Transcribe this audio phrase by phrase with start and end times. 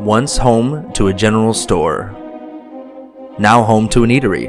[0.00, 2.16] Once home to a general store,
[3.38, 4.48] now home to an eatery.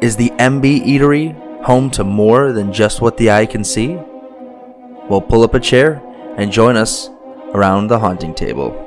[0.00, 1.34] Is the Embe Eatery
[1.64, 3.98] home to more than just what the eye can see?
[5.08, 6.00] Well, pull up a chair
[6.36, 7.10] and join us
[7.54, 8.85] around the haunting table.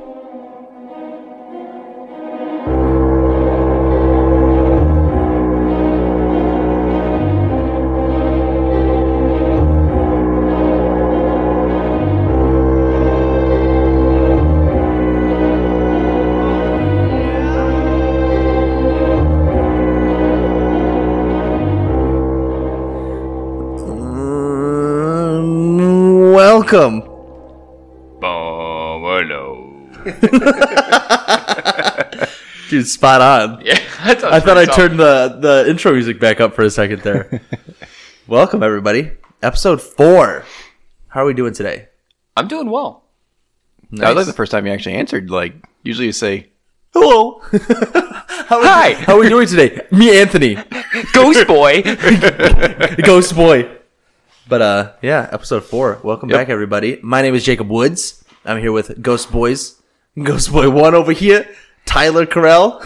[26.71, 27.01] Welcome.
[28.21, 29.89] Oh, hello.
[32.69, 33.65] Dude, spot on.
[33.65, 34.71] Yeah, I thought I solid.
[34.73, 37.41] turned the, the intro music back up for a second there.
[38.27, 39.13] Welcome, everybody.
[39.41, 40.45] Episode four.
[41.07, 41.87] How are we doing today?
[42.37, 43.03] I'm doing well.
[43.93, 45.31] That was like the first time you actually answered.
[45.31, 46.49] Like usually you say,
[46.93, 47.41] Hello.
[47.49, 48.93] how, Hi.
[48.93, 49.81] How are we doing today?
[49.89, 50.55] Me, Anthony.
[51.13, 51.81] Ghost boy.
[53.01, 53.78] Ghost Boy.
[54.49, 55.99] But uh, yeah, episode four.
[56.03, 56.99] Welcome back, everybody.
[57.03, 58.23] My name is Jacob Woods.
[58.43, 59.79] I'm here with Ghost Boys.
[60.21, 61.47] Ghost Boy one over here,
[61.85, 62.83] Tyler Carell.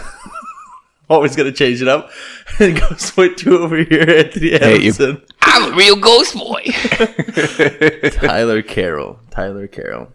[1.09, 2.09] Always gonna change it up.
[2.59, 6.61] And Ghost Boy two over here, Anthony Hey, you- I'm a real ghost boy.
[8.11, 9.19] Tyler Carroll.
[9.31, 10.09] Tyler Carroll.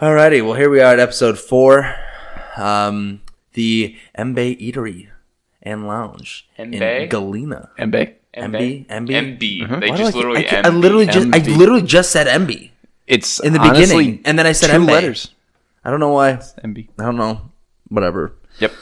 [0.00, 1.94] Alrighty, well here we are at episode four.
[2.56, 3.22] Um,
[3.54, 5.08] the Embe Eatery
[5.62, 7.08] and Lounge in Embe?
[7.08, 7.70] Galena.
[7.78, 8.14] Mbe.
[8.36, 8.86] MB?
[8.86, 9.08] MB?
[9.08, 9.62] MB.
[9.64, 9.80] Uh-huh.
[9.80, 10.64] They Why do I just literally I, MB.
[10.64, 12.70] I literally just I literally just said MB
[13.06, 14.90] It's in the honestly beginning, and then I said two MB.
[14.90, 15.32] letters.
[15.84, 16.32] I don't know why.
[16.64, 16.88] MB.
[16.98, 17.50] I don't know.
[17.88, 18.34] Whatever.
[18.58, 18.72] Yep.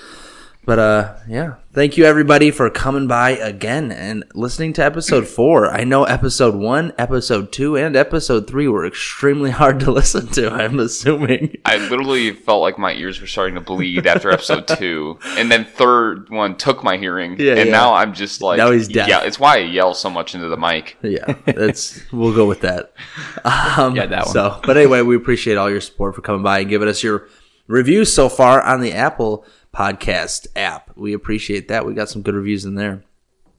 [0.66, 1.54] But uh, yeah.
[1.72, 5.68] Thank you everybody for coming by again and listening to episode four.
[5.68, 10.50] I know episode one, episode two, and episode three were extremely hard to listen to.
[10.50, 11.58] I'm assuming.
[11.64, 15.64] I literally felt like my ears were starting to bleed after episode two, and then
[15.64, 17.72] third one took my hearing, Yeah, and yeah.
[17.72, 19.08] now I'm just like, Now he's deaf.
[19.08, 20.96] Yeah, it's why I yell so much into the mic.
[21.02, 22.92] Yeah, that's we'll go with that.
[23.44, 24.32] Um, Yeah, that one.
[24.32, 27.26] So, but anyway, we appreciate all your support for coming by and giving us your
[27.66, 29.44] reviews so far on the Apple
[29.74, 30.90] Podcast app.
[30.96, 31.84] We appreciate that.
[31.84, 33.02] We got some good reviews in there.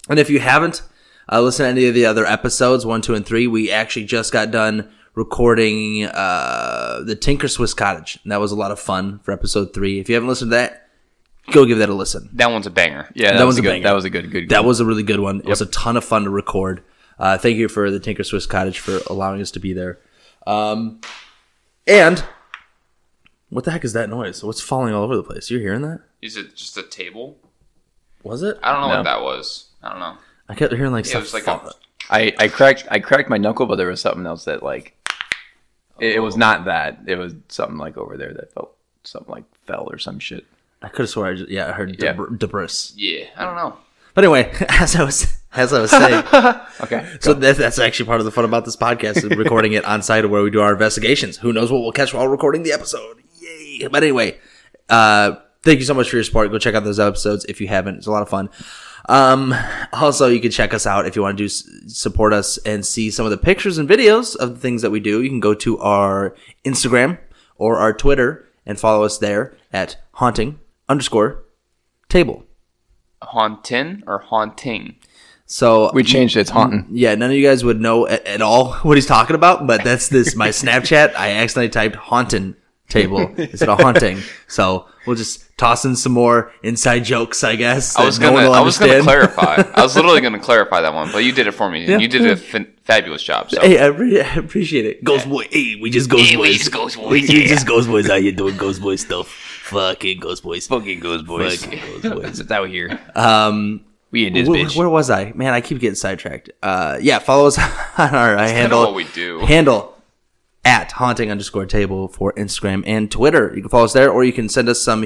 [0.09, 0.81] And if you haven't
[1.31, 4.31] uh, listened to any of the other episodes, one, two, and three, we actually just
[4.31, 8.19] got done recording uh, the Tinker Swiss Cottage.
[8.23, 9.99] And that was a lot of fun for episode three.
[9.99, 10.89] If you haven't listened to that,
[11.51, 12.29] go give that a listen.
[12.33, 13.09] That one's a banger.
[13.15, 13.69] Yeah, that, That was, a good.
[13.69, 13.83] banger.
[13.83, 14.31] That was a good.
[14.31, 14.49] Good.
[14.49, 15.39] That was a really good one.
[15.39, 16.83] It was a ton of fun to record.
[17.17, 19.99] Uh, thank you for the Tinker Swiss Cottage for allowing us to be there.
[20.45, 20.99] Um,
[21.87, 22.23] and
[23.55, 24.43] what the heck is that noise?
[24.43, 25.49] What's falling all over the place?
[25.49, 26.01] You're hearing that?
[26.21, 27.37] Is it just a table?
[28.23, 28.57] Was it?
[28.61, 28.95] I don't know No.
[28.97, 29.69] what that was.
[29.81, 30.17] I don't know.
[30.49, 31.21] I kept hearing like Yeah, it stuff.
[31.23, 31.73] was like fall- a,
[32.13, 32.85] I, I cracked.
[32.91, 34.93] I cracked my knuckle, but there was something else that like.
[35.99, 36.99] It, it was not that.
[37.07, 40.45] It was something like over there that felt something like fell or some shit.
[40.81, 41.27] I could have swore.
[41.27, 42.13] I just, yeah, I heard Yeah.
[42.13, 42.67] debr- debris.
[42.95, 43.77] yeah, I don't know.
[44.13, 46.23] But anyway, as I was as I was saying,
[46.81, 47.17] Okay.
[47.21, 50.01] so that, that's actually part of the fun about this podcast is recording it on
[50.01, 51.37] site where we do our investigations.
[51.37, 53.23] Who knows what we'll catch while recording the episode?
[53.79, 53.87] Yay!
[53.87, 54.37] But anyway,
[54.89, 56.51] uh, thank you so much for your support.
[56.51, 57.95] Go check out those episodes if you haven't.
[57.95, 58.49] It's a lot of fun.
[59.07, 59.53] Um,
[59.93, 63.11] also, you can check us out if you want to do support us and see
[63.11, 65.21] some of the pictures and videos of the things that we do.
[65.21, 67.19] You can go to our Instagram
[67.57, 70.59] or our Twitter and follow us there at haunting
[70.89, 71.43] underscore
[72.09, 72.43] table.
[73.21, 74.95] Haunting or haunting?
[75.45, 76.41] So We changed it.
[76.41, 76.87] It's haunting.
[76.91, 79.83] yeah, none of you guys would know at, at all what he's talking about, but
[79.83, 81.15] that's this my Snapchat.
[81.15, 82.55] I accidentally typed haunting
[82.89, 84.19] table instead of haunting.
[84.47, 87.95] So we'll just toss in some more inside jokes, I guess.
[87.95, 89.63] I was that no gonna, one I was gonna clarify.
[89.73, 92.07] I was literally gonna clarify that one, but you did it for me, and you
[92.07, 93.49] did a fin- fabulous job.
[93.51, 95.03] So Hey, I, re- I appreciate it.
[95.03, 97.47] Ghost boy, hey, we just ghost Hey, we just Ghost Boys, We, we yeah.
[97.47, 99.27] just ghost boys out here doing ghost boy stuff.
[99.63, 100.67] Fucking ghost boys.
[100.67, 101.63] Fucking ghost boys.
[101.65, 102.39] Fucking ghost boys.
[102.39, 102.99] It's out here.
[103.15, 104.77] Um, We in this wh- bitch.
[104.77, 105.31] where was I?
[105.33, 106.51] Man, I keep getting sidetracked.
[106.61, 107.57] Uh, yeah, follow us
[107.97, 108.81] on our uh, handle.
[108.83, 109.39] what we do.
[109.39, 109.94] handle
[110.65, 113.53] at haunting underscore table for Instagram and Twitter.
[113.55, 115.05] You can follow us there, or you can send us some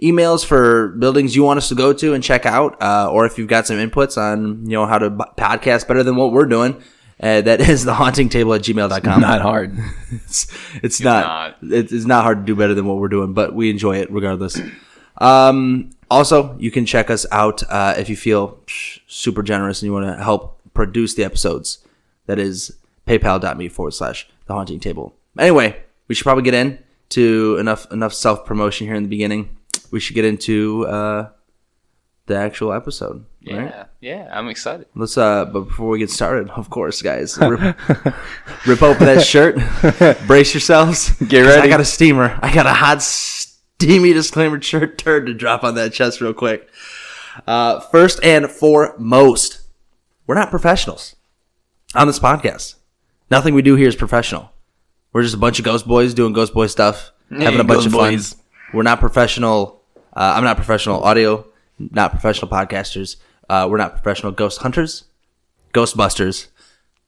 [0.00, 3.38] emails for buildings you want us to go to and check out, uh, or if
[3.38, 6.46] you've got some inputs on you know how to b- podcast better than what we're
[6.46, 6.80] doing.
[7.20, 9.20] Uh, that is the haunting table at gmail.com.
[9.20, 9.76] Not hard.
[10.10, 10.46] it's,
[10.82, 11.72] it's not, not.
[11.72, 14.60] It's not hard to do better than what we're doing, but we enjoy it regardless.
[15.16, 19.86] Um, also, you can check us out uh, if you feel psh, super generous and
[19.86, 21.78] you want to help produce the episodes.
[22.26, 25.14] That is paypal.me forward slash the haunting table.
[25.38, 29.56] Anyway, we should probably get into enough enough self promotion here in the beginning.
[29.92, 31.30] We should get into uh,
[32.26, 33.24] the actual episode.
[33.40, 33.86] Yeah, Right?
[34.00, 34.86] yeah, I'm excited.
[34.94, 37.60] Let's uh but before we get started, of course, guys, rip,
[38.66, 39.56] rip open that shirt.
[40.26, 41.10] Brace yourselves.
[41.28, 41.62] get ready.
[41.62, 42.38] I got a steamer.
[42.42, 46.68] I got a hot steamy disclaimer shirt turd to drop on that chest real quick.
[47.46, 49.60] Uh first and foremost,
[50.26, 51.14] we're not professionals
[51.94, 52.74] on this podcast.
[53.30, 54.50] Nothing we do here is professional.
[55.12, 57.86] We're just a bunch of ghost boys doing ghost boy stuff, having a bunch ghost
[57.86, 58.12] of fun.
[58.12, 58.36] boys.
[58.72, 59.82] We're not professional.
[60.14, 61.46] Uh, I'm not professional audio,
[61.78, 63.16] not professional podcasters.
[63.48, 65.04] Uh, we're not professional ghost hunters,
[65.72, 66.48] ghostbusters,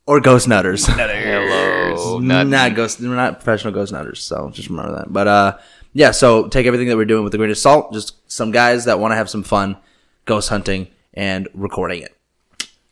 [0.07, 0.87] or ghost nutters.
[0.87, 2.47] Hello, nut.
[2.47, 3.01] not ghost.
[3.01, 4.23] We're not professional ghost nutters.
[4.23, 5.13] So just remember that.
[5.13, 5.59] But uh,
[5.93, 6.11] yeah.
[6.11, 7.93] So take everything that we're doing with a grain of salt.
[7.93, 9.77] Just some guys that want to have some fun,
[10.25, 12.17] ghost hunting and recording it.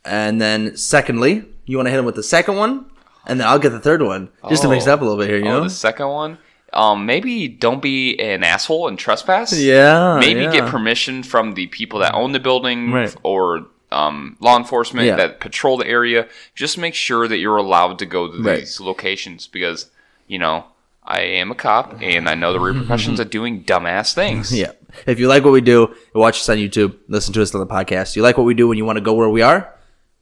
[0.05, 2.91] And then secondly, you want to hit them with the second one,
[3.29, 5.29] and then I'll get the third one just to mix it up a little bit
[5.29, 5.39] here.
[5.39, 5.65] You Oh, know?
[5.65, 6.39] the second one.
[6.73, 9.59] Um, maybe don't be an asshole and trespass.
[9.59, 10.19] Yeah.
[10.21, 10.53] Maybe yeah.
[10.53, 13.15] get permission from the people that own the building Right.
[13.23, 15.17] or um, law enforcement Yeah.
[15.17, 16.29] that patrol the area.
[16.55, 18.59] Just make sure that you're allowed to go to Right.
[18.59, 19.87] these locations because
[20.27, 20.65] you know
[21.05, 24.53] I am a cop and I know the repercussions of doing dumbass things.
[24.53, 24.73] Yeah.
[25.07, 27.67] If you like what we do, watch us on YouTube, listen to us on the
[27.67, 28.15] podcast.
[28.15, 29.73] You like what we do when you want to go where we are,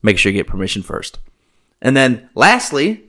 [0.02, 1.18] make sure you get permission first.
[1.86, 3.04] And then lastly,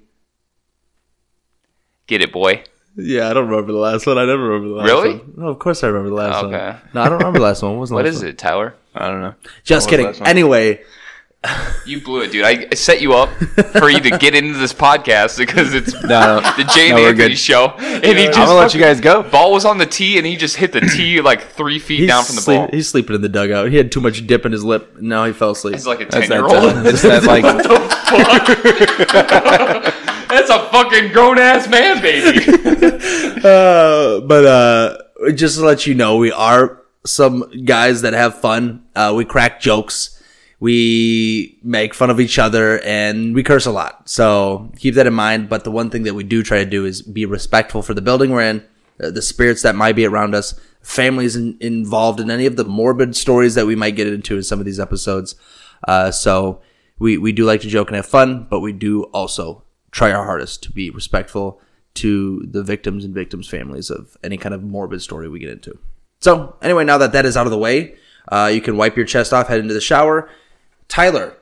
[2.06, 2.64] Get it, boy.
[2.96, 4.18] yeah, I don't remember the last one.
[4.18, 5.10] I never remember the last Really?
[5.10, 5.18] one.
[5.20, 5.34] Really?
[5.38, 6.52] No, of course I remember the last one.
[6.94, 7.72] No, I don't remember the last one.
[7.74, 8.30] What was the What last is one?
[8.30, 8.76] it, Tyler?
[8.96, 9.34] I don't know.
[9.64, 10.06] Just What kidding.
[10.06, 10.30] the last one?
[10.30, 10.82] Anyway,
[11.86, 12.44] You blew it, dude.
[12.46, 13.30] I set you up
[13.78, 16.42] for you to get into this podcast because it's No, no.
[16.58, 17.38] the Jay No, we're Anthony good.
[17.38, 19.22] show, and he just I'm gonna let you guys go.
[19.24, 22.08] ball was on the tee, and he just hit the tee like three feet he's,
[22.10, 22.70] down from the sleep- ball.
[22.72, 23.70] he's sleeping in the dugout.
[23.70, 24.98] He had too much dip in his lip.
[25.00, 25.76] Now he fell asleep.
[25.76, 26.32] He's like a ten that.
[26.44, 26.88] Uh, year old.
[26.88, 27.44] it's that like
[30.30, 32.46] That's a fucking grown ass man, baby.
[33.38, 34.98] Uh, but uh,
[35.34, 38.84] just to let you know, we are some guys that have fun.
[38.96, 40.22] Uh, we crack jokes,
[40.60, 44.10] we make fun of each other, and we curse a lot.
[44.10, 45.50] So keep that in mind.
[45.50, 48.02] But the one thing that we do try to do is be respectful for the
[48.02, 48.66] building we're in,
[49.02, 52.66] uh, the spirits that might be around us, families in, involved in any of the
[52.66, 55.36] morbid stories that we might get into in some of these episodes.
[55.88, 56.62] Uh, so
[57.00, 60.26] we we do like to joke and have fun, but we do also try our
[60.26, 61.62] hardest to be respectful
[61.96, 65.78] to the victims and victims' families of any kind of morbid story we get into.
[66.20, 67.96] So, anyway, now that that is out of the way,
[68.28, 70.30] uh, you can wipe your chest off, head into the shower.
[70.88, 71.38] Tyler,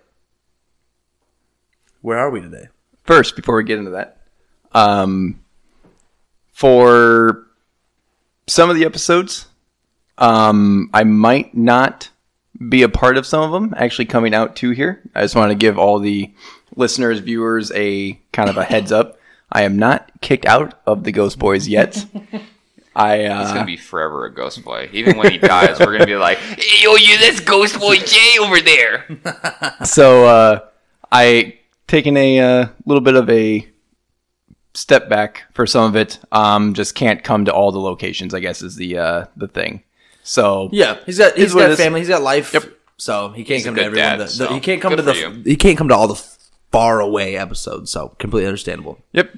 [2.01, 2.67] where are we today?
[3.05, 4.17] first before we get into that.
[4.73, 5.41] Um,
[6.51, 7.47] for
[8.47, 9.47] some of the episodes,
[10.17, 12.09] um, I might not
[12.69, 15.01] be a part of some of them actually coming out to here.
[15.13, 16.33] I just want to give all the
[16.75, 19.17] listeners, viewers, a kind of a heads up.
[19.51, 22.05] I am not kicked out of the Ghost Boys yet.
[22.95, 24.89] I He's uh, gonna be forever a ghost boy.
[24.93, 28.37] Even when he dies, we're gonna be like, hey, "Yo, you this ghost boy Jay
[28.39, 29.05] over there."
[29.83, 30.59] so uh,
[31.11, 33.67] I taken a uh, little bit of a
[34.73, 36.19] step back for some of it.
[36.31, 38.33] Um, just can't come to all the locations.
[38.33, 39.83] I guess is the uh, the thing.
[40.27, 42.53] So Yeah, he's got he's what it got family, he's got life.
[42.53, 42.63] Yep.
[42.97, 44.09] So he can't He's come to good everyone.
[44.09, 45.41] dad, the- the- so he can't come good to the you.
[45.43, 46.21] he can't come to all the
[46.71, 47.91] far away episodes.
[47.91, 48.97] So completely understandable.
[49.13, 49.31] Yep.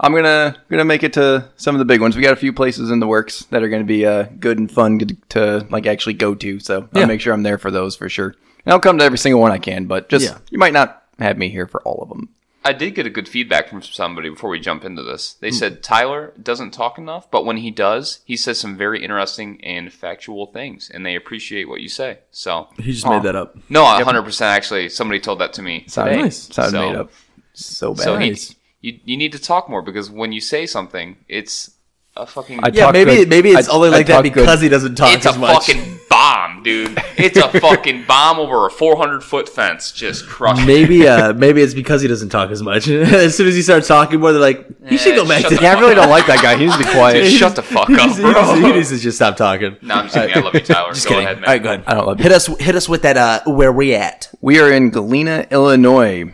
[0.00, 2.16] I'm gonna gonna make it to some of the big ones.
[2.16, 4.70] We got a few places in the works that are gonna be uh, good and
[4.70, 6.58] fun to, to like actually go to.
[6.60, 7.02] So Yeah.
[7.02, 8.34] I'll make sure I'm there for those for sure.
[8.66, 10.38] And I'll come to every single one I can, but just Yeah.
[10.50, 12.28] you might not have me here for all of them.
[12.66, 15.34] I did get a good feedback from somebody before we jump into this.
[15.34, 15.54] They hmm.
[15.54, 19.92] said Tyler doesn't talk enough, but when he does, he says some very interesting and
[19.92, 22.20] factual things, and they appreciate what you say.
[22.30, 23.10] So, He just Aw.
[23.10, 23.56] made that up.
[23.68, 24.48] no, hundred percent.
[24.48, 26.22] Actually, somebody told that to me Sounded, today.
[26.22, 26.54] Nice.
[26.54, 27.10] sounded So- made up.
[27.56, 28.02] So bad.
[28.02, 28.36] So he,
[28.80, 31.70] you you need to talk more because when you say something, it's
[32.16, 33.28] a fucking I Yeah, maybe good.
[33.28, 34.62] maybe it's I- only I like that because good.
[34.62, 35.66] he doesn't talk it's a as much.
[35.66, 36.96] fucking bomb, dude.
[37.16, 40.64] It's a fucking bomb over a 400 foot fence, just crushing.
[40.66, 42.86] Maybe uh maybe it's because he doesn't talk as much.
[42.88, 45.56] as soon as he starts talking more, they're like, he should Eh, go back to
[45.56, 46.56] the yeah, I really don't like that guy.
[46.56, 47.14] He needs to be quiet.
[47.24, 48.54] Dude, shut the fuck up, needs, he needs- bro.
[48.54, 49.76] he needs to just stop talking.
[49.82, 50.36] No, I'm just kidding.
[50.36, 50.92] I love you, Tyler.
[50.92, 51.24] Just go kidding.
[51.24, 51.48] ahead, man.
[51.48, 51.84] All right, go ahead.
[51.88, 52.22] I don't love you.
[52.22, 54.28] Hit us hit us with that uh where we at.
[54.40, 56.32] We are in Galena, Illinois.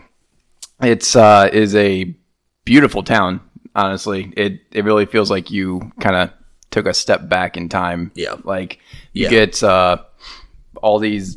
[0.82, 2.14] It's uh is a
[2.66, 3.40] beautiful town,
[3.74, 4.32] honestly.
[4.36, 6.30] It it really feels like you kind of
[6.70, 8.12] took a step back in time.
[8.14, 8.36] Yeah.
[8.44, 8.78] Like
[9.12, 9.30] you Yeah.
[9.30, 9.98] get uh
[10.82, 11.36] all these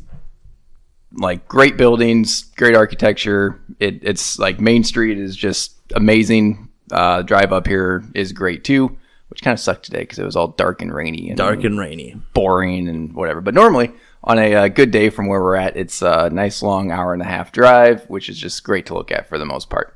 [1.15, 3.59] like great buildings, great architecture.
[3.79, 6.69] It it's like Main Street is just amazing.
[6.91, 8.97] Uh drive up here is great too,
[9.29, 11.79] which kind of sucked today because it was all dark and rainy and Dark and
[11.79, 12.15] rainy.
[12.33, 13.41] boring and whatever.
[13.41, 13.91] But normally,
[14.23, 17.21] on a uh, good day from where we're at, it's a nice long hour and
[17.21, 19.95] a half drive, which is just great to look at for the most part.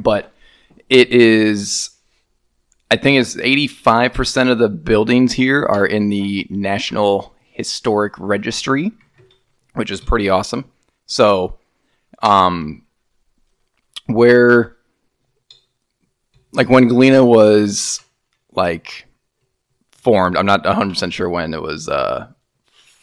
[0.00, 0.32] But
[0.90, 1.90] it is,
[2.90, 8.92] I think it's 85% of the buildings here are in the National Historic Registry.
[9.74, 10.64] which is pretty awesome.
[11.06, 11.58] So,
[12.22, 12.84] um,
[14.06, 14.76] where
[16.52, 18.00] like when Galena was
[18.52, 19.06] like
[19.92, 22.28] formed, I'm not 100 percent sure when it was uh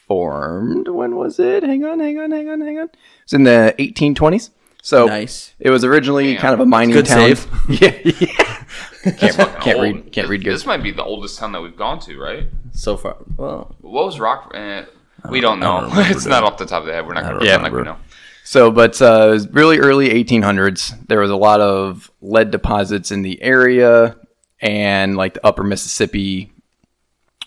[0.07, 0.89] formed.
[0.89, 1.63] When was it?
[1.63, 2.89] Hang on, hang on, hang on, hang on.
[3.23, 4.49] It's in the 1820s.
[4.87, 5.53] So Nice.
[5.59, 6.41] it was originally Damn.
[6.41, 7.35] kind of a mining Good town.
[7.35, 7.47] save.
[7.81, 9.11] yeah, yeah.
[9.17, 9.83] can't, can't Old.
[9.83, 10.11] read.
[10.13, 10.53] Can't read good.
[10.53, 12.45] This might be the oldest town that we've gone to, right?
[12.71, 14.49] So far, well, What was Rock?
[14.55, 14.85] Eh,
[15.29, 15.81] we don't know.
[15.81, 17.05] don't remember it's not off the top of the head.
[17.05, 17.99] We're not going to don't pretend like we remember.
[17.99, 18.05] know.
[18.45, 21.05] So, but uh, it was really early 1800s.
[21.07, 24.15] There was a lot of lead deposits in the area,
[24.61, 26.53] and like the Upper Mississippi,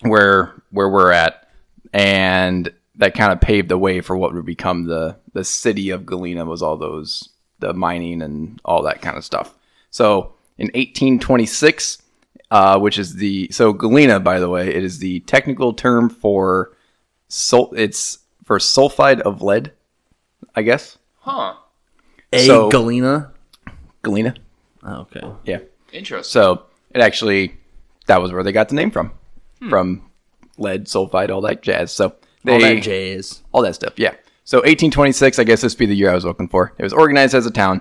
[0.01, 1.47] where where we're at,
[1.91, 6.05] and that kind of paved the way for what would become the the city of
[6.05, 6.45] Galena.
[6.45, 7.29] Was all those
[7.61, 9.55] the mining and all that kind of stuff.
[9.89, 12.01] So, in 1826,
[12.51, 16.71] uh, which is the so Galena, by the way, it is the technical term for
[17.29, 19.71] sul- It's for sulfide of lead,
[20.55, 20.97] I guess.
[21.19, 21.53] Huh.
[22.33, 23.31] a So- Galena.
[24.01, 24.33] Galena.
[24.83, 25.21] Oh, okay.
[25.45, 25.59] Yeah.
[25.93, 26.29] Interesting.
[26.31, 27.55] So it actually
[28.07, 29.11] that was where they got the name from,
[29.69, 30.09] from
[30.57, 31.91] lead sulfide, all that jazz.
[31.93, 33.41] So they All that J is.
[33.51, 33.93] all that stuff.
[33.97, 34.15] Yeah.
[34.51, 36.73] So 1826, I guess this would be the year I was looking for.
[36.77, 37.79] It was organized as a town.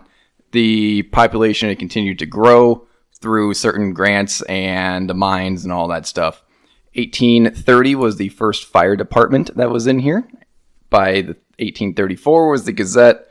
[0.53, 2.87] The population had continued to grow
[3.21, 6.45] through certain grants and the mines and all that stuff.
[6.95, 10.29] 1830 was the first fire department that was in here.
[10.91, 13.27] By the 1834 was the Gazette.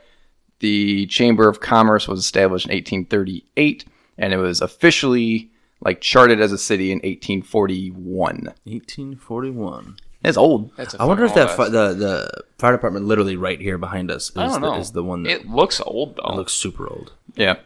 [0.58, 3.86] The Chamber of Commerce was established in 1838,
[4.18, 8.52] and it was officially like charted as a city in 1841.
[8.64, 9.96] 1841.
[10.22, 10.70] It's old.
[10.76, 14.10] That's a I wonder if that fi- the the fire department literally right here behind
[14.10, 16.34] us is, I don't the, is the one that it looks old though.
[16.34, 17.12] looks super old.
[17.36, 17.56] Yeah.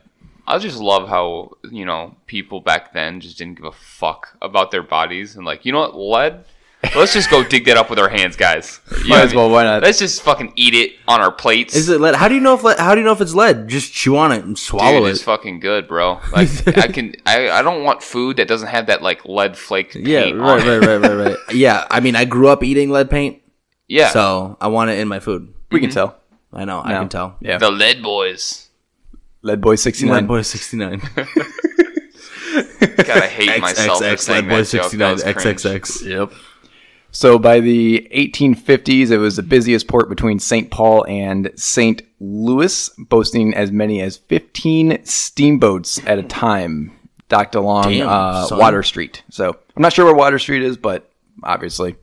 [0.46, 4.70] I just love how you know people back then just didn't give a fuck about
[4.70, 6.44] their bodies and like you know what lead.
[6.96, 8.80] Let's just go dig that up with our hands, guys.
[8.90, 9.36] You know Might what I as mean?
[9.38, 9.50] well.
[9.50, 9.82] Why not?
[9.82, 11.74] Let's just fucking eat it on our plates.
[11.74, 12.14] Is it lead?
[12.14, 13.68] How do you know if lead, how do you know if it's lead?
[13.68, 15.12] Just chew on it and swallow Dude, it.
[15.12, 16.20] it's fucking good, bro.
[16.32, 16.48] Like
[16.78, 19.92] I can, I, I don't want food that doesn't have that like lead flake.
[19.92, 20.80] Paint yeah, on right, it.
[20.80, 21.36] right, right, right, right.
[21.54, 23.40] Yeah, I mean, I grew up eating lead paint,
[23.88, 25.52] Yeah, so I want it in my food.
[25.70, 25.94] We can mm-hmm.
[25.94, 26.16] tell.
[26.52, 26.98] I know, I No.
[27.00, 27.36] can tell.
[27.40, 27.58] Yeah.
[27.58, 28.68] the lead boys.
[29.42, 30.14] Lead Boy 69.
[30.14, 31.00] Lead Boy sixty nine.
[32.96, 34.82] God, I hate myself for XXX saying Lead Boy that joke.
[34.82, 35.62] sixty That nine was cringe.
[35.62, 36.06] XXX.
[36.08, 36.32] Yep.
[37.14, 40.68] So by the 1850s, it was the busiest port between St.
[40.68, 42.02] Paul and St.
[42.18, 48.48] Louis, boasting as many as 15 steamboats at a time docked along Damn, uh.
[48.50, 49.22] Water Street.
[49.30, 51.08] So I'm not sure where Water Street is, but
[51.44, 51.94] obviously,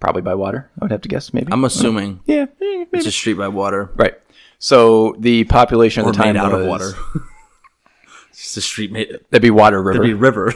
[0.00, 0.70] probably by water.
[0.78, 1.50] I would have to guess, maybe.
[1.50, 2.90] I'm assuming yeah, maybe.
[2.92, 4.14] it's a street by water right.
[4.58, 6.90] So the population or at the time made out was, of water.
[8.28, 9.18] it's just a street made.
[9.30, 10.04] That'd be Water River.
[10.04, 10.52] It'd be river,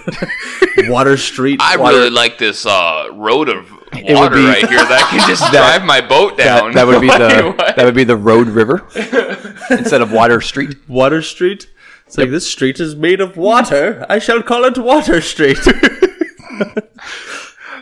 [0.90, 1.60] water street.
[1.62, 1.96] I water.
[1.96, 5.50] really like this uh, road of would water be- right here that I can just
[5.52, 6.72] drive my boat down.
[6.72, 7.76] that, that would be the What?
[7.76, 8.86] that would be the Road River
[9.70, 10.76] instead of Water Street.
[10.88, 11.68] Water Street.
[12.06, 14.04] It's like this street is made of water.
[14.08, 15.56] I shall call it Water Street.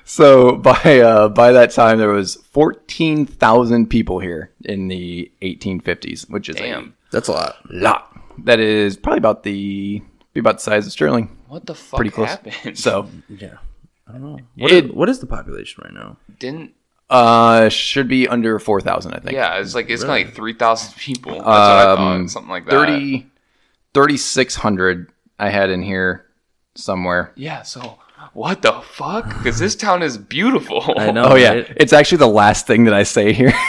[0.04, 6.28] So by uh, by that time, there was fourteen thousand people here in the 1850s,
[6.28, 6.94] which is Damn.
[7.12, 7.56] That's a lot.
[7.70, 8.12] lot.
[8.38, 10.02] That is probably about the
[10.32, 11.36] be about the size of Sterling.
[11.46, 12.28] What the fuck Pretty close.
[12.28, 12.76] happened?
[12.78, 13.58] So Yeah.
[14.10, 14.38] I don't know.
[14.56, 16.16] What, It- is, what is the population right now?
[16.38, 16.74] Didn't
[17.08, 19.32] uh, should be under four thousand, I think.
[19.34, 19.58] yeah?
[19.58, 21.32] It's like it's like three thousand people.
[21.32, 22.30] That's what I Um, thought.
[22.30, 22.70] Something like that.
[22.70, 23.26] 30
[23.94, 26.26] 3600 I had in here
[26.74, 27.32] somewhere.
[27.34, 27.62] Yeah.
[27.62, 27.98] So
[28.32, 29.26] what the fuck?
[29.28, 30.84] Because this town is beautiful.
[30.96, 31.24] I know.
[31.24, 31.72] Oh yeah, right?
[31.76, 33.52] it's actually the last thing that I say here.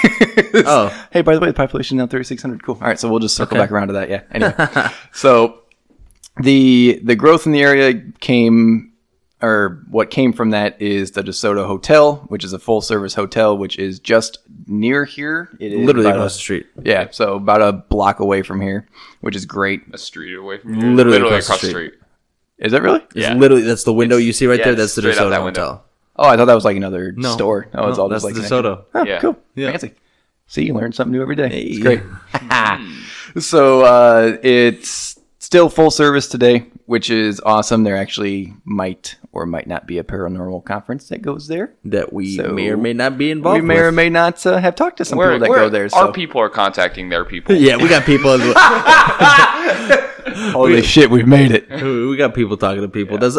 [0.53, 0.89] Oh.
[1.12, 2.62] hey, by the way, the population now thirty six hundred.
[2.63, 2.75] Cool.
[2.75, 3.63] All right, so we'll just circle Okay.
[3.63, 4.10] back around to that.
[4.10, 4.21] Yeah.
[4.31, 4.53] Anyway,
[5.13, 5.62] so
[6.41, 8.90] the the growth in the area came,
[9.41, 13.57] or what came from that is the DeSoto Hotel, which is a full service hotel,
[13.57, 15.50] which is just near here.
[15.60, 16.67] It is Literally about across a- the street.
[16.83, 18.88] Yeah, so about a block away from here,
[19.21, 19.81] which is great.
[19.93, 20.89] A street away from here.
[20.91, 21.88] Literally Literally, across the across, the street.
[21.93, 22.01] street.
[22.60, 23.00] Is that really?
[23.00, 23.33] It's Yeah.
[23.33, 24.75] literally that's the window you see right yeah, there.
[24.75, 25.62] That's the straight DeSoto that window.
[25.65, 25.86] Hotel.
[26.17, 27.31] Oh, I thought that was like another No.
[27.33, 27.67] store.
[27.74, 28.83] Oh, it's No, all that's just like DeSoto.
[28.93, 29.19] Oh, Yeah.
[29.19, 29.38] cool.
[29.55, 29.71] Yeah.
[29.71, 29.93] Fancy.
[30.45, 31.48] See, you learn something new every day.
[31.50, 31.62] Hey.
[31.62, 32.01] It's great.
[33.39, 37.83] so uh, it's still full service today, which is awesome.
[37.83, 41.74] There actually might or might not be a paranormal conference that goes there.
[41.86, 43.62] That we So, may or may not be involved.
[43.62, 45.89] we may or may not uh, have talked to some Where, people that go there.
[45.93, 47.55] our people are contacting their people.
[47.62, 48.31] Yeah, we got people.
[50.51, 51.69] holy shit, we've made it.
[51.81, 53.17] we got people talking to people.
[53.17, 53.36] That's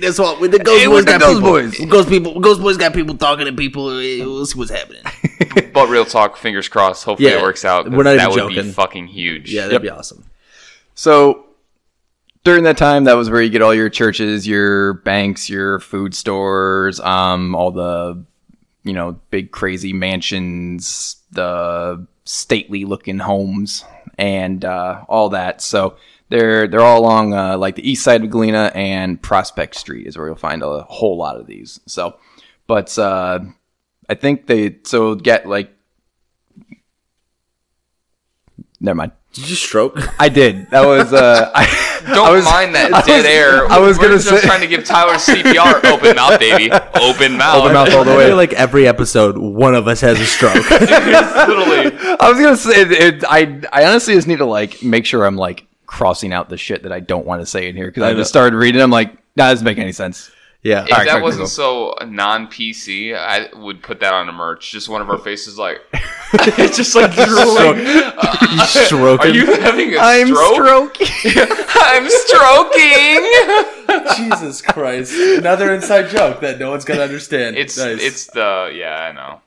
[0.00, 1.50] that's what the Ghost Hey, Boys with the got Ghost people.
[1.50, 1.78] Boys.
[1.90, 2.40] Ghost people.
[2.40, 3.86] Ghost Boys got people talking to people.
[3.86, 5.02] We'll see what's happening.
[5.74, 7.04] But real talk, fingers crossed.
[7.04, 7.90] Hopefully Yeah, it works out.
[7.90, 8.68] we're not that even would joking.
[8.68, 9.52] be fucking huge.
[9.52, 9.82] Yeah, that'd Yep.
[9.82, 10.24] be awesome.
[10.94, 11.46] So
[12.44, 16.14] during that time, that was where you get all your churches, your banks, your food
[16.14, 18.24] stores, um, all the
[18.84, 23.84] you know, big crazy mansions, the stately looking homes,
[24.18, 25.60] and uh, all that.
[25.60, 25.96] So
[26.28, 30.16] they're they're all along uh, like the east side of Galena and Prospect Street is
[30.16, 31.80] where you'll find a whole lot of these.
[31.86, 32.18] So,
[32.66, 33.40] but uh,
[34.08, 35.70] I think they so get like.
[38.80, 39.12] Never mind.
[39.32, 39.98] Did you stroke?
[40.20, 40.68] I did.
[40.70, 41.50] That was uh.
[41.54, 41.64] I,
[42.14, 43.66] Don't I was- mind that I dead was- air.
[43.66, 45.84] I was We're gonna just say- trying to give Tyler CPR.
[45.90, 46.70] Open mouth, baby.
[46.70, 47.60] Open mouth.
[47.62, 48.26] Open mouth all the I way.
[48.26, 50.54] feel like every episode, one of us has a stroke.
[50.70, 51.96] Literally.
[52.20, 55.24] I was gonna say it, it, I I honestly just need to like make sure
[55.24, 58.02] I'm like crossing out the shit that I don't want to say in here because
[58.02, 58.18] I know.
[58.18, 58.80] just started reading.
[58.82, 60.30] I'm like, that doesn't make any sense.
[60.62, 60.84] Yeah.
[60.84, 64.70] If All right, that wasn't so non PC, I would put that on a merch.
[64.70, 65.80] Just one of our faces, like
[66.32, 67.86] it's just like drooling.
[68.52, 69.30] You stroking.
[69.30, 70.96] Are you having a I'm stroke?
[70.96, 71.42] stroking.
[71.74, 74.16] I'm stroking.
[74.16, 75.14] Jesus Christ.
[75.38, 77.56] Another inside joke that no one's gonna understand.
[77.56, 78.02] It's nice.
[78.02, 79.40] it's the yeah I know.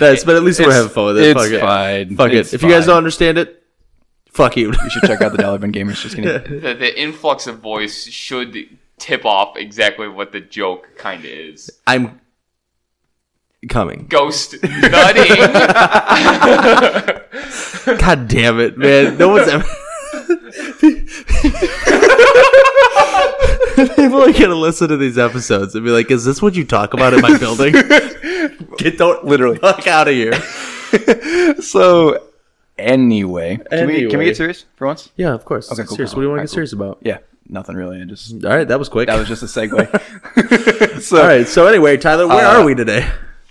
[0.00, 1.30] nice, but at least we're having fun with it.
[1.30, 1.60] it's Fuck it.
[1.60, 2.16] fine.
[2.16, 2.56] Fuck It's it.
[2.56, 3.62] If you guys don't understand it,
[4.30, 4.72] fuck you.
[4.72, 6.00] you should check out the Dollar Bin Gamers.
[6.02, 6.60] Just kidding.
[6.60, 8.52] The, the influx of voice should
[8.98, 11.70] tip off exactly what the joke kind of is.
[11.86, 12.20] I'm
[13.68, 14.06] coming.
[14.08, 15.36] Ghost nutting.
[17.98, 19.18] God damn it, man.
[19.18, 19.64] No one's ever.
[23.76, 26.94] People are gonna listen to these episodes and be like, "Is this what you talk
[26.94, 27.72] about in my building?"
[28.78, 29.58] Get don't Literally.
[29.58, 30.32] fuck out of here.
[31.60, 32.22] So
[32.78, 35.10] anyway, can we can we get serious for once?
[35.16, 35.70] Yeah, of course.
[35.70, 36.14] Okay, cool, serious.
[36.14, 36.98] What do you want to Alright, get serious about?
[37.02, 38.00] Yeah, nothing really.
[38.00, 39.08] And just All right, that was quick.
[39.08, 41.00] that was just a segue.
[41.02, 41.46] so All right.
[41.46, 43.08] So anyway, Tyler, where Uh, are we today?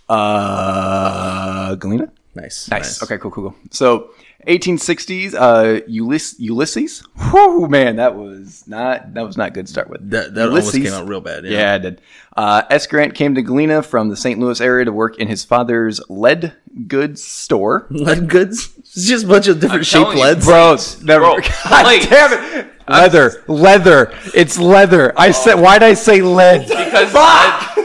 [0.10, 2.12] uh, Galena.
[2.36, 2.70] Nice.
[2.70, 3.02] Nice.
[3.02, 3.56] Okay, cool, cool, cool.
[3.72, 4.10] So,
[4.46, 7.00] 1860s, uh, Ulyss- Ulysses.
[7.32, 10.08] Whew, man, that was not that was not good to start with.
[10.10, 11.46] That that almost came out real bad.
[11.46, 12.02] Yeah, it did.
[12.36, 12.86] Uh, S.
[12.88, 14.38] Grant came to Galena from the St.
[14.40, 16.54] Louis area to work in his father's lead
[16.88, 17.88] goods store.
[17.90, 18.74] Lead goods.
[18.80, 20.46] It's just a bunch of different shaped telling you, leads.
[20.46, 21.22] Bro, never.
[21.26, 22.68] Bro, God like- damn it!
[22.88, 24.14] Leather, leather.
[24.34, 25.14] It's leather.
[25.18, 25.56] I said.
[25.56, 26.62] Why'd I say lead?
[26.68, 27.78] because lead,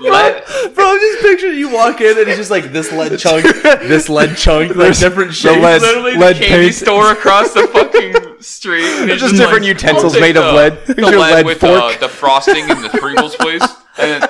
[0.00, 3.44] lead, Bro, I'm just picturing you walk in and it's just like this lead chunk,
[3.62, 5.60] this lead chunk, like different shapes.
[5.62, 6.74] lead- literally lead the candy paint.
[6.74, 8.84] store across the fucking street.
[9.00, 10.86] and it's just different like, utensils I'll take made of the- lead.
[10.86, 11.70] The Here's your lead lead with fork.
[11.82, 13.62] Uh, the frosting in the Pringles, please.
[13.98, 14.28] And then,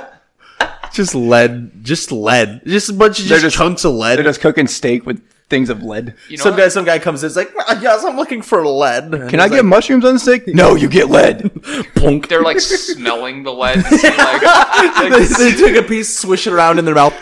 [0.92, 4.16] Just lead, just lead, just a bunch of just, just- chunks of lead.
[4.16, 6.14] They're just cooking steak with things of lead.
[6.28, 6.58] you know some what?
[6.58, 9.11] guy, some guy comes in, it's like, "Ah, yes, I'm looking for lead.
[9.30, 10.46] Can I get mushrooms on the steak?
[10.48, 11.50] No, you get lead.
[11.94, 12.28] punk?
[12.28, 13.76] They're like smelling the lead.
[13.78, 17.14] And see, like, they, like they took a piece, swish it around in their mouth.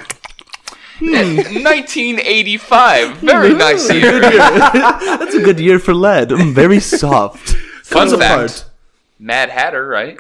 [1.01, 3.17] 1985.
[3.19, 4.21] Very nice year.
[4.21, 6.31] That's a good year for lead.
[6.31, 7.51] Mm, very soft.
[7.85, 8.33] Fun Comes fact.
[8.33, 8.65] apart.
[9.19, 10.19] Mad Hatter, right?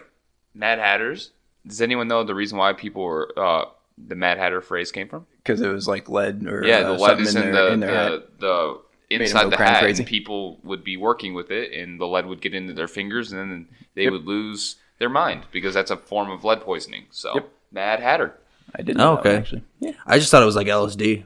[0.55, 1.31] Mad Hatters.
[1.67, 3.65] Does anyone know the reason why people were uh,
[3.99, 5.27] the Mad Hatter phrase came from?
[5.43, 7.65] Because it was like lead or Yeah, uh, the lead something is in in, their,
[7.67, 8.11] the in their hat.
[8.41, 10.03] the, the inside go the kinda hat, crazy.
[10.03, 13.33] and people would be working with it, and the lead would get into their fingers,
[13.33, 14.13] and then they Yep.
[14.13, 17.05] would lose their mind because that's a form of lead poisoning.
[17.11, 17.49] So, Yep.
[17.73, 18.35] Mad Hatter.
[18.75, 19.01] I didn't.
[19.01, 19.37] Oh, know that one, okay.
[19.39, 19.63] actually.
[19.81, 19.93] Yeah.
[20.07, 21.25] I just thought it was like LSD.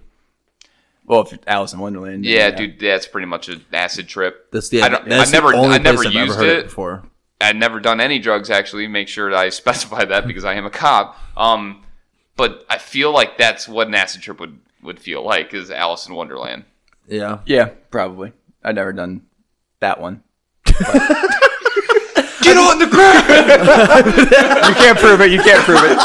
[1.07, 2.25] Well, if Alice in Wonderland.
[2.25, 4.51] Yeah, dude, that's pretty much an acid trip.
[4.53, 4.83] That's the.
[4.83, 6.65] I don't- that's I never- the only I never place I've used ever heard it.
[6.67, 7.03] before.
[7.41, 8.87] I'd never done any drugs actually.
[8.87, 11.17] Make sure that I specify that because I am a cop.
[11.37, 11.83] Um,
[12.41, 16.07] but I feel like that's what an acid trip would would feel like is Alice
[16.09, 16.65] in Wonderland.
[17.07, 17.41] Yeah.
[17.45, 18.33] Yeah, probably.
[18.65, 19.27] I've never done
[19.81, 20.23] that one.
[20.65, 23.27] Get on the ground.
[24.71, 25.31] You can't prove it.
[25.33, 25.99] You can't prove it.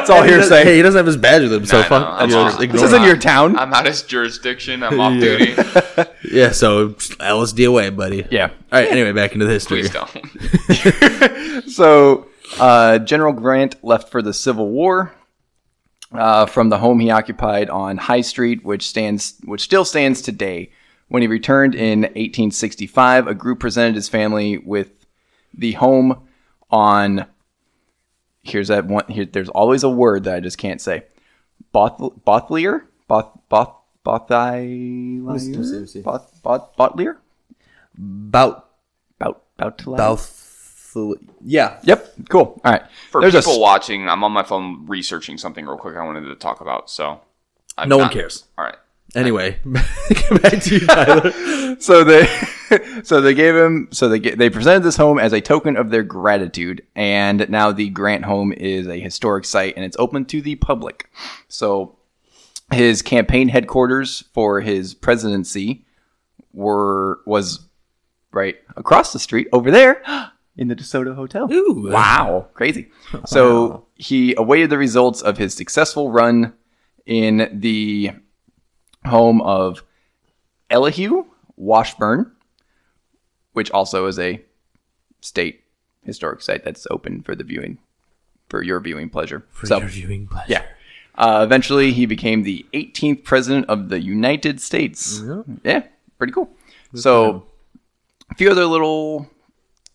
[0.00, 0.64] It's all hearsay.
[0.64, 2.08] Hey, he doesn't have his badge with him, so Nah, fuck.
[2.08, 2.52] I'm you not.
[2.52, 2.94] This ignore This it.
[2.94, 3.58] isn't your town.
[3.58, 4.82] I'm out of jurisdiction.
[4.82, 5.20] I'm off Yeah.
[5.20, 5.54] duty.
[6.32, 8.26] Yeah, so LSD away, buddy.
[8.30, 8.46] Yeah.
[8.46, 8.88] All right.
[8.90, 9.82] Anyway, back into the history.
[9.82, 11.68] Please don't.
[11.70, 12.28] So,
[12.58, 15.12] uh, General Grant left for the Civil War
[16.14, 20.70] uh, from the home he occupied on High Street, which stands, which still stands today.
[21.08, 24.90] When he returned in 1865, a group presented his family with
[25.52, 26.26] the home
[26.70, 27.26] on.
[28.42, 29.04] Here's that one.
[29.08, 31.04] Here, there's always a word that I just can't say.
[31.70, 36.02] Both, Bothlier, Both, Both, Bothier, see, let me.
[36.02, 37.18] Both, Both, Bothlier,
[37.96, 38.68] Bout.
[39.18, 39.84] Bout, Bout,
[40.94, 41.18] Bout.
[41.44, 41.78] Yeah.
[41.84, 42.14] Yep.
[42.28, 42.60] Cool.
[42.64, 42.82] All right.
[43.10, 45.96] For There's a people s- watching, I'm on my phone researching something real quick.
[45.96, 46.90] I wanted to talk about.
[46.90, 47.20] So,
[47.78, 48.44] I'm No one cares.
[48.58, 48.76] All right.
[49.14, 51.76] Anyway, back to you, Tyler.
[51.80, 52.26] so they
[53.02, 56.02] so they gave him so they they presented this home as a token of their
[56.02, 60.54] gratitude and now the grant home is a historic site and it's open to the
[60.56, 61.10] public
[61.48, 61.98] so
[62.72, 65.84] his campaign headquarters for his presidency
[66.54, 67.68] were was
[68.30, 70.02] right across the street over there
[70.56, 71.50] in the DeSoto Hotel.
[71.52, 71.90] Ooh.
[71.90, 72.90] Wow, crazy.
[73.26, 76.54] So he awaited the results of his successful run
[77.06, 78.12] in the
[79.04, 79.82] home of
[80.70, 81.24] Elihu
[81.56, 82.32] Washburne,
[83.52, 84.42] which also is a
[85.20, 85.62] state
[86.02, 87.78] historic site that's open for the viewing,
[88.48, 89.44] for your viewing pleasure.
[89.50, 90.46] For so, your viewing pleasure.
[90.48, 90.64] yeah.
[91.14, 95.22] Uh, eventually, he became the 18th president of the United States.
[95.62, 95.84] Yeah,
[96.16, 96.50] pretty cool.
[96.94, 97.44] so,
[98.30, 99.28] a few other little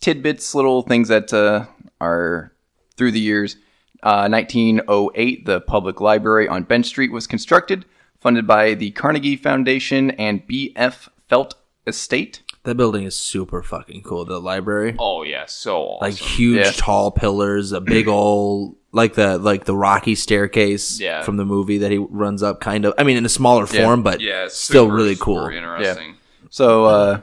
[0.02, 1.66] tidbits, little things that uh,
[2.02, 2.52] are
[2.96, 3.56] through the years.
[4.04, 7.86] Uh, 1908, the public library on Bench Street was constructed,
[8.20, 11.10] funded by the Carnegie Foundation and B.F.
[11.28, 11.56] Felt
[11.88, 12.44] Estate.
[12.64, 14.26] That building is super fucking cool.
[14.26, 14.96] The library.
[15.00, 16.00] Oh yeah, so awesome.
[16.10, 16.72] Like huge Yeah.
[16.76, 21.22] tall pillars, a big old like the like the rocky staircase Yeah.
[21.24, 22.94] from the movie that he runs up kind of.
[22.98, 25.48] I mean in a smaller form, but yeah, it's still super, really super cool.
[25.48, 26.16] Interesting.
[26.50, 27.22] So, uh,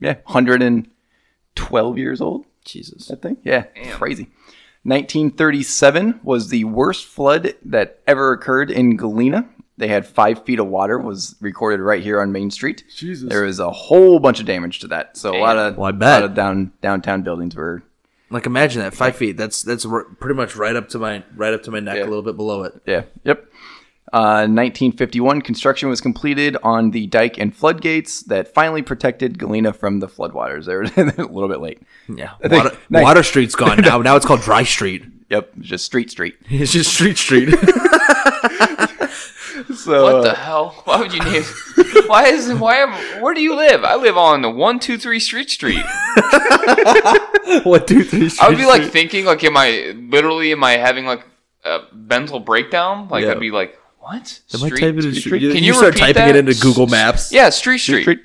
[0.00, 0.16] yeah,
[1.56, 2.44] 112 years old.
[2.64, 3.06] Jesus.
[3.08, 3.36] that thing?
[3.44, 3.96] Yeah, Damn.
[3.96, 4.28] crazy.
[4.82, 9.48] 1937 was the worst flood that ever occurred in Galena.
[9.78, 10.98] They had five feet of water.
[10.98, 12.84] Was recorded right here on Main Street.
[12.94, 13.28] Jesus.
[13.28, 15.16] There was a whole bunch of damage to that.
[15.16, 16.22] So a lot of Well, I bet.
[16.22, 17.82] lot of down downtown buildings were.
[18.30, 19.36] Like imagine that 5 feet.
[19.36, 19.86] That's that's
[20.18, 22.04] pretty much right up to my right up to my neck Yeah.
[22.04, 22.80] a little bit below it.
[22.86, 23.02] Yeah.
[23.24, 23.46] Yep.
[24.12, 29.98] Uh, 1951, construction was completed on the dike and floodgates that finally protected Galena from
[30.00, 30.66] the floodwaters.
[30.66, 30.82] They were
[31.28, 31.80] a little bit late.
[32.08, 32.34] Yeah.
[32.40, 33.02] think- Water, nice.
[33.02, 33.98] Water Street's gone now.
[34.02, 35.04] Now it's called Dry Street.
[35.28, 36.36] Yep, just Street Street.
[36.48, 37.48] It's just Street Street.
[39.74, 40.70] So What uh, the hell?
[40.84, 41.42] Why would you name?
[42.06, 42.76] why is why?
[42.76, 42.92] Am,
[43.22, 43.82] where do you live?
[43.84, 45.82] I live on the one two three Street Street.
[47.64, 48.40] what two three Street?
[48.44, 51.24] I would be like thinking, like, am I literally am I having like
[51.64, 53.08] a mental breakdown?
[53.08, 53.32] Like Yeah.
[53.32, 54.40] I'd be like, what?
[54.54, 55.42] Am I typing it- Street?
[55.42, 57.32] you, Can you you start repeat typing it into Google Maps.
[57.32, 58.02] Yeah, Street Street.
[58.02, 58.20] Street.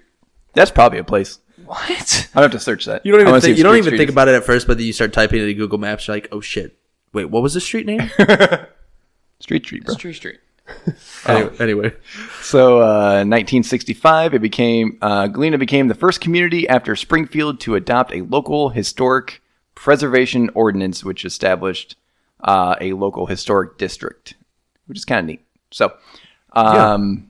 [0.54, 1.40] That's probably a place.
[1.66, 2.30] What?
[2.36, 3.06] I have to search that.
[3.06, 4.78] You don't even think, you don't Street even Street think about it at first, but
[4.78, 6.08] then you start typing it into Google Maps.
[6.08, 6.78] You're like, oh shit.
[7.14, 8.10] Wait, what was the street name?
[9.40, 9.96] Street Street, bro.
[9.96, 10.40] Street Street.
[11.28, 11.94] anyway, anyway,
[12.42, 18.14] So, uh, 1965, it became uh, Galena became the first community after Springfield to adopt
[18.14, 19.42] a local historic
[19.76, 21.96] preservation ordinance, which established
[22.42, 24.36] uh, a local historic district,
[24.86, 25.46] which is kind of neat.
[25.72, 25.94] So,
[26.54, 27.30] um,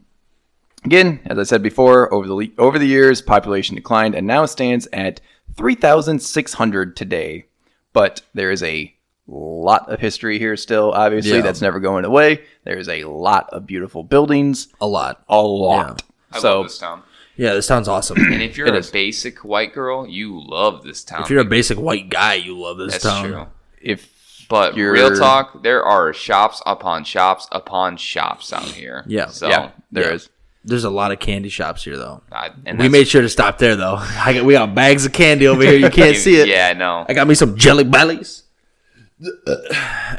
[0.84, 4.88] again, as I said before, over the over the years, population declined and now stands
[4.94, 5.22] at
[5.56, 7.46] 3,600 today.
[7.94, 8.94] But there is a
[9.28, 10.92] lot of history here still.
[10.92, 11.42] Obviously, Yeah.
[11.42, 12.42] that's never going away.
[12.64, 15.24] There's a lot of beautiful buildings a lot.
[15.30, 16.04] a lot.
[16.32, 17.04] I So love this town.
[17.38, 18.18] Yeah, this sounds awesome.
[18.20, 18.92] And if you're It a is.
[18.92, 21.24] basic white girl, you love this town.
[21.24, 23.24] if you're a basic white guy, you love this town.
[23.24, 23.46] That's town.
[23.46, 23.54] true.
[23.82, 24.21] if
[24.52, 29.04] But You're- real talk, there are shops upon shops upon shops out here.
[29.08, 29.28] Yeah.
[29.28, 30.26] So yeah, there is.
[30.26, 30.28] Yeah.
[30.66, 32.22] There's a lot of candy shops here, though.
[32.32, 33.96] I, We made sure to stop there, though.
[34.00, 35.74] I got, we got bags of candy over here.
[35.78, 36.48] You can't see it.
[36.50, 37.04] Yeah, I know.
[37.10, 38.44] I got me some jelly bellies.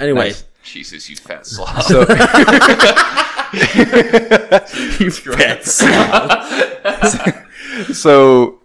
[0.01, 0.45] Anyway, Nice.
[0.65, 1.83] Jesus, you fat slob.
[1.83, 2.01] So
[4.99, 5.75] you fats.
[7.99, 8.61] so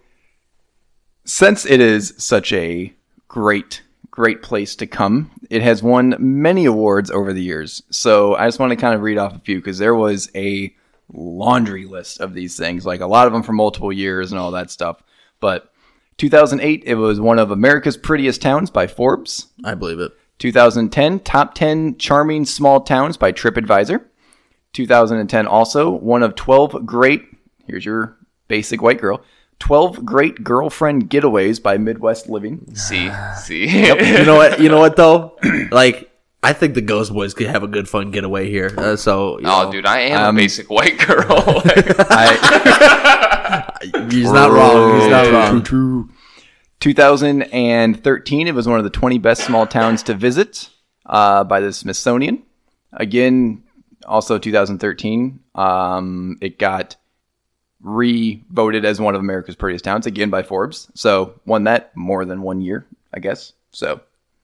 [1.24, 2.92] since it is such a
[3.28, 3.82] great
[4.18, 7.84] great place to come, it has won many awards over the years.
[7.90, 10.74] So I just want to kind of read off a few because there was a
[11.14, 14.50] laundry list of these things, like a lot of them for multiple years and all
[14.50, 15.04] that stuff.
[15.38, 15.72] But
[16.16, 19.52] 2008, it was one of America's prettiest towns by Forbes.
[19.62, 20.10] I believe it.
[20.38, 24.04] 2010, Top 10 Charming Small Towns by TripAdvisor.
[24.72, 27.22] 2010, also one of 12 great,
[27.68, 29.22] here's your basic white girl,
[29.60, 32.74] 12 great girlfriend getaways by Midwest Living.
[32.74, 33.66] see, see.
[33.86, 34.60] You know what?
[34.60, 35.36] You know what though?
[35.70, 36.10] like,
[36.42, 38.72] I think the Ghost Boys could have a good fun getaway here.
[38.78, 41.26] Uh, so, you Oh, know, dude, I am Um, a basic white girl.
[42.10, 42.38] I,
[44.10, 45.00] he's not wrong.
[45.00, 45.62] He's not wrong.
[46.80, 50.70] 2013, it was one of the 20 best small towns to visit
[51.06, 52.42] uh, by the Smithsonian.
[52.92, 53.64] Again,
[54.06, 56.94] also 2013, um, it got
[57.82, 60.90] re-voted as one of America's prettiest towns again by Forbes.
[60.94, 63.52] So won that more than one year, I guess.
[63.72, 64.00] So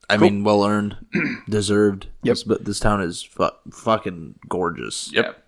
[0.09, 0.97] I mean, well earned,
[1.49, 2.07] deserved.
[2.23, 2.37] Yep.
[2.45, 5.11] But this town is fu- fucking gorgeous.
[5.13, 5.41] Yep.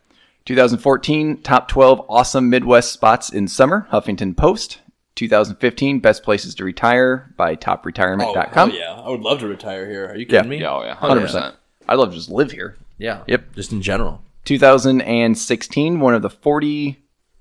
[0.46, 4.80] 2014, top 12 awesome Midwest spots in summer, Huffington Post.
[5.16, 8.72] 2015, best places to retire by topretirement.com.
[8.72, 10.06] Oh, yeah, I would love to retire here.
[10.08, 10.38] Are you Yeah.
[10.42, 10.62] kidding me?
[10.62, 11.28] Yeah, oh, yeah, 100%.
[11.28, 11.54] 100%.
[11.90, 12.78] I'd love to just live here.
[12.98, 13.24] Yeah.
[13.28, 13.56] Yep.
[13.56, 14.22] Just in general.
[14.46, 16.98] 2016, one of the 40,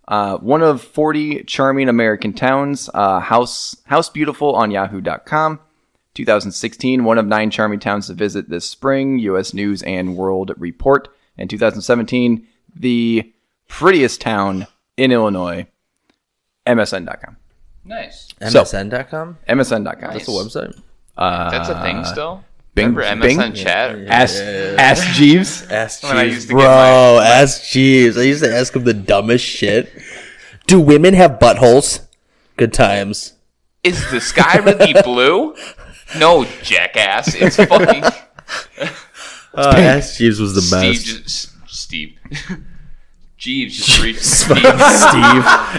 [0.08, 2.88] uh, one of 40 charming American towns.
[2.94, 5.60] Uh, House House Beautiful on Yahoo.com.
[6.14, 9.18] 2016, one of nine charming towns to visit this spring.
[9.18, 9.52] U.S.
[9.52, 11.08] News and World Report.
[11.36, 13.32] And 2017, the
[13.68, 14.66] prettiest town
[14.96, 15.66] in Illinois.
[16.66, 17.36] MSN.com.
[17.84, 18.28] Nice.
[18.48, 19.38] So- MSN.com.
[19.48, 20.12] MSN.com.
[20.12, 20.80] That's a website.
[21.16, 22.44] Uh, That's a thing still.
[22.76, 23.38] Bing- Remember Bing?
[23.38, 23.98] MSN chat?
[24.06, 24.36] Ask,
[24.78, 25.62] ask Jeeves.
[25.70, 26.62] Ask When I Jeeves, used to bro.
[26.62, 28.16] get my- ask Jeeves.
[28.18, 29.90] I used to ask him the dumbest shit.
[30.66, 32.00] Do women have buttholes?
[32.56, 33.32] Good times.
[33.82, 35.54] Is the sky really blue?
[36.18, 37.34] No, jackass.
[37.34, 38.04] It's fucking
[39.54, 40.92] Uh, ask Jeeves was the Steve.
[40.92, 41.06] best.
[41.24, 42.18] Just, Steve.
[43.38, 44.56] Jeeves just reached Steve.
[44.56, 44.72] Steve.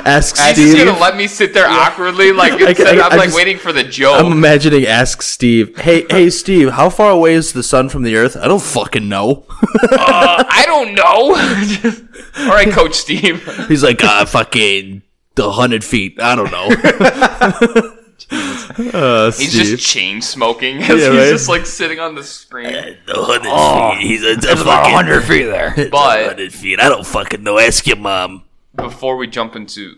[0.05, 0.85] Ask He's just Steve.
[0.85, 3.73] gonna let me sit there awkwardly, like instead, I- I'm I like just- waiting for
[3.73, 4.23] the joke.
[4.23, 5.75] I'm imagining ask Steve.
[5.79, 6.69] Hey, hey, Steve.
[6.71, 8.37] How far away is the sun from the Earth?
[8.37, 9.45] I don't fucking know.
[9.91, 12.43] uh, I don't know.
[12.45, 13.43] All right, Coach Steve.
[13.67, 15.01] He's like, uh, fucking
[15.35, 16.19] the hundred feet.
[16.21, 17.93] I don't know.
[18.31, 19.77] uh, He's Steve.
[19.77, 21.29] just chain smoking as Yeah, he's right.
[21.29, 22.97] just like sitting on the screen.
[23.05, 24.07] the hundred feet.
[24.07, 25.73] He's a, it's About 100 feet there.
[25.91, 26.79] But hundred feet.
[26.79, 27.57] I don't fucking know.
[27.59, 28.43] Ask your mom.
[28.75, 29.95] before we jump into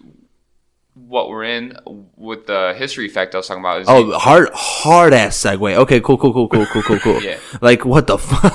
[0.96, 1.78] what we're in
[2.16, 5.76] with the history fact I was talking about, is Oh, hard, hard ass segue.
[5.78, 7.22] Okay, cool, cool, cool, cool, cool, cool, cool.
[7.24, 7.38] Yeah.
[7.62, 8.54] Like what the fuck?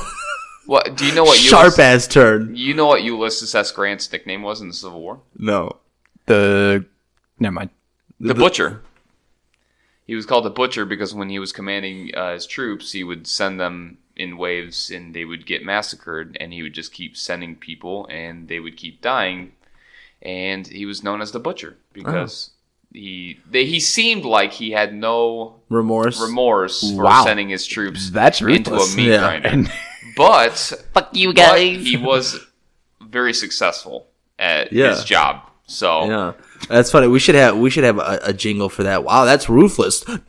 [0.66, 2.54] what do you know what Sharp Ulysses, ass turn.
[2.54, 3.72] You know what Ulysses S.
[3.72, 5.20] Grant's nickname was in the Civil War?
[5.36, 5.76] No.
[6.26, 6.84] The.
[7.38, 7.70] Never mind.
[8.20, 8.80] The, Butcher.
[10.06, 13.26] He was called the Butcher because when he was commanding uh, his troops, he would
[13.26, 17.56] send them in waves and they would get massacred, and he would just keep sending
[17.56, 19.52] people and they would keep dying.
[20.22, 22.50] And he was known as the Butcher because
[22.92, 26.20] he they, he seemed like he had no Remorse.
[26.20, 27.24] remorse for Wow.
[27.24, 28.96] sending his troops That's into a ruthless.
[28.96, 29.18] meat Yeah.
[29.18, 29.48] grinder.
[29.48, 29.72] And
[30.16, 30.52] But
[30.92, 32.38] fuck you but he was
[33.02, 34.06] very successful
[34.38, 34.90] at Yeah.
[34.94, 35.40] his job.
[35.66, 36.32] So Yeah,
[36.68, 37.06] that's funny.
[37.08, 39.04] We should have we should have a, a jingle for that.
[39.04, 40.02] Wow, that's ruthless.
[40.08, 40.16] or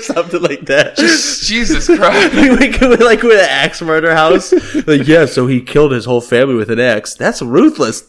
[0.00, 0.94] something like that.
[1.42, 2.34] Jesus Christ.
[2.34, 4.52] we could like with an axe murder house.
[4.86, 7.14] Like yeah, so he killed his whole family with an axe.
[7.14, 8.02] That's ruthless.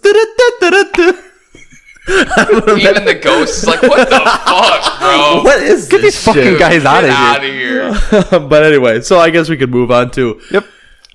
[2.07, 5.43] Even the ghost is like, what the fuck, bro?
[5.43, 7.89] What is this these fucking guys out of here.
[7.89, 8.39] of here.
[8.39, 10.65] but anyway, so I guess we could move on to Yep.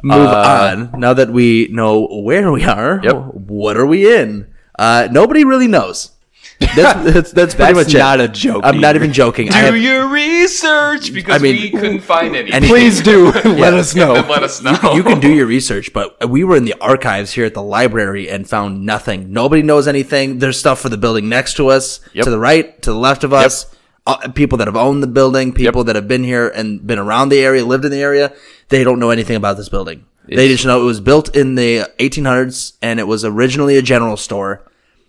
[0.04, 3.00] move Uh, on now that we know where we are.
[3.02, 3.16] Yep.
[3.34, 4.46] What are we in?
[4.78, 6.12] Uh, nobody really knows.
[6.58, 6.74] That's
[7.12, 7.98] that's, that's pretty That's much it.
[7.98, 9.50] not a joke, I'm not even joking.
[9.52, 12.50] I Do have- your research because I mean, we couldn't find any.
[12.50, 13.30] anything- Please do.
[13.44, 14.12] Let us know.
[14.14, 14.94] Let us know.
[14.94, 18.30] you can do your research, but we were in the archives here at the library
[18.30, 19.32] and found nothing.
[19.34, 20.38] Nobody knows anything.
[20.38, 22.24] There's stuff for the building next to us, Yep.
[22.24, 23.66] to the right, to the left of us.
[24.06, 27.28] Uh, people that have owned the building, people that have been here and been around
[27.28, 28.32] the area, lived in the area,
[28.68, 30.06] they don't know anything about this building.
[30.28, 34.16] they just know it was built in the 1800s and it was originally a general
[34.16, 34.64] store.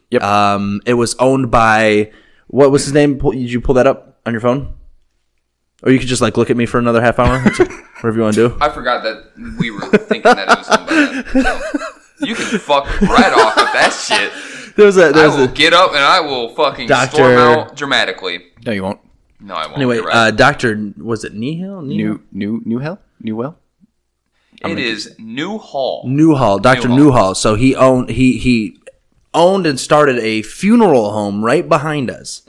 [0.09, 0.23] Yep.
[0.23, 2.11] Um, it was owned by
[2.47, 3.17] what was his name?
[3.17, 4.73] Did you pull that up on your phone?
[5.83, 7.39] Or you could just like look at me for another half hour,
[8.01, 8.57] whatever you want to do.
[8.59, 11.61] I forgot that we were thinking that it was owned by them.
[12.17, 14.56] So you can fuck right off with that shit.
[14.77, 17.15] There was a I there was will a get up and I will fucking Doctor-
[17.15, 18.45] storm out dramatically.
[18.65, 18.99] No, you won't.
[19.39, 19.77] No, I won't.
[19.77, 20.15] Anyway, right.
[20.15, 21.81] uh, Doctor, was it Nihil?
[21.81, 23.57] New, new, new hell, new well.
[24.63, 26.03] it is New Hall.
[26.07, 26.97] Newhall, Doctor Newhall.
[26.97, 27.35] Newhall.
[27.35, 28.79] So he owned he he
[29.33, 32.41] owned and started a funeral home right behind us.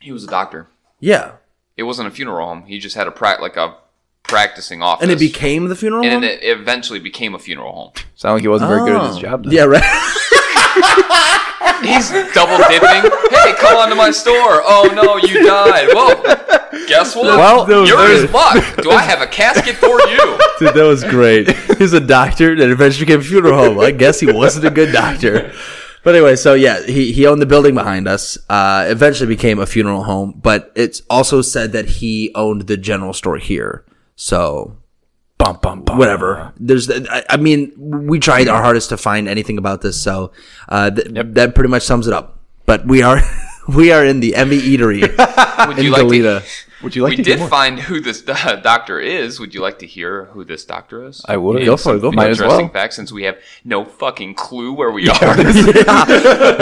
[0.00, 0.66] He was a doctor.
[0.98, 1.32] Yeah,
[1.76, 2.64] It wasn't a funeral home.
[2.66, 3.76] He just had a prac like a
[4.24, 5.02] practicing office.
[5.02, 6.20] and it became the funeral and home.
[6.22, 7.92] then it eventually became a funeral home.
[8.14, 9.20] Sound like he wasn't very good at his Oh.
[9.20, 9.44] job.
[9.44, 9.52] Then.
[9.52, 9.82] Yeah, right.
[11.82, 13.10] He's double dipping.
[13.30, 14.62] hey, come on to my store.
[14.64, 15.88] Oh no, you died.
[15.94, 16.22] Well,
[16.88, 17.24] guess what?
[17.38, 18.76] Well, there was- you're there in was- luck.
[18.82, 20.38] Do I have a casket for you?
[20.58, 21.50] Dude, that was great.
[21.78, 23.80] He's a doctor that eventually became a funeral home.
[23.80, 25.52] I guess he wasn't a good doctor.
[26.04, 28.36] But anyway, so yeah, he, he owned the building behind us.
[28.48, 33.12] Uh, eventually became a funeral home, but it's also said that he owned the general
[33.12, 33.84] store here.
[34.16, 34.76] So
[35.42, 35.98] Bum, bum, bum.
[35.98, 36.52] whatever.
[36.56, 40.30] There's, I, I mean, we tried our hardest to find anything about this, so
[40.68, 42.38] uh, th- that pretty much sums it up.
[42.64, 43.20] But we are,
[43.74, 45.02] we are in the Embe Eatery
[45.66, 46.42] Would in you like to?
[46.82, 46.84] Galena.
[46.84, 47.48] Would you like we to did more?
[47.48, 49.38] find who this uh, doctor is.
[49.40, 51.22] Would you like to hear who this doctor is?
[51.28, 51.56] I would.
[51.56, 52.16] And Go for it, go for it.
[52.16, 52.72] Might as Interesting well.
[52.72, 55.16] fact, since we have no fucking clue where we are.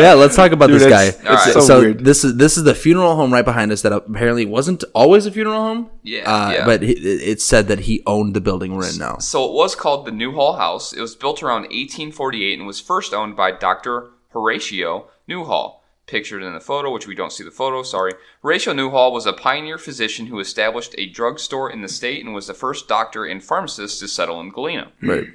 [0.01, 1.33] yeah, let's talk about Dude, this it's- guy.
[1.35, 2.05] it's so so weird.
[2.05, 5.31] this is this is the funeral home right behind us that apparently wasn't always a
[5.33, 5.91] funeral home.
[6.03, 6.65] Yeah, uh, yeah.
[6.65, 9.19] but he, it said that he owned the building we're in now.
[9.19, 10.93] So it was called the Newhall House.
[10.93, 14.11] It was built around 1848 and was first owned by Dr.
[14.31, 15.80] Horatio Newhall.
[16.11, 18.13] Pictured in the photo, which we don't see the photo, sorry.
[18.43, 22.49] Rachel Newhall was a pioneer physician who established a drugstore in the state and was
[22.49, 24.91] the first doctor and pharmacist to settle in Galena.
[25.01, 25.29] Right.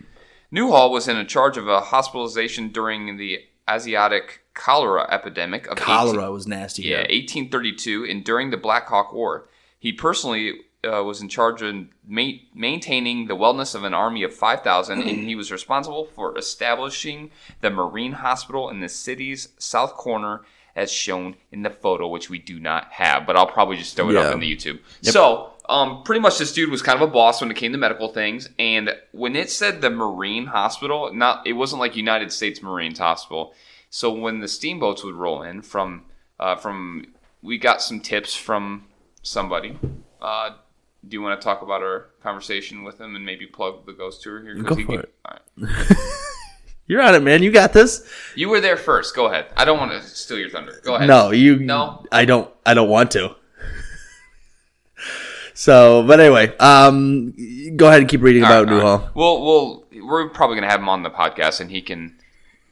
[0.52, 6.32] Newhall was in charge of a hospitalization during the Asiatic cholera epidemic of 18 Cholera
[6.32, 6.84] was nasty.
[6.84, 7.02] yeah, Yeah.
[7.04, 9.48] 1832, and during the Black Hawk War.
[9.80, 11.74] He personally uh, was in charge of
[12.08, 17.32] ma- maintaining the wellness of an army of 5,000, and he was responsible for establishing
[17.62, 20.42] the Marine Hospital in the city's south corner,
[20.76, 24.10] as shown in the photo, which we do not have, but I'll probably just throw
[24.10, 24.22] it Yeah.
[24.22, 24.80] up in the YouTube.
[25.02, 27.78] So, um, pretty much this dude was kind of a boss when it came to
[27.78, 32.62] medical things, and when it said the Marine Hospital, not it wasn't like United States
[32.62, 33.54] Marines Hospital.
[33.90, 36.04] So when the steamboats would roll in from
[36.40, 37.08] uh, from
[37.42, 38.86] we got some tips from
[39.24, 39.80] somebody.
[40.22, 40.52] Uh,
[41.08, 44.22] do you want to talk about our conversation with him and maybe plug the ghost
[44.24, 44.56] tour here?
[44.56, 45.14] Go he for it.
[45.24, 45.98] all right.
[46.88, 47.42] You're on it, man.
[47.42, 48.08] You got this.
[48.36, 49.16] You were there first.
[49.16, 49.48] Go ahead.
[49.58, 50.80] I don't want to steal your thunder.
[50.84, 51.08] Go ahead.
[51.08, 51.58] No, you.
[51.58, 52.06] No.
[52.12, 52.52] I don't.
[52.66, 53.36] I don't want to.
[55.54, 57.34] so, but anyway, um,
[57.76, 58.98] go ahead and keep reading All about right, all Newhall.
[59.00, 59.16] right.
[59.16, 62.16] We'll we'll we're probably gonna have him on the podcast and he can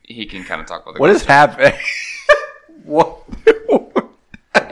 [0.03, 1.73] he can kind of talk about the What is happening?
[2.83, 3.19] what?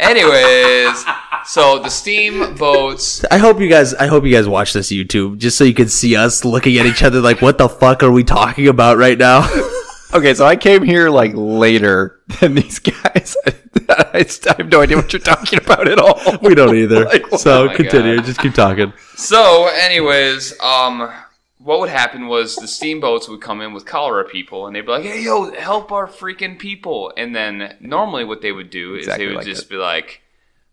[0.02, 1.06] Anyways,
[1.46, 3.24] so the Steam steamboats.
[3.26, 3.94] I hope you guys.
[3.94, 6.86] I hope you guys watch this YouTube just so you can see us looking at
[6.86, 9.48] each other like, what the fuck are we talking about right now?
[10.14, 13.38] Okay, so I came here like later than these guys.
[13.90, 14.26] I
[14.58, 16.20] have no idea what you're talking about at all.
[16.42, 17.06] we don't either.
[17.12, 18.18] Like, so oh continue.
[18.18, 18.26] God.
[18.26, 18.92] Just keep talking.
[19.16, 21.10] So, anyways, um,
[21.64, 24.92] what would happen was the steamboats would come in with cholera people, and they'd be
[24.92, 29.02] like, "Hey, yo, help our freaking people!" And then normally, what they would do is
[29.06, 30.22] Exactly they would like just be like,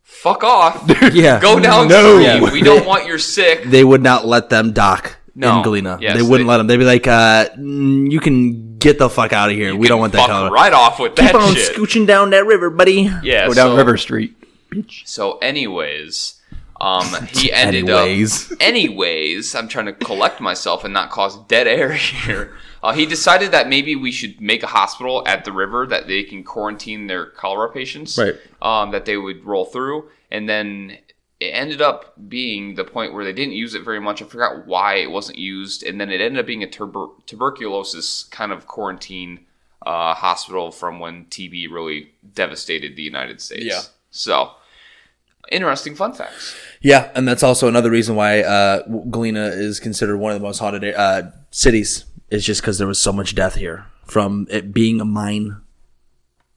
[0.02, 1.40] "Fuck off, Yeah.
[1.40, 2.02] go downstream.
[2.02, 2.18] No.
[2.18, 2.52] Yeah.
[2.52, 5.58] We don't want your sick." They would not let them dock No.
[5.58, 5.98] in Galena.
[6.00, 6.66] Yes, they wouldn't they- let them.
[6.68, 9.74] They'd be like, uh, mm, "You can get the fuck out of here.
[9.76, 10.50] we don't want that Fuck color.
[10.50, 11.74] right off with that Keep that on shit.
[11.76, 14.34] scooching down that river, buddy." yeah, Go down so, River Street.
[14.72, 15.02] Bitch.
[15.06, 16.34] So, anyways,
[16.80, 18.06] um, he ended up.
[18.06, 18.52] Anyways.
[18.60, 22.56] Anyways, I'm trying to collect myself and not cause dead air here.
[22.82, 26.22] Uh, he decided that maybe we should make a hospital at the river that they
[26.22, 28.16] can quarantine their cholera patients.
[28.16, 28.36] Right.
[28.62, 30.98] Um, that they would roll through, and then
[31.40, 34.22] it ended up being the point where they didn't use it very much.
[34.22, 38.24] I forgot why it wasn't used, and then it ended up being a tuber- tuberculosis
[38.24, 39.46] kind of quarantine
[39.86, 43.64] uh, hospital from when TB really devastated the United States.
[43.64, 43.82] Yeah.
[44.10, 44.52] So,
[45.50, 46.56] interesting fun facts.
[46.80, 50.58] Yeah, and that's also another reason why uh, Galena is considered one of the most
[50.58, 52.04] haunted uh, cities.
[52.30, 55.62] Is just because there was so much death here from it being a mine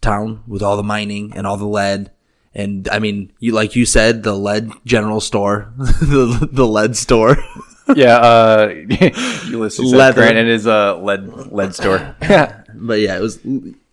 [0.01, 2.11] town with all the mining and all the lead.
[2.53, 7.37] And I mean, you like you said, the lead general store, the, the lead store.
[7.93, 8.67] Yeah, uh,
[9.49, 10.21] Ulysses said Leather.
[10.21, 12.15] Grant in his uh, lead lead store.
[12.21, 13.39] yeah, but yeah, it was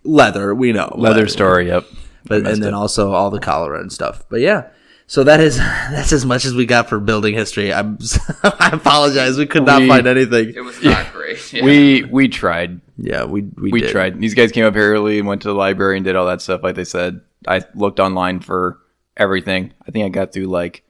[0.03, 0.55] leather.
[0.55, 1.59] We know Leather store.
[1.59, 1.85] Yep.
[2.23, 4.23] but and then also all the cholera and stuff.
[4.29, 4.69] But yeah,
[5.09, 7.73] so that is that's as much as we got for building history.
[7.73, 7.97] I'm
[8.43, 10.53] I apologize, we could not We- find anything.
[10.55, 11.19] It was not great.
[11.53, 11.63] Yeah.
[11.63, 12.81] We we tried.
[12.97, 13.91] Yeah, we we, We did.
[13.91, 14.19] tried.
[14.19, 16.41] These guys came up here early and went to the library and did all that
[16.41, 16.63] stuff.
[16.63, 18.79] Like they said, I looked online for
[19.15, 19.73] everything.
[19.87, 20.83] I think I got through like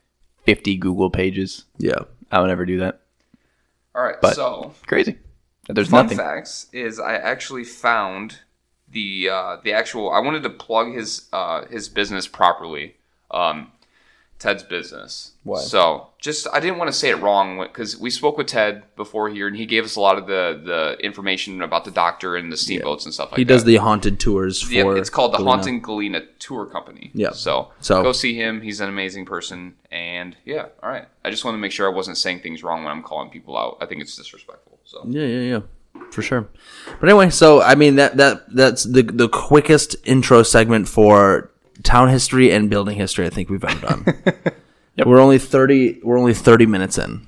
[0.46, 1.66] fifty Google pages.
[1.78, 2.00] Yeah,
[2.32, 3.02] I would never do that.
[3.96, 5.18] All right, But- so Crazy.
[5.68, 6.18] There's fun nothing.
[6.18, 8.40] facts is I actually found
[8.90, 10.10] the uh, the actual.
[10.12, 12.96] I wanted to plug his uh, his business properly,
[13.30, 13.72] um,
[14.40, 15.34] Ted's business.
[15.44, 15.60] Why?
[15.60, 19.28] So just I didn't want to say it wrong because we spoke with Ted before
[19.30, 22.50] here, and he gave us a lot of the the information about the doctor and
[22.50, 23.52] the steamboats and stuff like he that.
[23.52, 24.72] He does the haunted tours for.
[24.72, 25.56] Yeah, it's called the Galena.
[25.58, 27.12] Haunting Galena Tour Company.
[27.14, 27.32] Yeah.
[27.32, 28.62] So, So- go see him.
[28.62, 29.76] He's an amazing person.
[29.92, 31.06] And yeah, all right.
[31.26, 33.58] I just want to make sure I wasn't saying things wrong when I'm calling people
[33.58, 33.78] out.
[33.82, 34.80] I think it's disrespectful.
[34.86, 35.60] So Yeah, yeah,
[35.96, 36.48] yeah, for sure.
[37.00, 41.52] But anyway, so I mean that that that's the the quickest intro segment for
[41.84, 44.06] town history and building history I think we've ever done.
[45.06, 46.00] We're only thirty.
[46.04, 47.28] We're only thirty minutes in.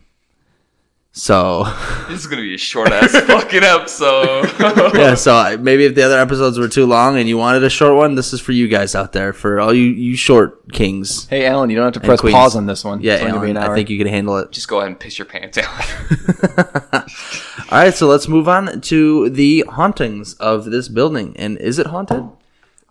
[1.13, 1.63] So
[2.09, 4.49] this is gonna be a short ass fucking episode.
[4.95, 7.95] yeah, so maybe if the other episodes were too long and you wanted a short
[7.97, 11.27] one, this is for you guys out there, for all you you short kings.
[11.27, 12.33] Hey, Alan, you don't have to press Queens.
[12.33, 13.01] pause on this one.
[13.01, 14.51] Yeah, It's only gonna be Alan, an I think you can handle it.
[14.51, 15.67] just go ahead and piss your pants out.
[17.71, 21.35] All right, so let's move on to the hauntings of this building.
[21.37, 22.23] And is it haunted?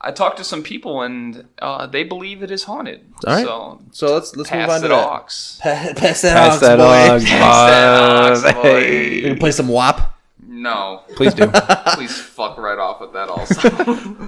[0.01, 3.01] I talked to some people and uh, they believe it is haunted.
[3.27, 3.45] All right.
[3.45, 5.01] So So let's let's move pass on the to that.
[5.03, 5.61] dogs.
[5.63, 8.63] Pass that Pass that ox, Pass that ox, boy.
[8.63, 8.87] boy.
[8.89, 10.01] You can play some WAP.
[10.47, 11.47] No, Please do.
[11.95, 13.29] please fuck right off with that.
[13.29, 13.71] Also,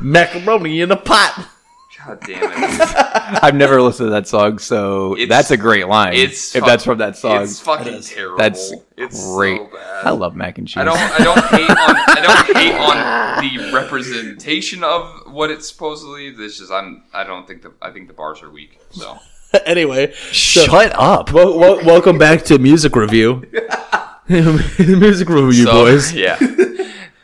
[0.01, 1.47] Macaroni in a pot.
[2.07, 3.43] God damn it.
[3.43, 6.15] I've never listened to that song, so It's- that's a great line.
[6.15, 8.39] It's if fuck- that's from that song, It's fucking terrible.
[8.39, 9.59] that's it's great.
[9.59, 10.07] So bad.
[10.07, 10.79] I love mac and cheese.
[10.79, 10.99] I don't.
[10.99, 11.77] I don't hate on.
[11.79, 16.31] I don't hate on the representation of what it's supposedly.
[16.31, 16.71] This is.
[16.71, 17.05] I'm.
[17.13, 17.73] I don't think the.
[17.83, 18.79] I think the bars are weak.
[18.91, 19.19] So.
[19.67, 21.33] anyway, Shut up.
[21.33, 23.43] wel- wel- welcome back to music review.
[24.29, 26.13] music review, so, boys.
[26.13, 26.39] Yeah.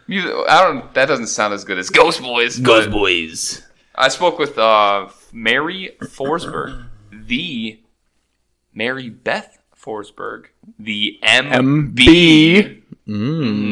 [0.06, 0.92] Music, I don't.
[0.94, 2.58] That doesn't sound as good as Ghost Boys.
[2.58, 3.62] but boys.
[4.00, 7.80] I spoke with uh, Mary Forsberg, the
[8.72, 10.46] Mary Beth Forsberg,
[10.78, 12.82] the MB.
[13.08, 13.64] MB.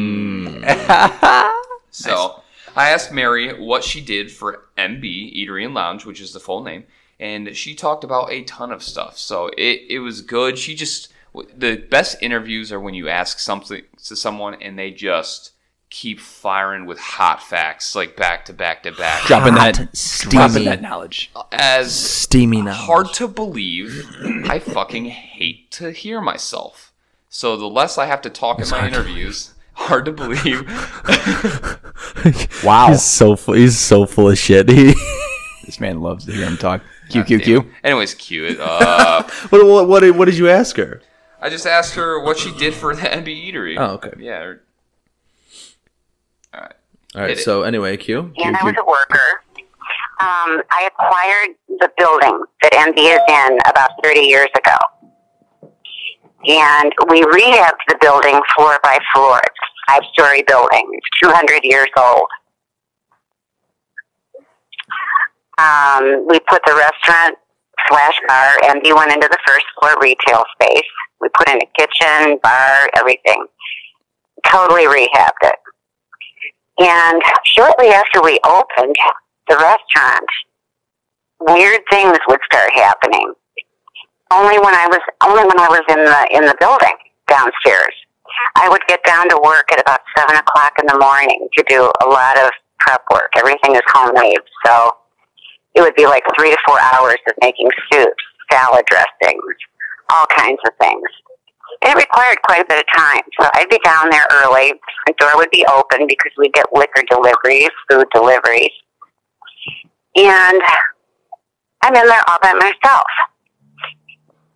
[1.89, 2.43] So
[2.75, 6.61] I asked Mary what she did for Embe Eatery and Lounge, which is the full
[6.61, 6.83] name,
[7.19, 9.17] and she talked about a ton of stuff.
[9.17, 10.59] So it, it was good.
[10.59, 11.11] She just
[11.55, 15.53] the best interviews are when you ask something to someone and they just
[15.89, 19.23] keep firing with hot facts like back to back to back.
[19.25, 20.31] Dropping Hot, that, steamy.
[20.31, 21.31] dropping that knowledge.
[21.51, 22.77] As Steamy knowledge.
[22.81, 24.05] hard to believe,
[24.49, 26.91] I fucking hate to hear myself.
[27.29, 30.63] So the less I have to talk in my interviews, hard to believe.
[32.63, 32.89] Wow.
[32.89, 34.69] He's so full, he's so full of shit.
[34.77, 34.93] He,
[35.65, 36.81] This man loves to hear him talk.
[37.09, 37.71] Q Q Q.
[37.83, 38.57] Anyways, cute.
[38.59, 41.01] Uh, what, what what did what did you ask her?
[41.41, 43.75] I just asked her what she did for the Embe Eatery.
[43.77, 44.11] Oh, okay.
[44.17, 44.53] Yeah.
[47.17, 47.23] Or- All right.
[47.23, 47.29] All right.
[47.29, 47.43] Hit it.
[47.43, 48.31] So anyway, Q.
[48.37, 49.41] and I was a worker.
[50.19, 54.75] Um, I acquired the building that Embe is in about 30 years ago.
[56.47, 59.39] And we rehabbed the building floor by floor.
[59.43, 60.89] It's a five story building.
[60.93, 62.27] It's 200 years old.
[65.59, 67.37] Um, we put the restaurant
[67.87, 70.85] slash bar, Embe went into the first floor retail space.
[71.21, 73.45] We put in a kitchen, bar, everything.
[74.45, 75.55] Totally rehabbed it.
[76.79, 77.21] And
[77.57, 78.95] shortly after we opened
[79.47, 80.29] the restaurant,
[81.39, 83.33] weird things would start happening.
[84.31, 86.97] Only when I was only when I was in the in the building
[87.27, 87.95] downstairs.
[88.55, 91.91] I would get down to work at about seven o'clock in the morning to do
[92.03, 93.31] a lot of prep work.
[93.37, 94.97] Everything is homemade, so
[95.75, 99.55] it would be like three to four hours of making soups, salad dressings,
[100.11, 101.07] all kinds of things.
[101.81, 103.21] It required quite a bit of time.
[103.39, 104.73] So I'd be down there early.
[105.05, 108.71] The door would be open because we'd get liquor deliveries, food deliveries.
[110.15, 110.61] And
[111.83, 113.05] I'm in there all by myself.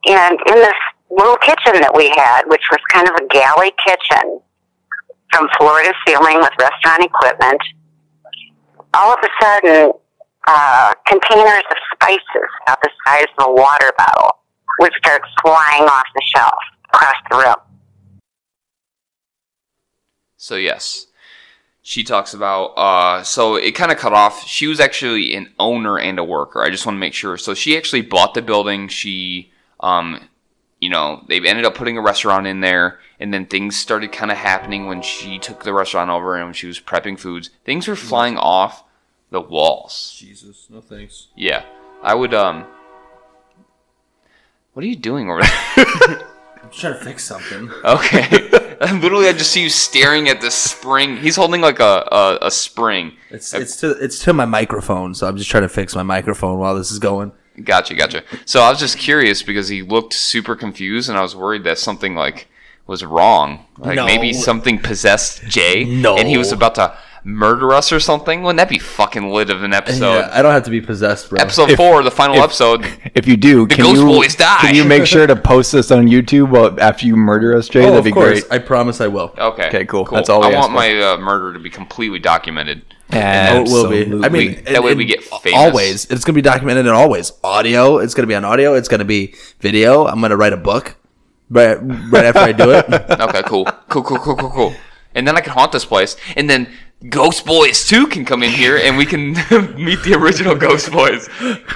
[0.07, 4.41] And in this little kitchen that we had, which was kind of a galley kitchen
[5.31, 7.61] from floor to ceiling with restaurant equipment,
[8.95, 9.91] all of a sudden,
[10.47, 14.31] uh, containers of spices about the size of a water bottle
[14.79, 16.57] would start flying off the shelf
[16.93, 17.55] across the room.
[20.37, 21.07] So yes,
[21.81, 22.73] she talks about.
[22.77, 24.47] Uh, so it kind of cut off.
[24.47, 26.61] She was actually an owner and a worker.
[26.61, 27.37] I just want to make sure.
[27.37, 28.87] So she actually bought the building.
[28.87, 30.29] She, um,
[30.79, 34.31] you know, they ended up putting a restaurant in there, and then things started kind
[34.31, 37.49] of happening when she took the restaurant over and when she was prepping foods.
[37.65, 38.83] Things were flying off
[39.29, 40.15] the walls.
[40.17, 41.27] Jesus, no thanks.
[41.35, 41.65] Yeah,
[42.01, 42.33] I would.
[42.33, 42.65] Um,
[44.73, 46.27] what are you doing over there?
[46.71, 47.69] I'm trying to fix something.
[47.83, 48.49] Okay.
[48.99, 51.17] Literally, I just see you staring at this spring.
[51.17, 53.13] He's holding like a, a, a spring.
[53.29, 56.59] It's it's to it's to my microphone, so I'm just trying to fix my microphone
[56.59, 57.33] while this is going.
[57.63, 58.23] Gotcha, gotcha.
[58.45, 61.77] So I was just curious because he looked super confused, and I was worried that
[61.77, 62.47] something like
[62.87, 63.65] was wrong.
[63.77, 64.05] Like No.
[64.05, 66.17] maybe something possessed Jay, No.
[66.17, 68.41] and he was about to murder us or something.
[68.43, 70.13] Wouldn't that be fucking lit of an episode?
[70.19, 71.39] yeah, I don't have to be possessed, bro.
[71.39, 72.85] Episode If- four, the final if- episode.
[73.13, 74.57] If you do, can Ghost you Boys die.
[74.61, 77.81] can you make sure to post this on YouTube well, after you murder us, Jay?
[77.81, 78.41] Oh, That'd of be course.
[78.45, 78.51] great.
[78.51, 79.33] I promise I will.
[79.37, 79.67] Okay.
[79.67, 80.05] Okay, cool.
[80.05, 80.75] That's all we I ask want for.
[80.75, 82.83] my uh, murder to be completely documented.
[83.13, 84.03] Oh, it will be.
[84.25, 84.53] I mean, Absolutely.
[84.73, 85.59] That way and- we get famous.
[85.59, 87.97] Always, it's going to be documented in always audio.
[87.97, 88.73] It's going to be on audio.
[88.75, 90.07] It's going to be video.
[90.07, 90.95] I'm going to write a book
[91.49, 92.85] right right after I do it.
[93.21, 93.65] Okay, cool.
[93.89, 94.73] Cool, cool, cool, cool, cool.
[95.15, 96.15] And then I can haunt this place.
[96.35, 96.67] And then
[97.09, 99.33] Ghost Boys 2 can come in here and we can
[99.75, 101.27] meet the original Ghost Boys.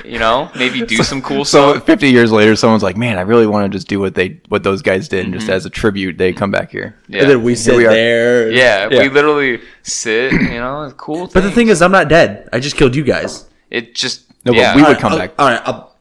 [0.06, 0.52] You know?
[0.56, 1.86] Maybe do some cool So stuff.
[1.86, 4.64] 50 years later, someone's like, "Man, I really want to just do what they what
[4.64, 5.54] those guys did, and just mm-hmm.
[5.56, 7.22] as a tribute, they come back here." Yeah.
[7.22, 8.52] And then we sit we there.
[8.52, 9.02] yeah, Yeah.
[9.02, 11.28] we literally sit, you know, it's cool.
[11.28, 12.48] But the thing is, I'm not dead.
[12.54, 13.46] I just killed you guys.
[13.72, 14.26] it just.
[14.46, 15.32] No, but yeah, we would Alright, come I'll- back.
[15.40, 15.96] All right, I'll,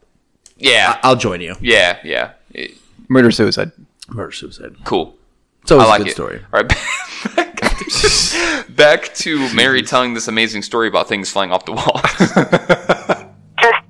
[0.59, 1.55] Yeah, I'll join you.
[1.63, 2.33] yeah, yeah.
[2.53, 2.73] It-
[3.09, 3.73] Murder suicide.
[4.09, 4.77] Murder suicide.
[4.85, 5.17] cool.
[5.65, 6.15] It's always I like a good it.
[6.15, 6.45] story.
[6.53, 6.69] All right,
[7.37, 12.03] back to, back to Mary telling this amazing story about things flying off the walls.
[13.59, 13.83] Just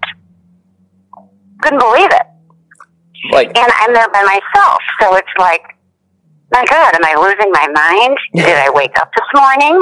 [1.63, 2.27] couldn't believe it.
[3.33, 4.79] Like And I'm there by myself.
[5.01, 5.63] So it's like,
[6.53, 8.19] my God, am I losing my mind?
[8.35, 9.81] Did I wake up this morning?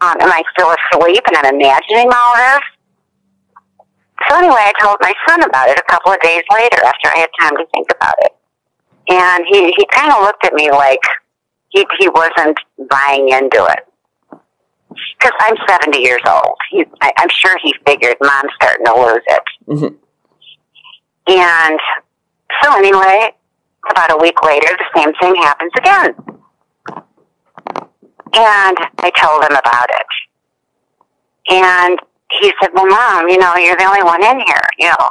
[0.00, 2.66] Um, am I still asleep and I'm imagining all of this?
[4.28, 7.18] So anyway, I told my son about it a couple of days later after I
[7.20, 8.32] had time to think about it.
[9.08, 11.00] And he, he kind of looked at me like
[11.70, 13.86] he, he wasn't buying into it.
[15.18, 16.56] Because I'm 70 years old.
[16.70, 19.42] He, I, I'm sure he figured mom's starting to lose it.
[19.68, 19.94] Mm-hmm.
[21.28, 21.80] And
[22.62, 23.30] so anyway,
[23.90, 26.14] about a week later, the same thing happens again.
[28.34, 30.06] And I told him about it.
[31.50, 31.98] And
[32.40, 35.10] he said, well, mom, you know, you're the only one in here, you know.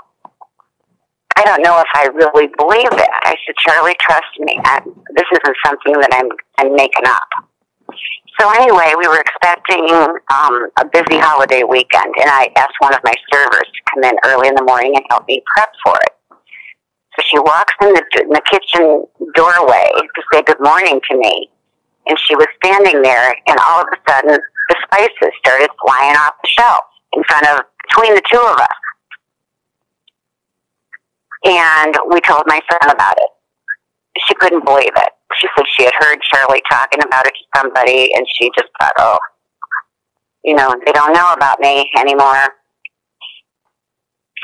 [1.37, 3.21] I don't know if I really believe that.
[3.23, 4.59] I said, Charlie, trust me.
[4.63, 4.81] I,
[5.15, 7.29] this isn't something that I'm, I'm making up.
[8.39, 9.85] So anyway, we were expecting
[10.31, 14.17] um, a busy holiday weekend, and I asked one of my servers to come in
[14.25, 16.13] early in the morning and help me prep for it.
[17.15, 19.05] So she walks in the, in the kitchen
[19.35, 21.49] doorway to say good morning to me,
[22.07, 26.33] and she was standing there, and all of a sudden, the spices started flying off
[26.41, 28.81] the shelf in front of between the two of us.
[31.43, 33.29] And we told my son about it.
[34.27, 35.09] She couldn't believe it.
[35.37, 38.93] She said she had heard Charlie talking about it to somebody, and she just thought,
[38.97, 39.17] oh,
[40.43, 42.45] you know, they don't know about me anymore.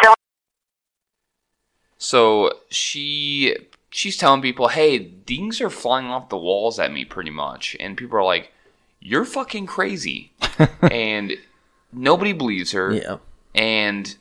[0.01, 0.13] So
[1.97, 3.55] So she
[3.89, 7.97] she's telling people, "Hey, things are flying off the walls at me pretty much." And
[7.97, 8.51] people are like,
[8.99, 10.31] "You're fucking crazy."
[10.81, 11.33] and
[11.91, 12.93] nobody believes her.
[12.93, 13.17] Yeah.
[13.55, 14.15] And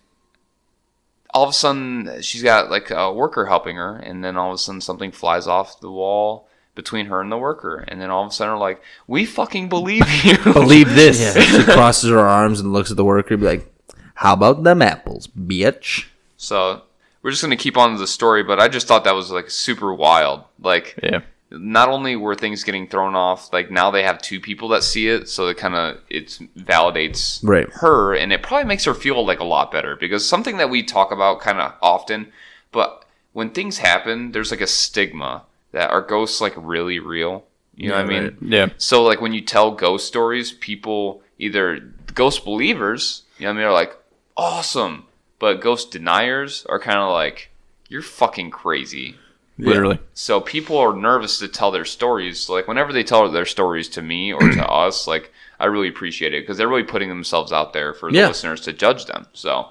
[1.37, 4.55] all of a sudden she's got like a worker helping her and then all of
[4.55, 8.22] a sudden something flies off the wall between her and the worker and then all
[8.24, 11.20] of a sudden are like, "We fucking believe you." Believe this.
[11.20, 11.39] Yeah.
[11.43, 13.74] she crosses her arms and looks at the worker and be like,
[14.14, 16.07] How about them apples, bitch?
[16.39, 16.82] So
[17.22, 19.51] we're just gonna keep on to the story, but I just thought that was like
[19.51, 20.43] super wild.
[20.59, 21.20] Like Yeah.
[21.61, 25.09] Not only were things getting thrown off, like now they have two people that see
[25.09, 27.68] it, so it kind of it validates Right.
[27.74, 30.82] her, and it probably makes her feel like a lot better because something that we
[30.82, 32.32] talk about kind of often,
[32.72, 35.42] but when things happen, there's like a stigma
[35.72, 37.44] that are ghosts like really real.
[37.76, 38.22] You know Yeah, what I mean?
[38.24, 38.34] right.
[38.42, 38.68] Yeah.
[38.78, 41.80] So like when you tell ghost stories, people either
[42.14, 43.96] ghost believers, you know what I mean, are like
[44.36, 45.04] awesome,
[45.38, 47.50] but ghost deniers are kind of like
[47.88, 49.16] you're fucking crazy.
[49.59, 49.98] Literally.
[50.14, 52.48] So people are nervous to tell their stories.
[52.50, 56.34] Like whenever they tell their stories to me or to us, like I really appreciate
[56.34, 58.28] it because they're really putting themselves out there for the Yeah.
[58.28, 59.26] listeners to judge them.
[59.32, 59.68] So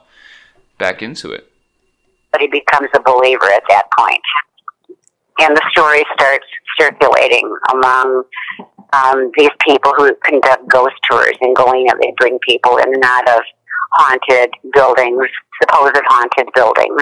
[0.79, 1.51] back into it.
[2.31, 4.21] but he becomes a believer at that point.
[5.39, 6.45] And the story starts
[6.79, 8.23] circulating among
[8.93, 13.03] um, these people who conduct ghost tours and going and they bring people in and
[13.03, 13.41] out of
[13.93, 15.27] haunted buildings,
[15.61, 17.01] supposed haunted buildings.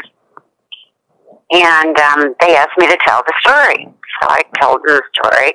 [1.53, 3.87] And um, they asked me to tell the story.
[4.21, 5.53] So I told them the story.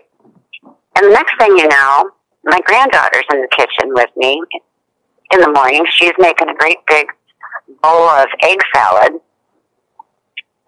[0.96, 2.10] And the next thing you know,
[2.44, 4.40] my granddaughter's in the kitchen with me
[5.32, 5.84] in the morning.
[5.90, 7.06] She's making a great big
[7.82, 9.20] bowl of egg salad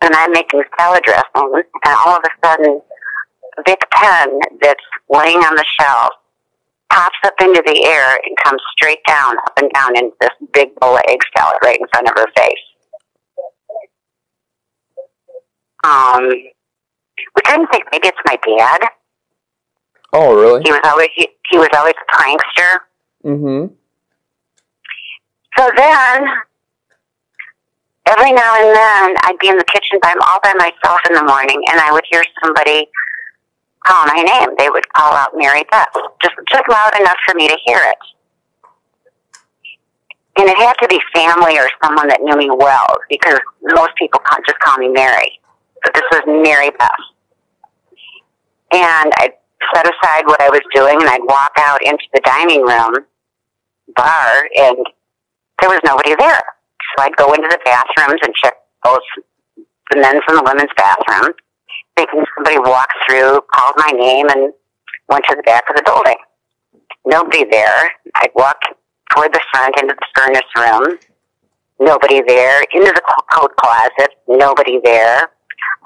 [0.00, 2.80] and I'm making salad dressing, and all of a sudden,
[3.66, 6.10] Bic Pen that's laying on the shelf
[6.90, 10.74] pops up into the air and comes straight down, up and down into this big
[10.80, 12.69] bowl of egg salad right in front of her face.
[15.84, 18.88] Um, we couldn't think maybe it's my dad.
[20.12, 20.62] Oh, really?
[20.64, 22.78] He was always he, he was always a prankster.
[23.24, 23.74] Mm-hmm.
[25.58, 26.26] So then,
[28.06, 31.24] every now and then, I'd be in the kitchen by all by myself in the
[31.24, 32.88] morning, and I would hear somebody
[33.84, 34.50] call my name.
[34.58, 35.88] They would call out Mary Beth,
[36.22, 37.96] just just loud enough for me to hear it.
[40.38, 44.20] And it had to be family or someone that knew me well, because most people
[44.30, 45.39] can't just call me Mary.
[45.94, 46.90] This was Mary Beth.
[48.72, 49.34] And I'd
[49.74, 53.06] set aside what I was doing, and I'd walk out into the dining room
[53.96, 54.78] bar, and
[55.60, 56.42] there was nobody there.
[56.96, 59.02] So I'd go into the bathrooms and check both
[59.90, 61.34] the men's and the women's bathrooms,
[61.96, 64.52] thinking somebody walked through, called my name, and
[65.08, 66.16] went to the back of the building.
[67.06, 67.90] Nobody there.
[68.16, 68.60] I'd walk
[69.14, 70.98] toward the front into the furnace room.
[71.80, 72.62] Nobody there.
[72.72, 73.02] Into the
[73.32, 74.10] coat closet.
[74.28, 75.30] Nobody there.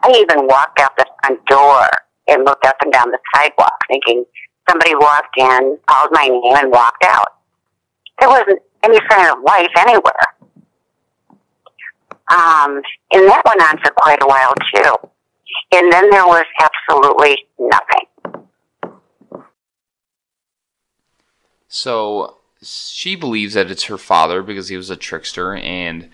[0.02, 1.88] I even walked out the front door
[2.28, 4.24] and looked up and down the sidewalk, thinking
[4.68, 7.28] somebody walked in, called my name, and walked out.
[8.18, 10.12] There wasn't any sign of life anywhere.
[12.30, 12.80] Um,
[13.12, 14.94] and that went on for quite a while too.
[15.72, 18.06] And then there was absolutely nothing.
[21.68, 26.08] So she believes that it's her father because he was a trickster, and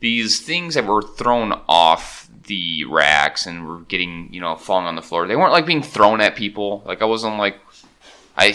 [0.00, 4.96] these things that were thrown off the racks and were getting, you know, falling on
[4.96, 5.26] the floor.
[5.26, 6.82] They weren't like being thrown at people.
[6.86, 7.56] Like I wasn't like,
[8.36, 8.54] I,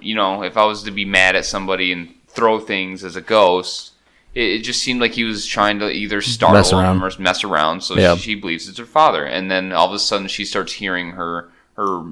[0.00, 3.20] you know, if I was to be mad at somebody and throw things as a
[3.20, 3.92] ghost,
[4.34, 7.02] it, it just seemed like he was trying to either startle Mess around.
[7.02, 7.82] or mess around.
[7.82, 8.14] So Yeah.
[8.16, 11.12] she, she believes it's her father, and then all of a sudden she starts hearing
[11.12, 12.04] her her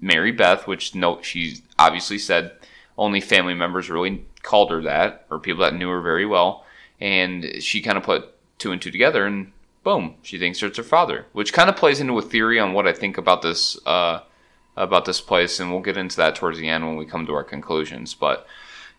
[0.00, 2.52] Mary Beth, which no, she obviously said
[2.96, 6.64] only family members really called her that, or people that knew her very well.
[7.00, 9.52] And she kind of put two and two together, and
[9.82, 12.86] boom, she thinks it's her father, which kind of plays into a theory on what
[12.86, 14.20] I think about this uh,
[14.76, 17.34] about this place, and we'll get into that towards the end when we come to
[17.34, 18.14] our conclusions.
[18.14, 18.46] But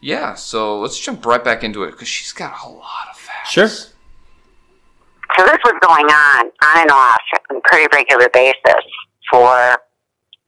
[0.01, 3.51] yeah, so let's jump right back into it because she's got a lot of facts.
[3.51, 3.67] Sure.
[3.67, 8.83] So this was going on on and off on a pretty regular basis
[9.31, 9.77] for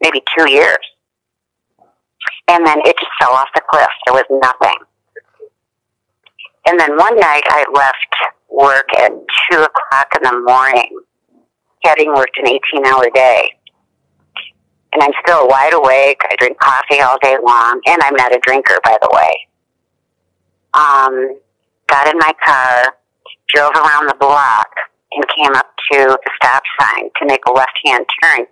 [0.01, 0.77] maybe two years.
[2.47, 3.87] And then it just fell off the cliff.
[4.05, 4.77] There was nothing.
[6.67, 8.15] And then one night I left
[8.51, 10.99] work at two o'clock in the morning,
[11.83, 13.51] having worked an 18 hour day.
[14.93, 16.19] And I'm still wide awake.
[16.29, 19.47] I drink coffee all day long, and I'm not a drinker, by the way.
[20.73, 21.39] Um,
[21.87, 22.93] got in my car,
[23.47, 24.67] drove around the block,
[25.13, 28.45] and came up to the stop sign to make a left hand turn.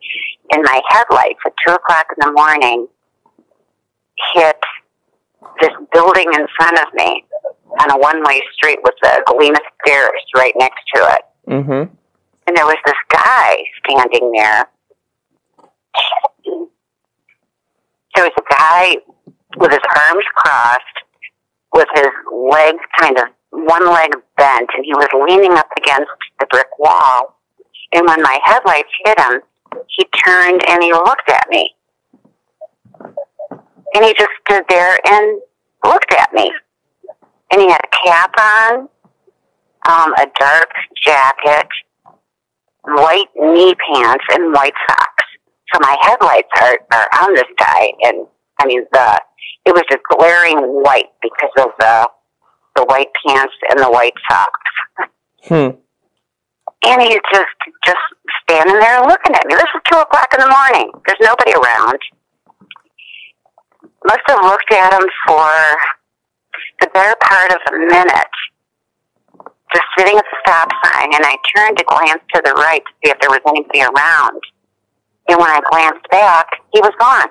[0.52, 2.88] And my headlights at two o'clock in the morning
[4.34, 4.58] hit
[5.62, 7.24] this building in front of me
[7.80, 11.22] on a one way street with the Galena stairs right next to it.
[11.48, 11.94] Mm-hmm.
[12.48, 14.70] And there was this guy standing there.
[18.16, 18.98] There was a guy
[19.58, 20.84] with his arms crossed,
[21.74, 26.48] with his legs kind of one leg bent, and he was leaning up against the
[26.48, 27.40] brick wall.
[27.94, 29.42] And when my headlights hit him,
[29.88, 31.76] he turned and he looked at me.
[33.02, 35.42] And he just stood there and
[35.84, 36.52] looked at me.
[37.52, 38.90] And he had a cap on,
[39.88, 40.70] um, a dark
[41.04, 41.68] jacket,
[42.84, 45.24] white knee pants, and white socks.
[45.74, 48.28] So my headlights are, are on this guy, and
[48.60, 49.20] I mean the
[49.66, 52.10] it was just glaring white because of the
[52.76, 55.10] the white pants and the white socks.
[55.48, 55.70] Hmm.
[56.86, 57.98] And he's just just
[58.44, 59.56] standing there looking at me.
[59.56, 60.92] This is two o'clock in the morning.
[61.06, 62.00] There's nobody around.
[64.06, 65.52] Must have looked at him for
[66.82, 68.36] the better part of a minute,
[69.74, 71.14] just sitting at the stop sign.
[71.14, 74.42] And I turned to glance to the right to see if there was anybody around.
[75.30, 77.30] And when I glanced back, he was gone.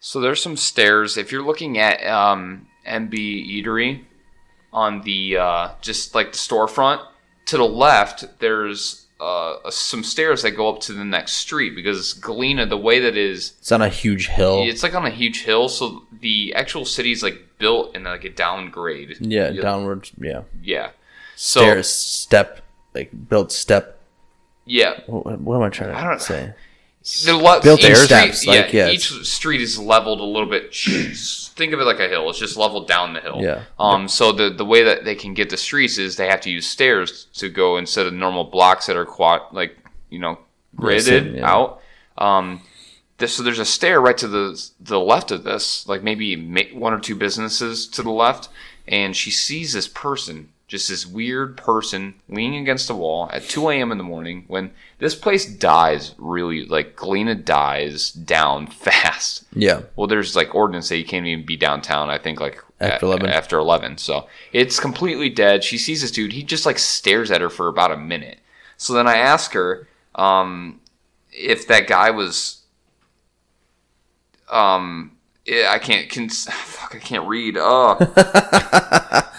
[0.00, 1.16] So there's some stairs.
[1.16, 4.04] If you're looking at um, Embe Eatery
[4.72, 7.02] on the uh, just like the storefront
[7.46, 12.12] to the left, there's uh, some stairs that go up to the next street because
[12.14, 14.62] Galena, the way that is, It's on a huge hill.
[14.64, 15.68] it's like on a huge hill.
[15.68, 19.16] So the actual city is like built in like a downgrade.
[19.20, 20.12] yeah, downwards.
[20.20, 20.42] Yeah.
[20.62, 20.90] Yeah.
[21.36, 22.60] So Stairs, step,
[22.94, 23.98] like built step.
[24.66, 26.52] yeah, What, what am I trying to I don't- say?
[27.26, 30.72] the le- Built in street, steps, yeah, yeah, each street is leveled a little bit.
[31.56, 32.28] Think of it like a hill.
[32.30, 33.40] It's just leveled down the hill.
[33.40, 33.62] Yeah.
[33.78, 34.08] Um.
[34.08, 36.66] So the the way that they can get the streets is they have to use
[36.66, 39.78] stairs to go instead of normal blocks that are quad like
[40.10, 40.38] you know
[40.76, 41.50] gridded yeah.
[41.50, 41.80] out.
[42.18, 42.62] Um.
[43.18, 46.34] This, so there's a stair right to the the left of this, like maybe
[46.72, 48.48] one or two businesses to the left,
[48.88, 53.68] and she sees this person, just this weird person leaning against the wall at 2
[53.70, 53.92] a.m.
[53.92, 59.44] in the morning when this place dies really like Galena dies down fast.
[59.54, 59.82] Yeah.
[59.94, 62.10] Well, there's like ordinance that you can't even be downtown.
[62.10, 63.30] I think like After a- 11.
[63.30, 65.62] After eleven, so it's completely dead.
[65.62, 66.32] She sees this dude.
[66.32, 68.40] He just like stares at her for about a minute.
[68.76, 70.80] So then I ask her um,
[71.32, 72.62] if that guy was.
[74.50, 75.12] Um,
[75.48, 76.08] I can't.
[76.08, 77.56] Can, fuck, I can't read.
[77.58, 77.96] Oh.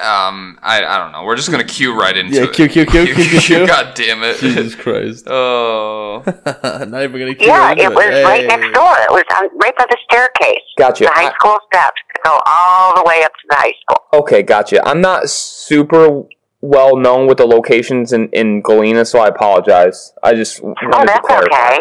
[0.00, 1.24] um, I, I don't know.
[1.24, 2.52] We're just gonna cue right into Yeah, it.
[2.52, 3.66] cue, cue, cue, cue, cue, cue.
[3.66, 4.38] God damn it.
[4.38, 5.26] Jesus Christ.
[5.30, 6.22] Oh.
[6.26, 7.34] Not even gonna.
[7.34, 8.46] cue Yeah, right it was right Hey.
[8.46, 8.94] next door.
[8.98, 10.62] It was on, right by the staircase.
[10.78, 11.04] Gotcha.
[11.04, 14.20] The high I- school steps to go all the way up to the high school.
[14.20, 14.86] Okay, gotcha.
[14.88, 16.22] I'm not super
[16.60, 20.12] well known with the locations in, in Galena, so I apologize.
[20.22, 20.74] I just Oh,
[21.04, 21.74] that's clarify.
[21.74, 21.78] okay.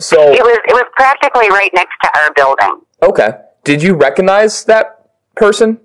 [0.00, 2.82] So, It was it was practically right next to our building.
[3.02, 3.30] okay.
[3.64, 5.06] Did you recognize that
[5.36, 5.80] person?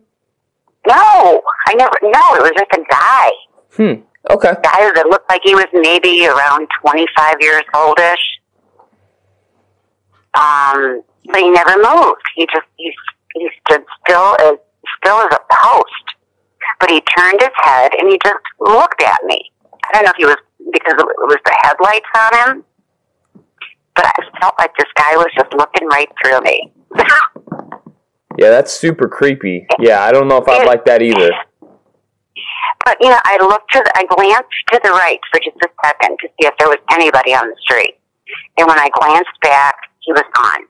[0.88, 1.94] No, I never.
[2.02, 3.30] No, it was just a guy.
[3.76, 4.02] Hmm.
[4.30, 4.50] Okay.
[4.50, 8.24] A Guy that looked like he was maybe around twenty five years oldish.
[10.34, 12.24] Um, but he never moved.
[12.36, 12.92] He just he
[13.36, 14.58] he stood still as
[15.02, 16.06] still as a post.
[16.80, 19.52] But he turned his head and he just looked at me.
[19.84, 20.38] I don't know if he was
[20.72, 22.66] because it was the headlights on him,
[23.96, 26.72] but I felt like this guy was just looking right through me.
[28.38, 29.68] Yeah, that's super creepy.
[29.80, 31.32] Yeah, I don't know if I'd like that either.
[32.86, 35.70] But you know, I looked to the, I glanced to the right for just a
[35.86, 37.98] second to see if there was anybody on the street.
[38.58, 40.68] And when I glanced back, he was gone.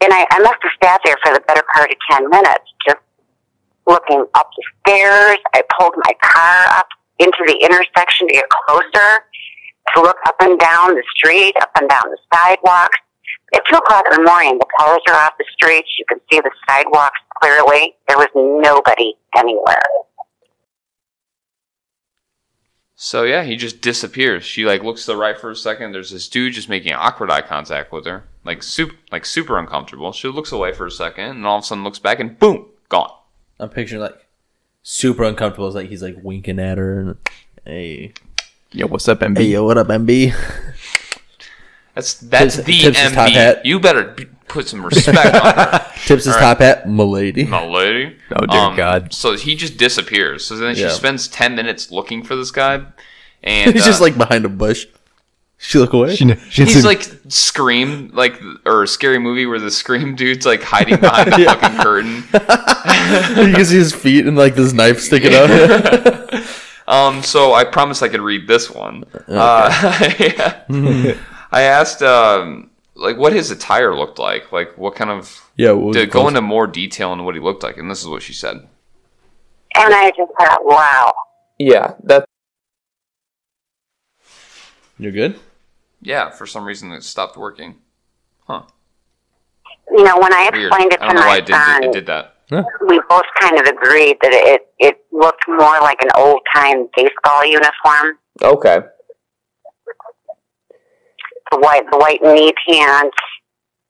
[0.00, 2.98] And I, I must have sat there for the better part of ten minutes, just
[3.86, 5.38] looking up the stairs.
[5.54, 6.88] I pulled my car up
[7.18, 9.24] into the intersection to get closer,
[9.94, 12.98] to look up and down the street, up and down the sidewalks.
[13.54, 15.88] At two o'clock in the morning, the cars are off the streets.
[15.98, 17.94] You can see the sidewalks clearly.
[18.08, 19.82] There was nobody anywhere.
[22.96, 24.44] So yeah, he just disappears.
[24.44, 25.92] She like looks to the right for a second.
[25.92, 30.12] There's this dude just making awkward eye contact with her, like super, like super uncomfortable.
[30.12, 32.66] She looks away for a second, and all of a sudden looks back, and boom,
[32.88, 33.12] gone.
[33.60, 34.26] I'm picturing like
[34.82, 35.66] super uncomfortable.
[35.66, 37.16] It's like he's like winking at her and
[37.66, 38.14] hey,
[38.72, 39.38] Yo, what's up, MB?
[39.38, 40.34] hey, yo, what up, MB?
[41.96, 43.32] That's that's Tips- the Tips his top MB.
[43.32, 43.66] hat.
[43.66, 47.44] You better b- put some respect on her, Tips his All top hat, milady.
[47.46, 48.16] my lady.
[48.30, 49.12] Oh, dear God.
[49.14, 50.44] So he just disappears.
[50.44, 50.88] So then Yeah.
[50.90, 52.82] she spends ten minutes looking for this guy,
[53.42, 54.86] and He's uh, just like behind a bush.
[55.58, 56.14] She look away.
[56.16, 61.40] he's like scream like or scary movie where the scream dude's like hiding behind the
[61.40, 61.54] Yeah.
[61.54, 62.16] fucking curtain.
[63.48, 66.44] you can see his feet and like this knife sticking out.
[66.86, 69.04] Um, so I promised I could read this one.
[69.26, 69.70] Uh,
[71.52, 74.52] I asked, um, like, what his attire looked like.
[74.52, 75.48] Like, what kind of.
[75.56, 78.00] yeah, what was To go into more detail on what he looked like, and this
[78.02, 78.56] is what she said.
[79.74, 81.12] And I just thought, wow.
[81.58, 82.24] Yeah, that
[84.98, 85.38] You're good.
[86.00, 87.76] Yeah, for some reason it stopped working.
[88.46, 88.62] Huh.
[89.90, 90.66] You know, when I Weird.
[90.66, 92.34] explained it I to don't know why my it did, son, it did that.
[92.88, 97.44] we both kind of agreed that it it looked more like an old time baseball
[97.44, 98.18] uniform.
[98.42, 98.80] okay.
[101.52, 103.16] The white the white knee pants,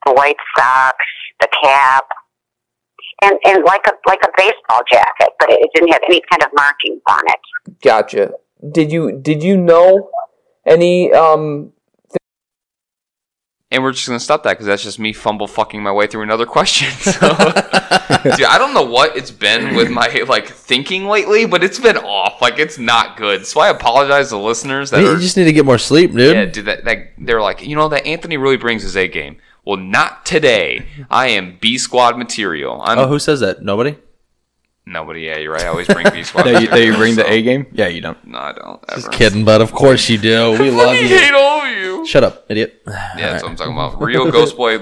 [0.05, 1.05] the white socks,
[1.41, 2.05] the cap.
[3.23, 6.51] And and like a like a baseball jacket, but it didn't have any kind of
[6.55, 7.81] markings on it.
[7.83, 8.33] Gotcha.
[8.73, 10.11] Did you did you know
[10.67, 11.73] any um
[13.73, 16.23] And we're just gonna stop that because that's just me fumble fucking my way through
[16.23, 16.89] another question.
[16.93, 21.81] So, dude, I don't know what it's been with my like thinking lately, but it's
[21.81, 22.41] been off.
[22.41, 23.45] Like it's not good.
[23.45, 26.35] So I apologize to listeners that You are just need to get more sleep, dude.
[26.37, 29.39] Yeah, dude, that, that they're like, you know, that Anthony really brings his A game.
[29.65, 30.87] Well, not today.
[31.11, 32.81] I am B squad material.
[32.85, 33.63] I'm Oh, who says that?
[33.63, 33.97] Nobody.
[34.87, 35.23] Nobody.
[35.23, 35.65] Yeah, you're right.
[35.65, 36.45] I always bring B squad.
[36.47, 37.67] That you, that you material, bring the A game?
[37.73, 38.25] Yeah, you don't.
[38.27, 38.85] No, I don't.
[38.89, 39.01] Ever.
[39.01, 40.53] Just kidding, but of course you do.
[40.61, 41.09] We love I you.
[41.09, 42.07] hate all of you.
[42.07, 42.83] Shut up, idiot.
[42.87, 44.01] Yeah, that's what I'm talking about.
[44.01, 44.79] Real Ghost Boy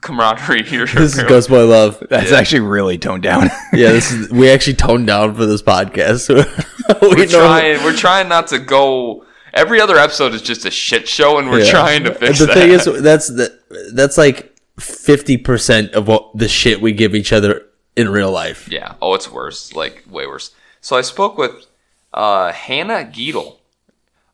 [0.00, 0.86] camaraderie here.
[0.86, 2.02] This is Ghost Boy Love.
[2.08, 3.48] That's actually really toned down.
[3.72, 6.28] Yeah, this is we actually toned down for this podcast.
[6.28, 7.82] we We're know- trying.
[7.84, 9.24] We're trying not to go.
[9.52, 11.70] Every other episode is just a shit show, and we're Yeah.
[11.72, 12.46] trying to fix it.
[12.46, 12.54] the that.
[12.54, 13.58] thing is, that's the,
[13.92, 17.66] that's like fifty percent of what the shit we give each other
[17.96, 18.68] in real life.
[18.70, 18.94] Yeah.
[19.00, 19.74] Oh, it's worse.
[19.74, 20.54] Like way worse.
[20.80, 21.66] So I spoke with
[22.12, 23.56] uh, Hannah Gietl.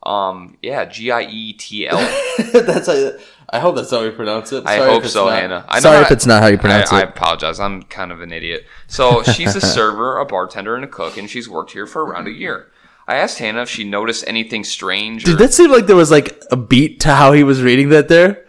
[0.03, 0.57] Um.
[0.63, 0.85] Yeah.
[0.85, 1.97] G I E T L.
[2.53, 3.13] that's how.
[3.49, 4.67] I hope that's how we pronounce it.
[4.67, 5.39] I hope so, not.
[5.39, 5.65] Hannah.
[5.69, 7.61] I know Sorry I- if it's not how you pronounce I, I apologize.
[7.61, 8.67] I'm kind of an idiot.
[8.89, 12.27] So she's a server, a bartender, and a cook, and she's worked here for around
[12.27, 12.73] a year.
[13.09, 15.23] I asked Hannah if she noticed anything strange.
[15.23, 17.91] Or, Did that seem like there was like a beat to how he was reading
[17.91, 18.45] that there?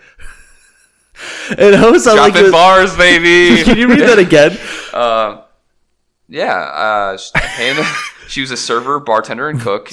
[1.57, 3.63] And I was like, Dropping bars, baby.
[3.65, 4.57] can you read that again?
[4.93, 5.43] Uh,
[6.27, 7.87] yeah, uh, Hannah.
[8.27, 9.91] She was a server, bartender, and cook,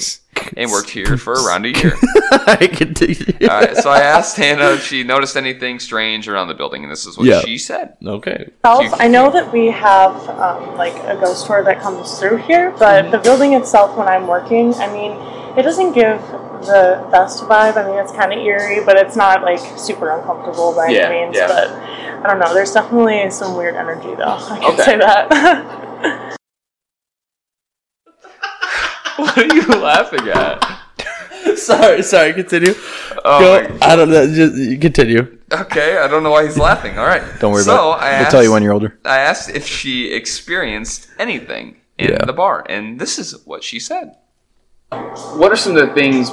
[0.57, 1.93] and worked here for around a year.
[2.31, 3.47] I continue.
[3.47, 7.05] Uh, so I asked Hannah if she noticed anything strange around the building, and this
[7.05, 7.41] is what Yeah.
[7.41, 7.97] she said.
[8.03, 8.49] Okay.
[8.63, 12.71] itself, I know that we have um, like a ghost tour that comes through here,
[12.79, 15.11] but the building itself, when I'm working, I mean,
[15.57, 16.19] it doesn't give
[16.65, 17.77] the best vibe.
[17.77, 21.25] I mean, it's kind of eerie, but it's not like super uncomfortable by Yeah, any
[21.25, 21.35] means.
[21.37, 21.47] yeah.
[21.47, 22.53] But I don't know.
[22.53, 24.37] There's definitely some weird energy, though.
[24.49, 24.83] I can Okay.
[24.83, 26.37] say that.
[29.17, 30.59] What are you laughing at?
[31.55, 32.33] Sorry, sorry.
[32.33, 32.73] Continue.
[33.23, 33.77] Oh, Go.
[33.81, 34.27] I don't know.
[34.27, 35.37] Just continue.
[35.53, 35.97] okay.
[35.97, 36.97] I don't know why he's laughing.
[36.97, 37.21] All right.
[37.39, 38.03] Don't worry so about it.
[38.03, 38.99] I We'll tell you when you're older.
[39.05, 42.25] I asked if she experienced anything in Yeah.
[42.25, 44.15] the bar, and this is what she said.
[45.37, 46.31] What are some of the things?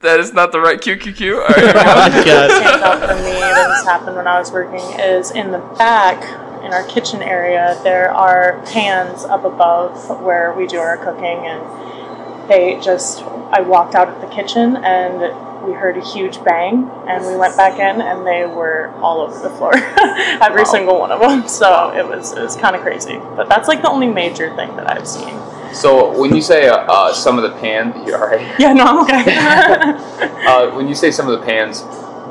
[0.00, 1.34] That is not the right QQQ.
[1.34, 2.48] All right, here we go.
[2.48, 2.50] God.
[2.50, 6.22] stands out for me that has happened when I was working is in the back
[6.64, 12.48] in our kitchen area there are pans up above where we do our cooking and
[12.50, 15.20] they just I walked out of the kitchen and
[15.66, 19.38] we heard a huge bang and we went back in and they were all over
[19.38, 19.72] the floor
[20.42, 20.70] every Wow.
[20.70, 23.80] single one of them so it was it was kind of crazy but that's like
[23.82, 25.34] the only major thing that I've seen
[25.72, 28.58] So when you say uh, uh, some of the pans, you're all right.
[28.58, 29.24] yeah no I'm okay
[30.46, 31.82] Uh, when you say some of the pans,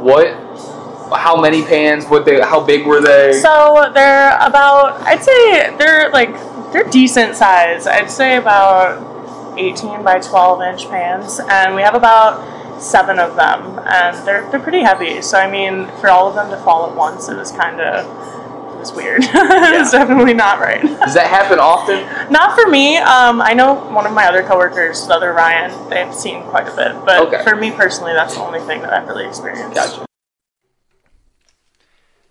[0.01, 0.27] what?
[1.15, 2.05] How many pans?
[2.05, 2.39] What they?
[2.41, 3.33] How big were they?
[3.33, 6.31] So they're about, I'd say they're like,
[6.71, 7.87] they're decent size.
[7.87, 11.39] I'd say about 18 by 12 inch pans.
[11.49, 13.79] And we have about seven of them.
[13.85, 15.21] And they're, they're pretty heavy.
[15.21, 18.05] So, I mean, for all of them to fall at once, it was kind of,
[18.79, 19.21] was weird.
[19.23, 20.81] it was definitely not right.
[20.81, 21.99] Does that happen often?
[22.31, 22.97] not for me.
[22.97, 26.75] Um, I know one of my other coworkers, the other Ryan, they've seen quite a
[26.75, 26.93] bit.
[27.05, 27.43] But Okay.
[27.43, 29.75] for me personally, that's the only thing that I've really experienced.
[29.75, 30.05] Gotcha.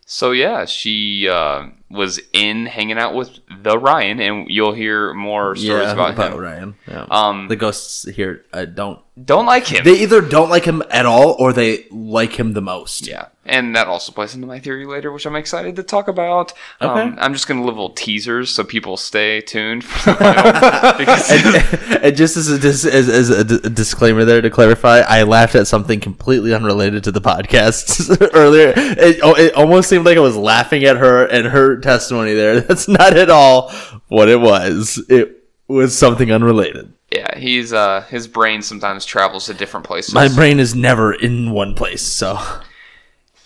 [0.07, 5.57] So yeah, she uh, was in hanging out with the Ryan, and you'll hear more
[5.57, 6.41] stories yeah, about, about him.
[6.41, 6.74] Ryan.
[6.86, 7.07] Yeah.
[7.11, 9.01] Um, the ghosts here uh, don't.
[9.22, 9.84] don't like him.
[9.84, 13.07] They either don't like him at all, or they like him the most.
[13.07, 16.53] Yeah, and that also plays into my theory later, which I'm excited to talk about.
[16.82, 17.01] Okay.
[17.01, 19.84] Um, I'm just going to leave little teasers so people stay tuned.
[19.84, 23.70] For the middle, because and, and just as a, dis- as, as a, d- a
[23.70, 28.74] disclaimer there to clarify, I laughed at something completely unrelated to the podcast earlier.
[28.76, 32.61] It, oh, it almost seemed like I was laughing at her and her testimony there.
[32.62, 33.70] That's not at all
[34.09, 35.03] what it was.
[35.09, 36.93] It was something unrelated.
[37.14, 40.14] yeah, he's uh, his brain sometimes travels to different places.
[40.14, 42.39] My brain is never in one place, so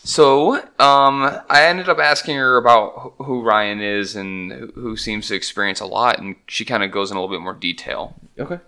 [0.05, 5.28] So, um, I ended up asking her about who Ryan is and who- who seems
[5.28, 8.14] to experience a lot, and she kind of goes in a little bit more detail.
[8.39, 8.59] okay.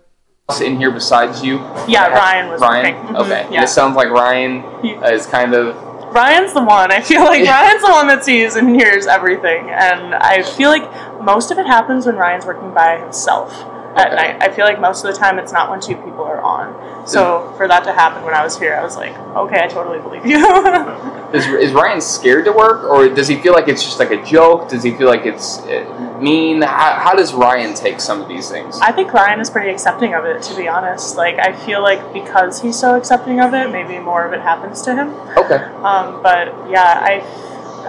[0.61, 1.57] In here besides you,
[1.87, 2.95] Yeah, Ryan was Ryan.
[2.95, 3.15] working.
[3.15, 3.63] Mhm, Okay, Yeah.
[3.63, 4.63] it sounds like Ryan
[5.05, 5.75] is kind of
[6.15, 6.91] Ryan's the one.
[6.91, 11.21] I feel like Ryan's the one that sees and hears everything, and I feel like
[11.21, 13.53] most of it happens when Ryan's working by himself
[13.95, 14.15] at Okay.
[14.15, 14.37] night.
[14.41, 17.07] I feel like most of the time it's not when two people are on.
[17.07, 19.99] So for that to happen when I was here, I was like, okay, I totally
[19.99, 20.39] believe you.
[21.33, 24.23] Is, is Ryan scared to work, or does he feel like it's just like a
[24.23, 24.69] joke?
[24.69, 26.61] Does he feel like it's uh, mean?
[26.61, 28.79] How, how does Ryan take some of these things?
[28.79, 31.17] I think Ryan is pretty accepting of it, to be honest.
[31.17, 34.81] Like I feel like because he's so accepting of it, maybe more of it happens
[34.83, 35.09] to him.
[35.35, 35.55] Okay.
[35.83, 37.19] Um, but yeah, I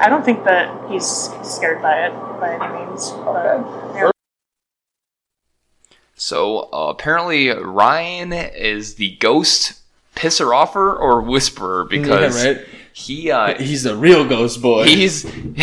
[0.00, 1.06] I don't think that he's
[1.44, 3.10] scared by it by any means.
[3.10, 3.58] But,
[3.94, 4.10] yeah.
[6.26, 9.74] So uh, apparently Ryan is the ghost
[10.16, 12.66] pisser offer or whisperer because Yeah, right.
[12.92, 14.86] he uh, He's a real ghost boy.
[14.86, 15.24] he's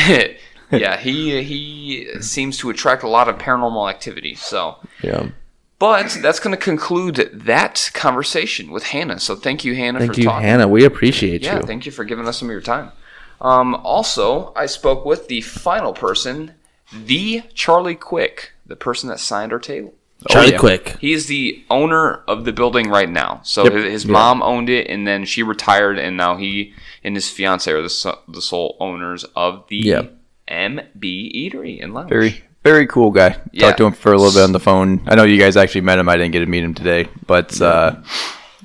[0.72, 4.36] yeah he he seems to attract a lot of paranormal activity.
[4.36, 4.78] So.
[5.02, 5.32] yeah.
[5.80, 9.20] But that's going to conclude that conversation with Hannah.
[9.20, 10.48] So thank you, Hannah, Thank for you, talking.
[10.48, 10.68] Hannah.
[10.70, 11.64] We appreciate Yeah, you.
[11.64, 12.94] thank you for giving us some of your time.
[13.42, 16.54] Um, also, I spoke with the final person,
[16.94, 19.94] the Charlie Quick, the person that signed our table.
[20.30, 20.58] Charlie yeah.
[20.58, 20.98] Quick.
[21.00, 23.42] He is the owner of the building right now.
[23.44, 23.74] So Yep.
[23.74, 24.12] his, his Yeah.
[24.12, 27.90] mom owned it, and then she retired, and now he and his fiance are the,
[27.90, 30.02] so- the sole owners of the Yeah.
[30.48, 32.10] Embe Eatery in Lounge.
[32.10, 33.38] Very, very cool guy.
[33.52, 33.68] Yeah.
[33.68, 35.02] Talked to him for a little bit on the phone.
[35.08, 36.08] I know you guys actually met him.
[36.10, 37.96] I didn't get to meet him today, but uh,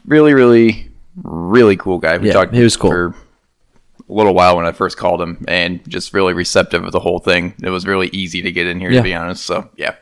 [0.06, 0.90] really, really,
[1.22, 2.18] really cool guy.
[2.18, 2.90] We Yeah, talked he was cool.
[2.90, 3.06] for
[4.08, 7.18] a little while when I first called him, and just really receptive of the whole
[7.18, 7.54] thing.
[7.62, 8.98] It was really easy to get in here, Yeah.
[8.98, 9.44] to be honest.
[9.44, 9.94] So yeah.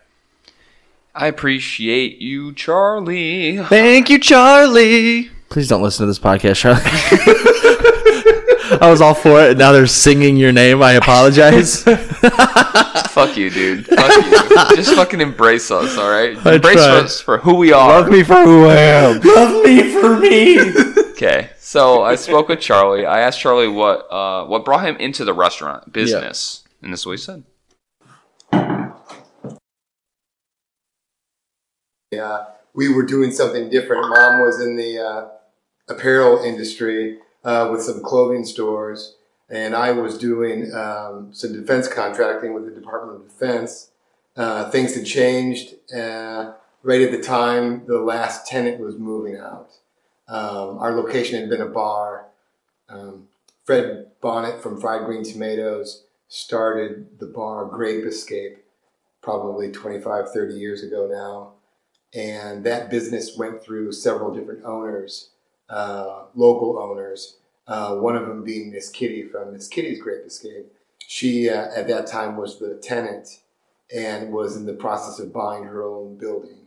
[1.18, 3.56] I appreciate you, Charlie.
[3.58, 5.30] Thank you, Charlie.
[5.48, 6.80] Please don't listen to this podcast, Charlie.
[8.80, 9.50] I was all for it.
[9.50, 10.82] and Now they're singing your name.
[10.82, 11.82] I apologize.
[13.10, 13.86] Fuck you, dude.
[13.86, 14.76] Fuck you.
[14.76, 16.36] Just fucking embrace us, all right?
[16.46, 17.04] I Embrace tried.
[17.04, 18.00] us for who we are.
[18.00, 19.20] Love me for who I am.
[19.24, 20.58] Love me for me.
[21.12, 23.06] Okay, so I spoke with Charlie.
[23.06, 27.06] I asked Charlie what uh, what brought him into the restaurant business, and this is
[27.06, 27.44] what he said.
[32.14, 34.08] Uh, we were doing something different.
[34.08, 35.28] Mom was in the uh,
[35.88, 39.16] apparel industry uh, with some clothing stores,
[39.48, 43.90] and I was doing um, some defense contracting with the Department of Defense.
[44.36, 45.74] Uh, things had changed.
[45.92, 46.52] Uh,
[46.82, 49.70] right at the time, the last tenant was moving out.
[50.28, 52.26] Um, our location had been a bar.
[52.88, 53.28] Um,
[53.64, 58.58] Fred Bonnet from Fried Green Tomatoes started the bar Grape Escape
[59.22, 61.55] probably 25, 30 years ago now
[62.14, 65.30] and that business went through several different owners,
[65.68, 67.36] uh, local owners.
[67.66, 70.72] Uh, one of them being Miss Kitty from Miss Kitty's Grape Escape.
[71.06, 73.40] She uh, at that time was the tenant
[73.94, 76.66] and was in the process of buying her own building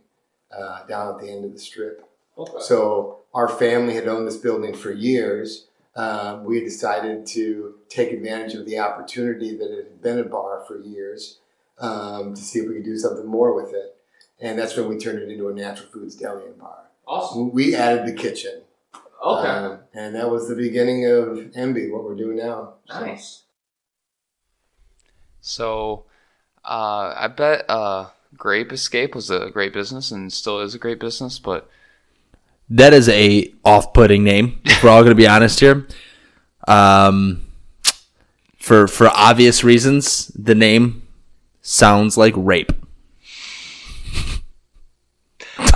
[0.56, 2.06] uh, down at the end of the strip.
[2.36, 2.52] Okay.
[2.60, 5.66] So our family had owned this building for years.
[5.96, 10.64] Uh, we decided to take advantage of the opportunity that it had been a bar
[10.66, 11.38] for years
[11.78, 13.96] um, to see if we could do something more with it
[14.40, 16.84] and that's when we turned it into a natural foods deli and bar.
[17.06, 17.52] Awesome.
[17.52, 18.62] We added the kitchen,
[19.24, 22.74] Um, and that was the beginning of Embe, what we're doing now.
[22.88, 23.42] Nice.
[25.40, 26.04] So,
[26.64, 31.00] uh, I bet uh, Grape Escape was a great business and still is a great
[31.00, 31.68] business, but
[32.68, 34.60] That is a off-putting name.
[34.64, 35.86] If we're all going to be honest here,
[36.68, 37.42] um,
[38.58, 41.02] for for obvious reasons, the name
[41.62, 42.72] sounds like rape.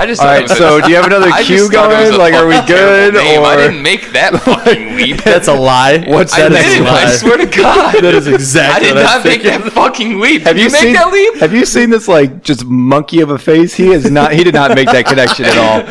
[0.05, 0.43] I just All thought it right.
[0.43, 2.19] was a- So do you have another cue thought going?
[2.19, 3.15] Like, are we good?
[3.17, 3.19] Or...
[3.21, 5.23] I Or didn't make that fucking leap.
[5.25, 6.05] That's a lie.
[6.07, 6.53] What's I that?
[6.53, 6.85] That is didn't.
[6.87, 7.03] lie.
[7.05, 7.95] I swear to God.
[8.03, 10.43] That is exactly I did what not I'm make that fucking leap.
[10.43, 11.35] have did you you make seen that leap?
[11.37, 13.73] Have you seen this like just monkey of a face?
[13.75, 14.33] He is not.
[14.33, 15.83] He did not make that connection at all.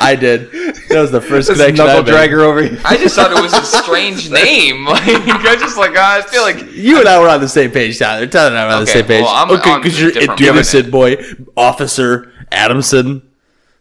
[0.00, 0.50] I did.
[0.90, 1.84] That was the first This connection.
[1.86, 2.30] knuckle I made.
[2.30, 2.80] dragger over here.
[2.84, 4.84] I just thought it was a strange name.
[4.86, 7.98] Like I just like I feel like You and I were on the same page,
[7.98, 8.26] Tyler.
[8.26, 9.22] Tyler and I were on the same page.
[9.22, 11.16] well, I'm okay, because you're different innocent boy,
[11.56, 13.25] Officer Adamson.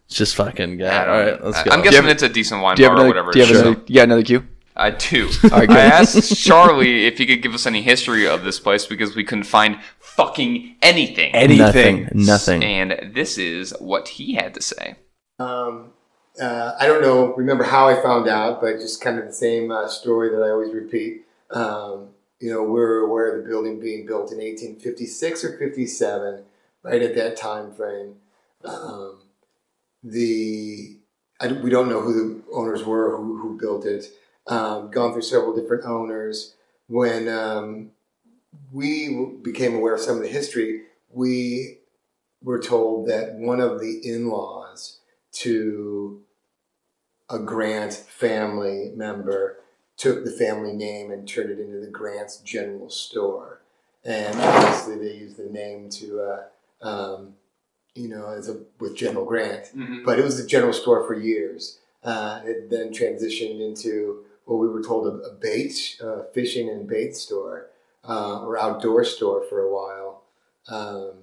[0.07, 1.01] It's just fucking guy.
[1.01, 1.31] I don't All know.
[1.31, 1.71] right, let's go.
[1.71, 3.25] I'm Do you guessing have- it's a decent wine Do you have bar or another?
[3.27, 3.31] whatever.
[3.31, 3.65] Do you have Sure.
[3.71, 3.83] another?
[3.87, 4.47] You got another cue?
[4.77, 5.27] I do.
[5.43, 5.69] right, good.
[5.77, 9.23] I asked Charlie if he could give us any history of this place because we
[9.23, 11.33] couldn't find fucking anything.
[11.33, 12.03] Anything.
[12.03, 12.09] Nothing.
[12.25, 12.63] Nothing.
[12.63, 14.95] And this is what he had to say.
[15.39, 15.93] Um,
[16.41, 19.71] uh, I don't know, remember how I found out, but just kind of the same
[19.71, 21.21] uh, story that I always repeat.
[21.51, 22.09] Um,
[22.41, 26.43] you know, we're aware of the building being built in 1856 or 57,
[26.83, 28.15] right at that time frame.
[28.65, 29.19] Um,
[30.05, 30.97] the
[31.41, 34.05] I, we don't know who the owners were who, who built it.
[34.47, 36.53] Um, gone through several different owners.
[36.87, 37.91] When um,
[38.71, 41.79] we became aware of some of the history, we
[42.43, 44.99] were told that one of the in-laws
[45.31, 46.21] to
[47.27, 49.57] a Grant family member
[49.97, 53.61] took the family name and turned it into the Grant's General Store,
[54.03, 57.33] and obviously they used the name to, uh, um,
[57.95, 59.67] you know, as a with General Grant.
[60.05, 61.79] But it was a general store for years.
[62.03, 66.87] Uh, it then transitioned into what we were told a, a bait, uh, fishing and
[66.87, 67.67] bait store,
[68.07, 70.21] uh, or outdoor store for a while.
[70.67, 71.13] Um,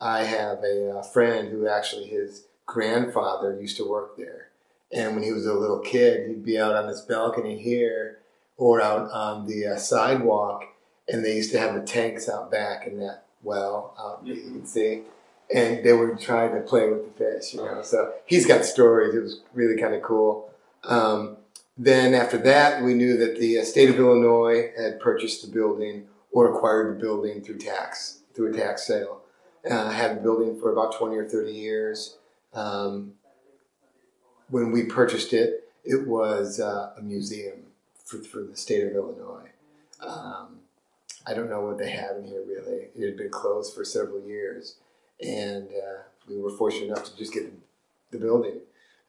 [0.00, 4.48] I have a, uh friend who actually his grandfather used to work there.
[4.92, 8.18] And when he was a little kid, he'd be out on this balcony here
[8.56, 10.64] or out on the uh, sidewalk.
[11.08, 14.66] And they used to have the tanks out back in that well out you can
[14.66, 15.02] see.
[15.52, 17.82] And they were trying to play with the fish, you know.
[17.82, 19.14] So he's got stories.
[19.14, 20.50] It was really kind of cool.
[20.84, 21.36] Um,
[21.76, 26.06] then after that, we knew that the uh, state of Illinois had purchased the building
[26.32, 29.20] or acquired the building through tax, through a tax sale.
[29.68, 32.18] Uh, had the building for about 20 or 30 years.
[32.52, 33.12] Um,
[34.48, 37.64] when we purchased it, it was uh, a museum
[38.04, 39.50] for, for the state of Illinois.
[40.00, 40.58] Um,
[41.26, 42.88] I don't know what they have in here really.
[42.94, 44.76] It had been closed for several years,
[45.20, 47.52] and uh, we were fortunate enough to just get
[48.10, 48.60] the building.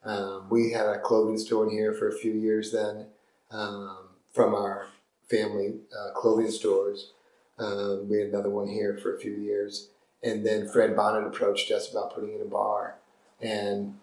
[0.04, 3.06] Um, we had a clothing store in here for a few years then
[3.50, 3.98] um,
[4.32, 4.86] from our
[5.28, 7.12] family uh, clothing stores.
[7.58, 9.88] Um, we had another one here for a few years.
[10.22, 12.96] And then Fred Bonnet approached us about putting in a bar.
[13.40, 13.98] And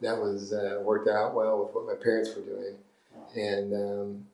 [0.00, 2.76] that was uh, worked out well with what my parents were doing.
[3.36, 4.26] And um,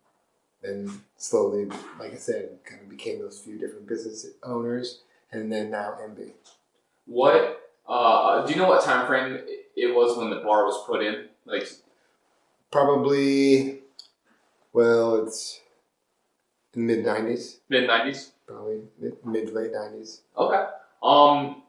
[0.63, 1.67] then slowly,
[1.99, 5.01] like I said, kind of became those few different business owners.
[5.33, 6.33] And then now Embe.
[7.11, 9.41] What uh, do you know what time frame
[9.75, 11.27] it was when the bar was put in?
[11.45, 11.67] Like
[12.71, 13.81] Probably,
[14.73, 15.61] well, it's
[16.77, 18.31] mid 90s, mid nineties?
[18.47, 20.21] probably mid, mid late 90s.
[20.37, 20.67] Okay.
[21.03, 21.63] Um.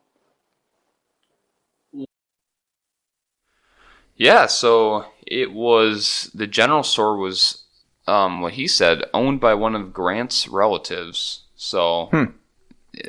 [4.15, 7.63] Yeah, so it was the general store was,
[8.05, 11.45] um, what he said, owned by one of Grant's relatives.
[11.55, 12.11] So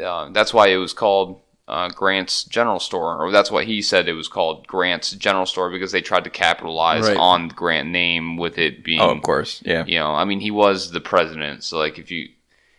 [0.02, 4.08] uh, that's why it was called uh, Grant's General Store, or that's what he said
[4.08, 7.16] it was called Grant's General Store because they tried to capitalize Right.
[7.16, 9.62] on the Grant name with it being Oh, of course.
[9.64, 9.84] Yeah.
[9.86, 11.62] you know, I mean, he was the president.
[11.64, 12.28] So, like, if you,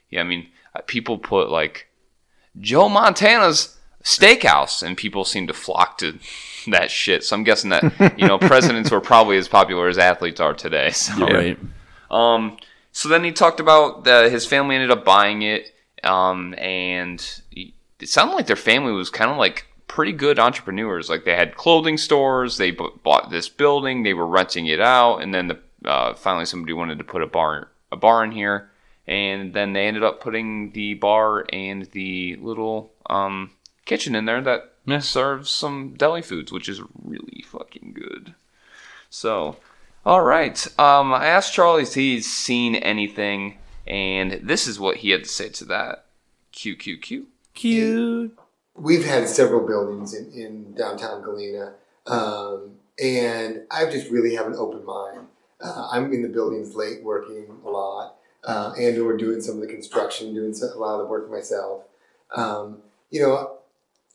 [0.09, 1.87] yeah, I mean, uh, people put like
[2.59, 6.19] Joe Montana's steakhouse, and people seem to flock to
[6.67, 7.23] that shit.
[7.23, 10.91] So I'm guessing that you know presidents were probably as popular as athletes are today.
[10.91, 11.57] So, Right.
[12.11, 12.57] um,
[12.91, 15.73] so then he talked about that his family ended up buying it,
[16.03, 17.19] um, and
[17.49, 17.73] he,
[18.03, 21.09] it sounded like their family was kind of like pretty good entrepreneurs.
[21.09, 25.17] Like they had clothing stores, they b- bought this building, they were renting it out,
[25.17, 28.69] and then the, uh, finally somebody wanted to put a bar a bar in here,
[29.07, 33.51] and then they ended up putting the bar and the little um,
[33.85, 34.99] kitchen in there that Yeah.
[34.99, 38.33] serves some deli foods, which is really fucking good.
[39.09, 39.57] So,
[40.05, 40.65] all right.
[40.79, 45.29] Um, I asked Charlie if he's seen anything, and this is what he had to
[45.29, 46.05] say to that.
[46.51, 47.27] Q Q Q.
[47.53, 48.37] Cute.
[48.75, 51.73] we've had several buildings in, in downtown Galena,
[52.07, 55.27] um, and I just really have an open mind.
[55.61, 59.61] Uh, I'm in the buildings late, working a lot, uh, and or doing some of
[59.61, 61.83] the construction, doing a lot of the work myself.
[62.35, 62.79] Um,
[63.11, 63.57] you know,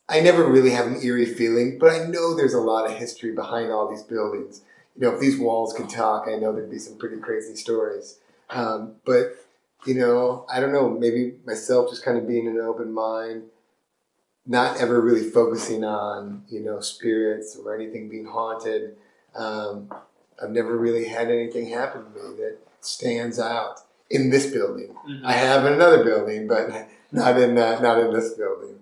[0.09, 3.33] I never really have an eerie feeling, but I know there's a lot of history
[3.33, 4.63] behind all these buildings.
[4.97, 8.19] You know, if these walls could talk, I know there'd be some pretty crazy stories.
[8.51, 9.37] Um, but
[9.87, 13.45] you know, I don't know, maybe myself just kind of being an open mind
[14.49, 18.97] not ever really focusing on you know spirits or anything being haunted.
[19.37, 19.93] Um,
[20.43, 24.95] I've never really had anything happen to me that stands out in this building.
[25.25, 26.71] I have in another building, but
[27.13, 28.77] not in uh, not in this building.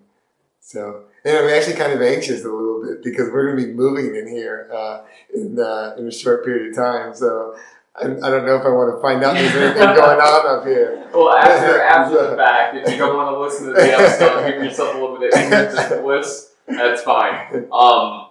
[0.60, 3.72] So And I'm actually kind of anxious a little bit because we're going to be
[3.72, 5.02] moving in here uh,
[5.34, 7.14] in, uh, in a short period of time.
[7.14, 7.56] So
[7.98, 10.66] I, I don't know if I want to find out there's anything going on up
[10.66, 11.08] here.
[11.14, 14.62] Well, after after the fact, if you don't want to listen to the episode, give
[14.62, 16.52] yourself a little bit of ignorance bliss.
[16.68, 17.68] That's fine.
[17.72, 18.30] Um.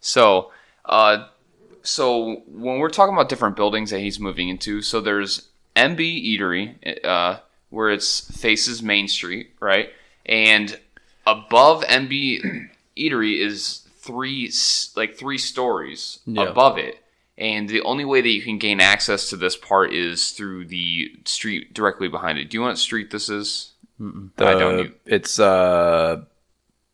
[0.00, 0.50] So,
[0.84, 1.28] uh,
[1.82, 7.04] so when we're talking about different buildings that he's moving into, so there's Embe Eatery,
[7.04, 7.40] uh,
[7.70, 9.90] where it's faces Main Street, right?
[10.26, 10.78] And
[11.26, 12.68] above Embe
[12.98, 14.50] Eatery is three
[14.96, 16.44] like three stories Yeah.
[16.44, 16.98] above it.
[17.36, 21.12] And the only way that you can gain access to this part is through the
[21.24, 22.48] street directly behind it.
[22.48, 23.72] Do you want street this is?
[23.98, 26.22] The, I don't e- It's uh,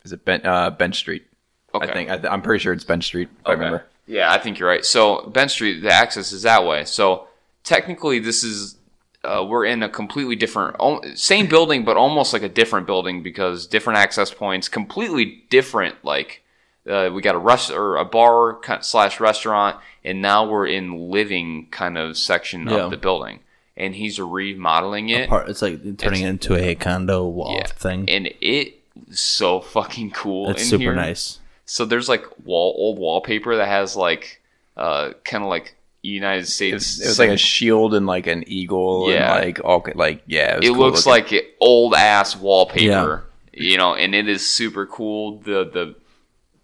[0.05, 1.27] is it ben, uh, Bench Street?
[1.75, 1.89] Okay.
[1.89, 3.29] I think I th- I'm pretty sure it's Bench Street.
[3.41, 3.85] If I remember.
[4.07, 4.85] Yeah, I think you're right.
[4.85, 6.85] So Ben Street, the access is that way.
[6.85, 7.29] So
[7.63, 8.77] technically, this is
[9.23, 10.77] uh, we're in a completely different,
[11.19, 15.97] same building, but almost like a different building because different access points, completely different.
[16.03, 16.40] Like
[16.89, 21.69] uh, we got a rest or a bar slash restaurant, and now we're in living
[21.71, 22.85] kind of section Yeah.
[22.85, 23.41] of the building,
[23.77, 25.29] and he's remodeling it.
[25.29, 27.67] Part, it's like turning it into a condo wall Yeah.
[27.67, 28.09] thing.
[28.09, 28.75] and it
[29.11, 30.51] is so fucking cool.
[30.51, 30.95] It's in super here.
[30.95, 31.39] nice.
[31.67, 34.41] So there's like wall old wallpaper that has like
[34.77, 36.75] uh kind of like United It States.
[36.75, 39.37] was, it was like a shield and like an eagle Yeah.
[39.37, 40.55] and like all like yeah.
[40.55, 41.37] It, was it cool looks looking.
[41.39, 45.39] like old ass wallpaper, you know, and it is super cool.
[45.39, 45.95] The the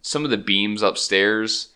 [0.06, 1.70] some of the beams upstairs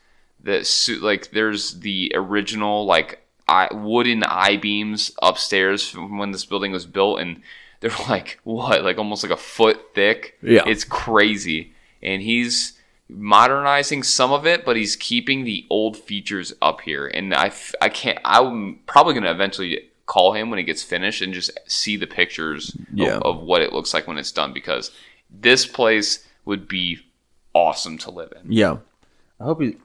[0.45, 6.45] that suit like there's the original like I, wooden I beams upstairs from when this
[6.45, 7.43] building was built, and
[7.81, 10.39] they're like what like almost like a foot thick.
[10.43, 10.63] Yeah.
[10.65, 11.73] it's crazy,
[12.03, 12.79] and he's
[13.09, 17.09] modernizing some of it, but he's keeping the old features up here.
[17.09, 17.51] And I,
[17.83, 18.21] I can't.
[18.25, 22.77] I'm probably gonna eventually call him when it gets finished and just see the pictures
[22.95, 23.17] Yeah.
[23.17, 24.93] of, of what it looks like when it's done because
[25.29, 26.99] this place would be
[27.55, 28.51] awesome to live in.
[28.53, 28.79] Yeah.
[29.41, 29.81] I hope you.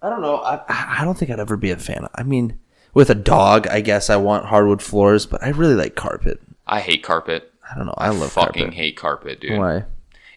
[0.00, 0.36] I don't know.
[0.38, 0.60] I
[1.00, 2.08] I don't think I'd ever be a fan.
[2.14, 2.58] I mean,
[2.94, 6.40] with a dog, I guess I want hardwood floors, but I really like carpet.
[6.66, 7.52] I hate carpet.
[7.70, 7.94] I don't know.
[7.96, 8.74] I love Fucking carpet.
[8.74, 9.58] hate carpet, dude.
[9.58, 9.84] Why?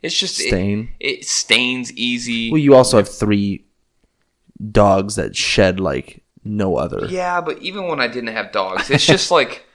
[0.04, 0.90] It's just it- Stain?
[1.00, 2.52] It, stains easy.
[2.52, 3.66] Well, you also have three
[4.72, 7.08] dogs that shed like no other.
[7.08, 9.66] Yeah, but even when I didn't have dogs, it's just like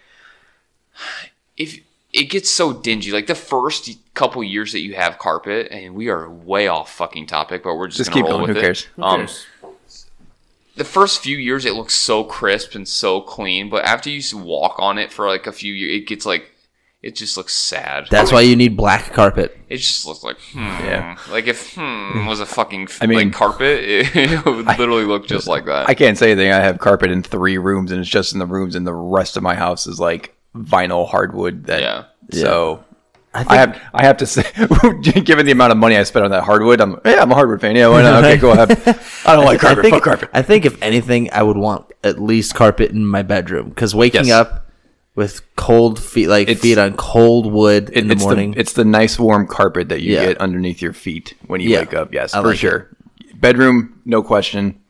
[1.56, 1.80] if
[2.12, 3.12] it gets so dingy.
[3.12, 7.26] Like the first couple years that you have carpet, and we are way off fucking
[7.26, 8.48] topic, but we're just, Just gonna keep roll going.
[8.48, 8.62] with Who it.
[8.62, 8.86] cares?
[8.98, 9.28] Um,
[10.76, 14.32] the first few years it looks so crisp and so clean, but after you s-
[14.32, 16.50] walk on it for like a few years, it gets like
[17.02, 18.06] it just looks sad.
[18.10, 19.58] That's why you need black carpet.
[19.68, 20.58] It just looks like hmm.
[20.60, 21.16] Yeah.
[21.30, 25.26] Like if hmm was a fucking I mean- like carpet, it, it would literally look
[25.26, 25.88] just like that.
[25.88, 26.52] I can't say anything.
[26.52, 29.36] I have carpet in three rooms, and it's just in the rooms, and the rest
[29.36, 31.64] of my house is like vinyl hardwood.
[31.66, 32.04] That Yeah.
[32.32, 32.84] So
[33.34, 34.42] I think I have I have to say,
[35.22, 37.60] given the amount of money I spent on that hardwood, I'm yeah, I'm a hardwood
[37.60, 37.76] fan.
[37.76, 38.24] Yeah, why not?
[38.24, 38.70] Okay, go ahead.
[39.24, 39.82] I don't like I carpet.
[39.84, 40.30] think, Fuck carpet.
[40.32, 44.26] I think if anything, I would want at least carpet in my bedroom because waking
[44.26, 44.34] Yes.
[44.34, 44.66] up
[45.16, 48.52] with cold feet, like It's- feet on cold wood in the it's morning.
[48.52, 50.26] The, it's the nice warm carpet that you Yeah.
[50.26, 51.80] get underneath your feet when you Yeah.
[51.80, 52.12] wake up.
[52.14, 52.88] Yes, I for like sure.
[53.34, 54.80] Bedroom, no question.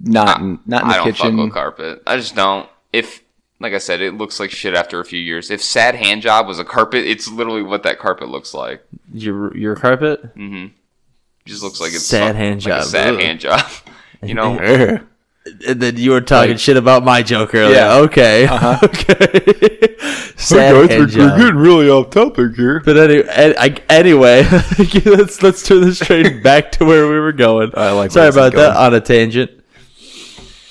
[0.00, 1.36] Not in, not in I the don't kitchen.
[1.36, 2.02] fuck with carpet.
[2.06, 2.68] I just don't.
[2.92, 3.21] If
[3.62, 5.50] like I said, it looks like shit after a few years.
[5.50, 8.84] If sad hand job was a carpet, it's literally what that carpet looks like.
[9.12, 10.22] your your carpet.
[10.36, 10.66] Mm-hmm.
[11.44, 12.80] Just looks like it's Sad some- hand like job.
[12.82, 13.20] A sad Ugh.
[13.20, 13.62] hand job.
[14.24, 14.56] You know,
[15.66, 17.74] And then you were talking Like- shit about my joke earlier.
[17.74, 17.96] Yeah.
[17.96, 18.46] Okay.
[18.84, 19.96] Okay.
[20.36, 21.54] Sad hand job.
[21.56, 22.80] really off topic here.
[22.84, 24.44] But anyway, I, anyway,
[25.04, 27.72] let's let's turn this train back to where we were going.
[27.76, 29.50] I like Sorry where this about that on a tangent.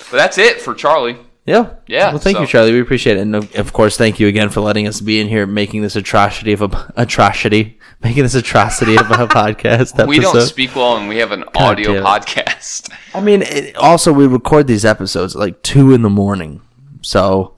[0.09, 1.17] but that's it for Charlie.
[1.45, 1.73] Yeah.
[1.87, 2.71] Yeah, Well, thank you, Charlie.
[2.71, 5.47] We appreciate it, and of, course, thank you again for letting us be in here,
[5.47, 10.07] making this atrocity of a atrocity, making this atrocity of a podcast episode.
[10.07, 12.91] We don't speak well, and we have an audio damn podcast.
[13.15, 16.61] I mean, it, also we record these episodes at like two in the morning,
[17.01, 17.55] so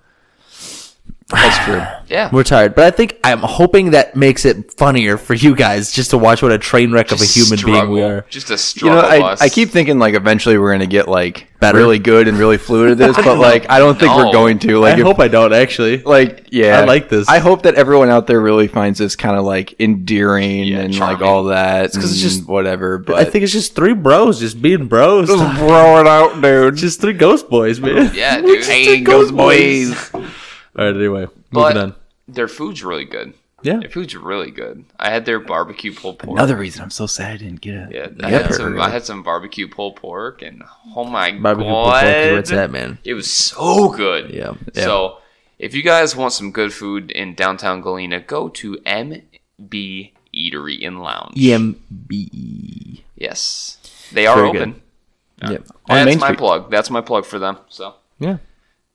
[1.33, 1.81] That's true.
[2.09, 2.75] Yeah, we're tired.
[2.75, 6.43] But I think I'm hoping that makes it funnier for you guys just to watch
[6.43, 8.23] what a train wreck of a Just human being we are.
[8.29, 8.97] Just a struggle.
[8.97, 9.37] You know, I.
[9.39, 11.77] I keep thinking like eventually we're gonna get like Better?
[11.79, 14.17] really good and really fluid at this, but like I don't think No.
[14.17, 14.77] we're going to.
[14.77, 16.03] Like, I if- hope I don't actually.
[16.03, 17.27] like yeah, I like this.
[17.29, 20.93] I hope that everyone out there really finds this kind of like endearing Yeah, and
[20.93, 21.19] charming.
[21.21, 21.93] like all that.
[21.93, 22.99] 'cause it's and just- whatever.
[22.99, 25.29] But I think it's just three bros just being bros.
[25.29, 26.75] just throw it out, dude.
[26.85, 28.11] just three ghost boys, man.
[28.13, 28.65] Yeah, We're dude.
[28.65, 30.11] Hey, three ghost boys.
[30.77, 31.95] All right, anyway, But- moving on.
[32.27, 33.33] their food's really good.
[33.61, 33.77] Yeah.
[33.79, 34.83] Their food's really good.
[34.99, 36.37] I had their barbecue pulled pork.
[36.37, 37.91] Another reason I'm so sad I didn't get it.
[37.93, 38.77] Yeah, I had some.
[38.81, 40.63] I had some barbecue pulled pork, and
[40.97, 42.97] oh my Barbecue pulled god, pork, what's that, man?
[43.05, 44.31] It was so good.
[44.31, 44.55] Yeah.
[44.73, 45.19] So,
[45.59, 51.01] if you guys want some good food in downtown Galena, go to Embe Eatery and
[51.01, 51.35] Lounge.
[51.35, 53.01] EMB.
[53.15, 53.77] Yes,
[54.11, 54.61] they are Very good.
[54.61, 54.81] open.
[55.41, 55.67] Yep.
[55.89, 56.37] On That's my Street.
[56.39, 56.69] plug.
[56.71, 57.57] That's my plug for them.
[57.69, 58.37] So Yeah.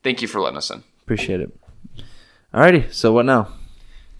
[0.03, 0.83] thank you for letting us in.
[1.03, 1.51] Appreciate it.
[2.53, 2.91] Alrighty.
[2.93, 3.49] So what now?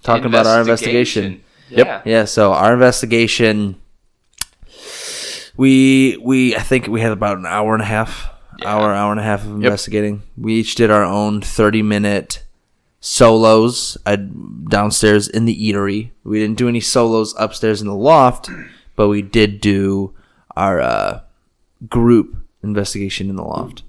[0.04, 1.44] Talking about our investigation.
[1.70, 2.02] Yeah.
[2.06, 2.26] Yeah.
[2.26, 3.76] So our investigation.
[5.58, 8.30] We we I think we had about an hour and a half,
[8.60, 8.70] Yeah.
[8.74, 10.22] hour hour and a half of investigating.
[10.38, 12.44] We each did our own thirty minute
[13.02, 14.16] solos uh,
[14.70, 16.12] downstairs in the eatery.
[16.24, 18.50] We didn't do any solos upstairs in the loft,
[18.96, 20.14] but we did do
[20.56, 21.22] our uh,
[21.90, 23.84] group investigation in the loft,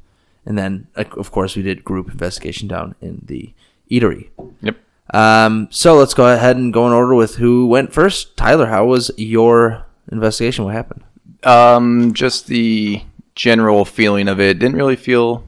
[0.45, 3.53] and then of course we did group investigation down in the
[3.91, 4.29] eatery.
[4.63, 4.77] Yep.
[5.13, 8.37] Um, so let's go ahead and go in order with who went first.
[8.37, 10.65] Tyler, how was your investigation?
[10.65, 11.03] What happened?
[11.43, 13.03] Um, just the
[13.35, 14.59] general feeling of it.
[14.59, 15.45] Didn't really feel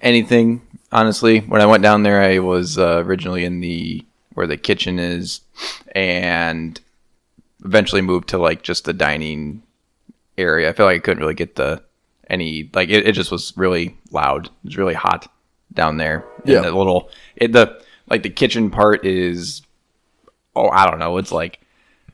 [0.00, 1.40] anything, honestly.
[1.40, 5.40] When I went down there, I was uh, originally in the where the kitchen is,
[5.94, 6.80] and
[7.64, 9.62] eventually moved to like just the dining
[10.36, 10.68] area.
[10.68, 11.82] I feel like I couldn't really get the
[12.28, 14.46] any like it, it just was really loud.
[14.46, 15.30] It was really hot
[15.72, 16.24] down there.
[16.44, 16.56] Yeah.
[16.56, 19.62] And the little it the like the kitchen part is
[20.56, 21.16] oh I don't know.
[21.18, 21.60] It's like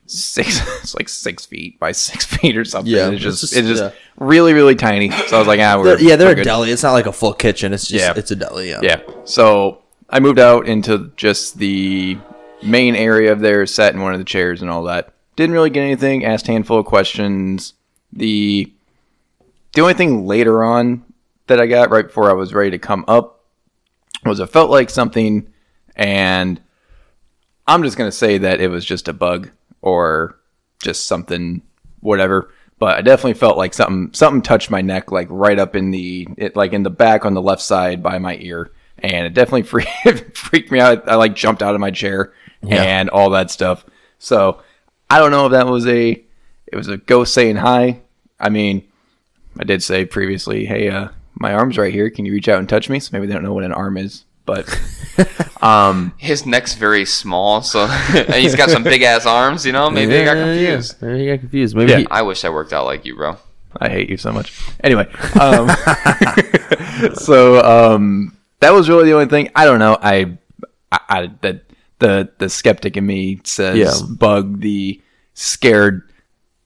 [0.06, 2.92] six it's like six feet by six feet or something.
[2.92, 5.10] Yeah, it's just it's it's just- just, really really tiny.
[5.10, 6.44] So I was like, ah, we're yeah, they're we're a good.
[6.44, 6.70] deli.
[6.70, 7.72] It's not like a full kitchen.
[7.72, 8.14] It's just Yeah.
[8.16, 8.70] it's a deli.
[8.70, 8.80] Yeah.
[8.82, 9.00] Yeah.
[9.24, 12.18] So I moved out into just the
[12.62, 15.14] main area of there, sat in one of the chairs and all that.
[15.36, 16.24] Didn't really get anything.
[16.24, 17.74] Asked a handful of questions.
[18.12, 18.72] The
[19.74, 21.04] the only thing later on
[21.46, 23.39] that I got right before I was ready to come up
[24.24, 25.52] was it felt like something,
[25.96, 26.60] and
[27.66, 29.50] I'm just gonna say that it was just a bug
[29.82, 30.38] or
[30.82, 31.62] just something,
[32.00, 32.52] whatever.
[32.78, 36.26] But I definitely felt like something something touched my neck, like right up in the
[36.36, 39.62] it, like in the back on the left side by my ear, and it definitely
[40.04, 41.08] freaked freaked me out.
[41.08, 42.32] I like jumped out of my chair
[42.68, 43.84] and all that stuff.
[44.18, 44.62] So
[45.08, 48.00] I don't know if that was a it was a ghost saying hi.
[48.38, 48.88] I mean,
[49.58, 51.08] I did say previously, hey, uh,
[51.40, 52.08] my arm's right here.
[52.10, 53.00] Can you reach out and touch me?
[53.00, 54.68] So maybe they don't know what an arm is, but
[55.62, 57.80] um, His neck's very small, so
[58.14, 59.66] and he's got some big ass arms.
[59.66, 60.96] You know, maybe I got Yeah, yeah, confused.
[61.02, 61.08] yeah.
[61.08, 61.74] Maybe you got confused.
[61.76, 61.98] Maybe Yeah.
[61.98, 63.36] he- I wish I worked out like you, bro.
[63.80, 64.58] I hate you so much.
[64.82, 65.06] Anyway,
[65.40, 65.68] um,
[67.14, 67.60] so
[67.94, 69.50] um, that was really the only thing.
[69.54, 69.96] I don't know.
[70.00, 70.36] I,
[70.92, 71.62] I, I that
[72.00, 73.92] the the skeptic in me says Yeah.
[74.16, 75.00] bug the
[75.34, 76.09] scared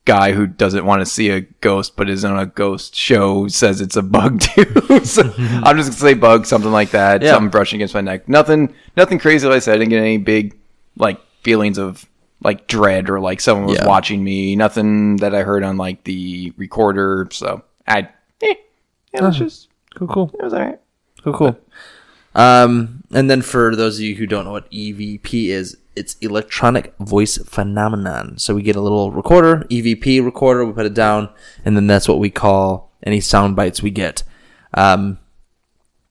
[0.05, 3.81] guy who doesn't want to see a ghost but is on a ghost show says
[3.81, 5.03] it's a bug too.
[5.05, 7.23] so I'm just gonna say bug, something like that.
[7.23, 7.33] Yeah.
[7.33, 8.29] Something brushing against my neck.
[8.29, 9.47] Nothing, nothing crazy.
[9.47, 10.59] Like I said, I didn't get any big
[10.97, 12.05] like feelings of
[12.43, 13.87] like dread or like someone was Yeah.
[13.87, 14.57] watching me.
[14.57, 17.27] Nothing that I heard on like the recorder.
[17.33, 18.09] So I,
[18.43, 18.55] eh,
[19.13, 20.31] it was just cool, cool.
[20.39, 20.81] it was alright.
[21.23, 21.59] Cool, cool.
[22.35, 26.95] Um, and then for those of you who don't know what EVP is, it's electronic
[26.99, 28.39] voice phenomenon.
[28.39, 31.29] So we get a little recorder, EVP recorder, we put it down,
[31.65, 34.23] and then that's what we call any sound bites we get.
[34.75, 35.19] Um,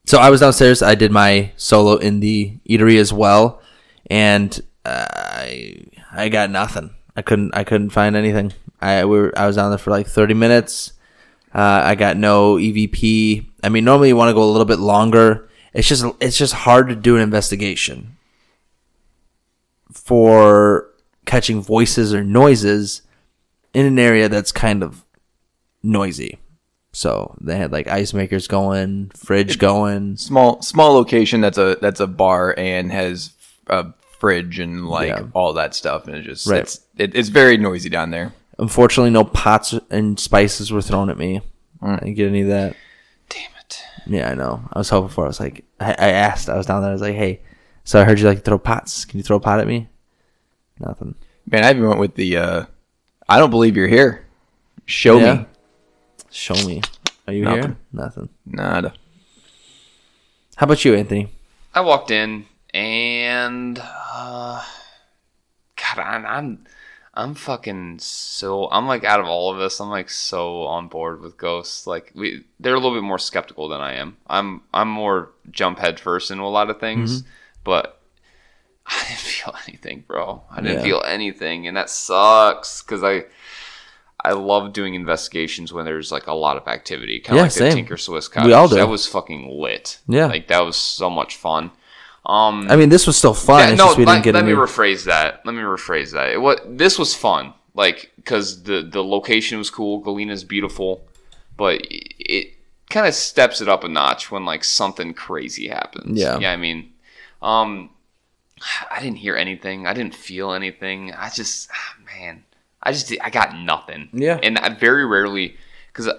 [0.06, 0.82] so I was downstairs.
[0.82, 3.62] I did my solo in the eatery as well,
[4.08, 6.92] and I I got nothing.
[7.16, 8.54] I couldn't I couldn't find anything.
[8.82, 10.94] I we were, I was down there for like thirty minutes.
[11.54, 13.48] Uh, I got no EVP.
[13.64, 15.48] I mean, normally you want to go a little bit longer.
[15.74, 18.18] It's just it's just hard to do an investigation
[19.94, 20.90] for
[21.26, 23.02] catching voices or noises
[23.74, 25.03] in an area that's kind of
[25.82, 26.38] noisy.
[26.91, 30.18] So they had like ice makers going, fridge going.
[30.18, 33.32] Small small location that's a that's a bar and has
[33.68, 33.88] a
[34.20, 35.24] fridge and like Yeah.
[35.34, 36.61] all that stuff and it just Right.
[36.61, 38.34] it's it, it's very noisy down there.
[38.60, 41.41] Unfortunately, no pots and spices were thrown at me.
[41.82, 41.94] Mm.
[41.95, 42.76] I didn't get any of that.
[43.30, 43.82] Damn it.
[44.06, 44.61] Yeah, I know.
[44.72, 45.24] I was hoping for.
[45.24, 45.28] it.
[45.28, 46.48] I was like, I, I asked.
[46.49, 46.91] I was down there.
[46.91, 47.41] I was like, hey,
[47.84, 49.06] so I heard you like to throw pots.
[49.06, 49.88] Can you throw a pot at me?
[50.80, 51.16] Nothing.
[51.50, 52.66] Man, I even went with the uh
[53.28, 54.26] I don't believe you're here.
[54.86, 55.34] Show Yeah.
[55.36, 55.46] me.
[56.32, 56.82] Show me.
[57.28, 57.58] Are you here?
[57.58, 57.78] Nothing.
[57.92, 58.30] Nothing.
[58.46, 58.94] Nada.
[60.56, 61.30] How about you, Anthony?
[61.74, 64.62] I walked in and uh,
[65.76, 66.66] God, I'm, I'm
[67.16, 71.22] I'm fucking so I'm like out of all of this, I'm like so on board
[71.22, 71.86] with ghosts.
[71.88, 74.18] Like we, they're a little bit more skeptical than I am.
[74.28, 77.24] I'm I'm more jump head first into a lot of things,
[77.64, 78.02] but
[78.85, 80.44] I didn't feel anything, bro.
[80.52, 80.84] I didn't Yeah.
[80.84, 83.26] feel anything, and that sucks because I.
[84.26, 87.52] I love doing investigations when there's like a lot of activity, kind of Yeah, like
[87.52, 87.69] same.
[87.72, 88.48] the Tinker Swiss Cottage.
[88.48, 88.76] We all do.
[88.76, 89.99] That was fucking lit.
[90.07, 90.27] Yeah.
[90.27, 91.72] like that was so much fun.
[92.26, 93.60] Um, I mean, this was still fun.
[93.68, 95.45] yeah, no, just we let, didn't get let me rephrase that.
[95.45, 96.30] Let me rephrase that.
[96.30, 99.99] It, what this was fun, like because the the location was cool.
[99.99, 101.06] Galena's beautiful,
[101.57, 102.53] but it, it
[102.90, 106.18] kind of steps it up a notch when like something crazy happens.
[106.18, 106.40] Yeah.
[106.40, 106.53] yeah.
[106.53, 106.93] I mean,
[107.44, 107.90] um,
[108.90, 109.86] I didn't hear anything.
[109.86, 111.14] I didn't feel anything.
[111.14, 112.44] I just, ah, man,
[112.82, 114.10] I just, I got nothing.
[114.14, 114.40] Yeah.
[114.41, 115.57] And I very rarely,
[115.91, 116.10] because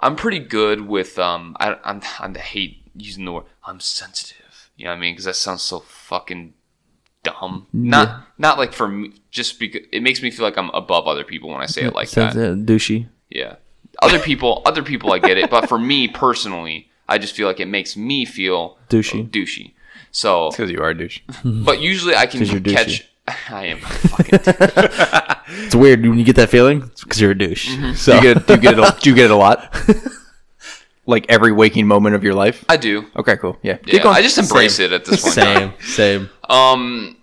[0.00, 4.70] I'm pretty good with, um, I, I'm, I'm, I hate using the word, I'm sensitive.
[4.76, 5.14] You know what I mean?
[5.14, 6.54] Because that sounds so fucking
[7.22, 7.68] dumb.
[7.72, 11.24] Not, not like for me, just because it makes me feel like I'm above other
[11.24, 12.34] people when I say it like that.
[12.34, 13.06] douchey.
[13.30, 13.56] Yeah.
[14.00, 17.60] Other people, other people, I get it, but for me personally, I just feel like
[17.60, 19.28] it makes me feel Douchey.
[19.30, 19.74] douchey.
[20.12, 21.20] So, Because you are a douche.
[21.44, 23.08] but usually I can 'Cause you're catch.
[23.50, 24.38] I am fucking.
[25.64, 27.68] It's weird when you get that feeling because you're a douche.
[27.70, 27.92] Mm-hmm.
[27.94, 28.84] So Do you get, do you get it?
[28.84, 29.74] A, do you get it a lot?
[31.06, 32.64] like every waking moment of your life?
[32.68, 33.06] I do.
[33.16, 33.58] Okay, cool.
[33.62, 33.76] Yeah.
[33.76, 34.16] Keep Yeah, going.
[34.16, 35.34] I just embrace it at this point.
[35.34, 36.30] same, same.
[36.48, 37.16] Um,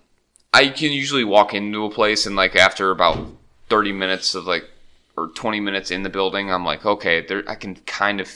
[0.54, 3.26] I can usually walk into a place and like after about
[3.68, 4.68] thirty minutes of like
[5.16, 7.42] or twenty minutes in the building, I'm like, okay, there.
[7.48, 8.28] I can kind of.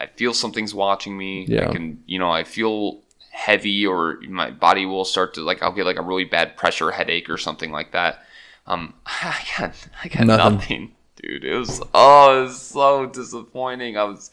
[0.00, 1.46] I feel something's watching me.
[1.48, 1.68] Yeah.
[1.68, 3.00] I can, you know, I feel
[3.38, 6.90] heavy or my body will start to like I'll get like a really bad pressure
[6.90, 8.24] headache or something like that.
[8.66, 9.74] Um, I got
[10.04, 10.52] I got Nothing.
[10.54, 10.92] nothing,
[11.22, 11.44] dude.
[11.44, 13.96] It was oh, it was so disappointing.
[13.96, 14.30] I was.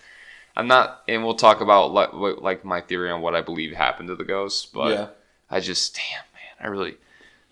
[0.58, 3.74] I'm not, and we'll talk about like, what- like my theory on what I believe
[3.76, 5.08] happened to the ghosts, but Yeah.
[5.52, 6.96] I just, damn man, I really,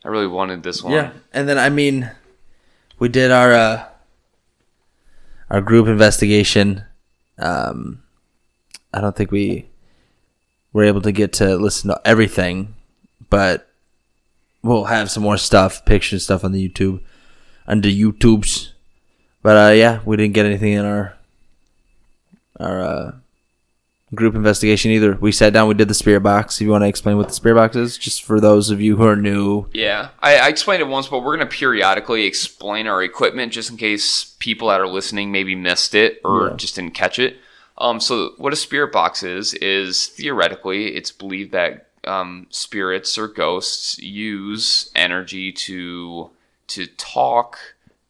[0.05, 0.93] I really wanted this one.
[0.93, 2.09] Yeah, and then I mean,
[2.99, 3.85] we did our uh,
[5.49, 6.85] our group investigation.
[7.37, 8.03] Um,
[8.93, 9.67] I don't think we
[10.73, 12.75] were able to get to listen to everything,
[13.29, 13.69] but
[14.63, 16.99] we'll have some more stuff, pictures, stuff on the YouTube,
[17.67, 18.69] the YouTubes.
[19.41, 21.15] But uh, yeah, we didn't get anything in our
[22.59, 23.11] our uh,
[24.15, 25.17] group investigation either.
[25.19, 26.55] We sat down, we did the spirit box.
[26.57, 28.95] If you want to explain what the spirit box is, just for those of you
[28.95, 29.67] who are new.
[29.73, 33.69] Yeah, I, I explained it once, but we're going to periodically explain our equipment just
[33.71, 36.55] in case people that are listening maybe missed it or Yeah.
[36.55, 37.37] just didn't catch it.
[37.83, 43.27] Um, so, what a spirit box is is theoretically, it's believed that um, spirits or
[43.27, 46.29] ghosts use energy to
[46.67, 47.57] to talk,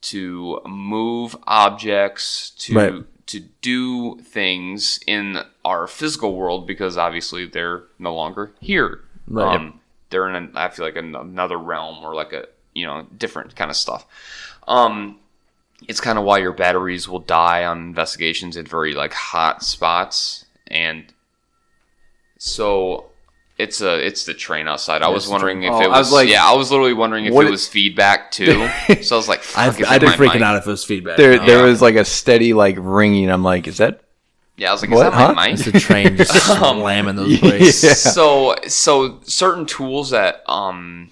[0.02, 3.04] to move objects, to Right.
[3.26, 9.02] to do things in our physical world because obviously they're no longer here.
[9.28, 9.56] Right.
[9.56, 9.80] Um,
[10.12, 12.46] they're in, an, I feel like, an, another realm or like a
[12.76, 14.06] you know different kind of stuff.
[14.68, 15.18] Um,
[15.88, 20.46] it's kind of why your batteries will die on investigations in very like hot spots,
[20.68, 21.06] and
[22.38, 23.06] so
[23.58, 25.02] it's a it's the train outside.
[25.02, 25.72] I was wondering train.
[25.74, 27.50] if Oh, it I was, was like, yeah, I was literally wondering if what it
[27.50, 28.68] it- was feedback too.
[29.02, 30.42] so I was like, I've, is I it did freaking mic?
[30.42, 31.18] out if it was feedback.
[31.18, 31.64] there, there Yeah.
[31.66, 33.30] was like a steady like ringing.
[33.30, 34.02] I'm like, is that?
[34.58, 35.34] Yeah, I was like, What, is that huh?
[35.34, 35.60] my mic?
[35.60, 37.84] It's a train just Um, slamming those brakes.
[37.84, 37.94] Yeah.
[37.94, 41.12] so so certain tools that um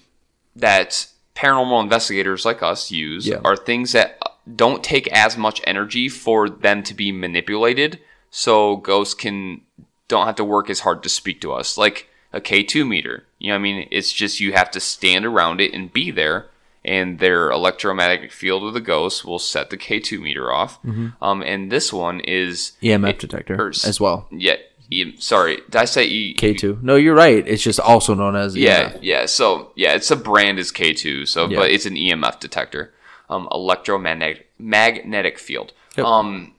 [0.56, 3.40] that paranormal investigators like us use Yeah.
[3.44, 4.18] are things that
[4.56, 7.98] don't take as much energy for them to be manipulated
[8.30, 9.60] so ghosts can
[10.08, 13.48] don't have to work as hard to speak to us like a K2 meter you
[13.50, 16.46] know I mean it's just you have to stand around it and be there
[16.84, 20.78] and their electromagnetic field of the ghost will set the K2 meter off
[21.20, 24.26] um and this one is EMF it- detector or as well.
[24.32, 24.56] yeah
[24.90, 26.82] E- sorry did I say E K2.
[26.82, 27.46] No, you're right.
[27.48, 28.98] It's just also known as E yeah, EMF.
[29.00, 29.24] yeah.
[29.26, 31.26] So yeah, it's a brand is K2.
[31.28, 31.60] So Yeah.
[31.60, 32.92] but it's an EMF detector,
[33.32, 35.72] um, electromagnetic magnetic field.
[35.96, 36.06] Yep.
[36.06, 36.54] Um,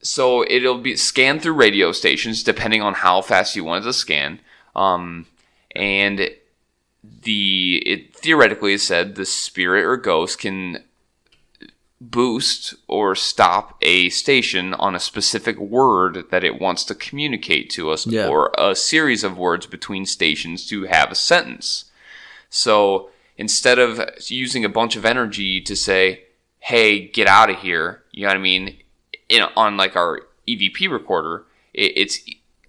[0.00, 3.92] so it'll be scanned through radio stations depending on how fast you want it to
[3.92, 4.40] scan.
[4.76, 5.26] Um,
[5.74, 6.30] and
[7.22, 10.82] the it theoretically is said the spirit or ghost can
[12.00, 17.90] boost or stop a station on a specific word that it wants to communicate to
[17.90, 18.28] us Yeah.
[18.28, 21.86] or a series of words between stations to have a sentence.
[22.50, 26.24] So instead of using a bunch of energy to say,
[26.58, 28.76] "Hey, get out of here," you know what I mean?
[29.28, 32.18] In on like our EVP recorder, it, it's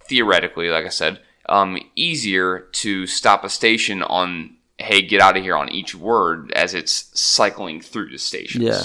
[0.08, 5.44] theoretically, like I said, um, easier to stop a station on "Hey, get out of
[5.44, 8.64] here" on each word as it's cycling through the stations.
[8.64, 8.84] Yeah.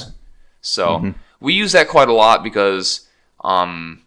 [0.61, 3.07] So we use that quite a lot because
[3.45, 4.03] um,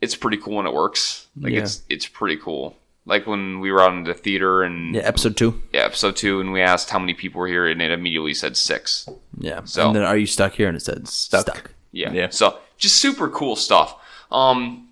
[0.00, 1.26] it's pretty cool when it works.
[1.38, 1.60] Like Yeah.
[1.60, 2.76] it's it's pretty cool.
[3.06, 5.60] Like when we were out in the theater and Yeah, episode two.
[5.72, 8.56] yeah, episode two, and we asked how many people were here, and it immediately said
[8.56, 9.08] six.
[9.38, 9.62] Yeah.
[9.64, 10.68] So- and then are you stuck here?
[10.68, 11.72] And it said stuck.
[11.92, 12.28] Yeah, Yeah.
[12.30, 13.96] So just super cool stuff.
[14.30, 14.88] Um,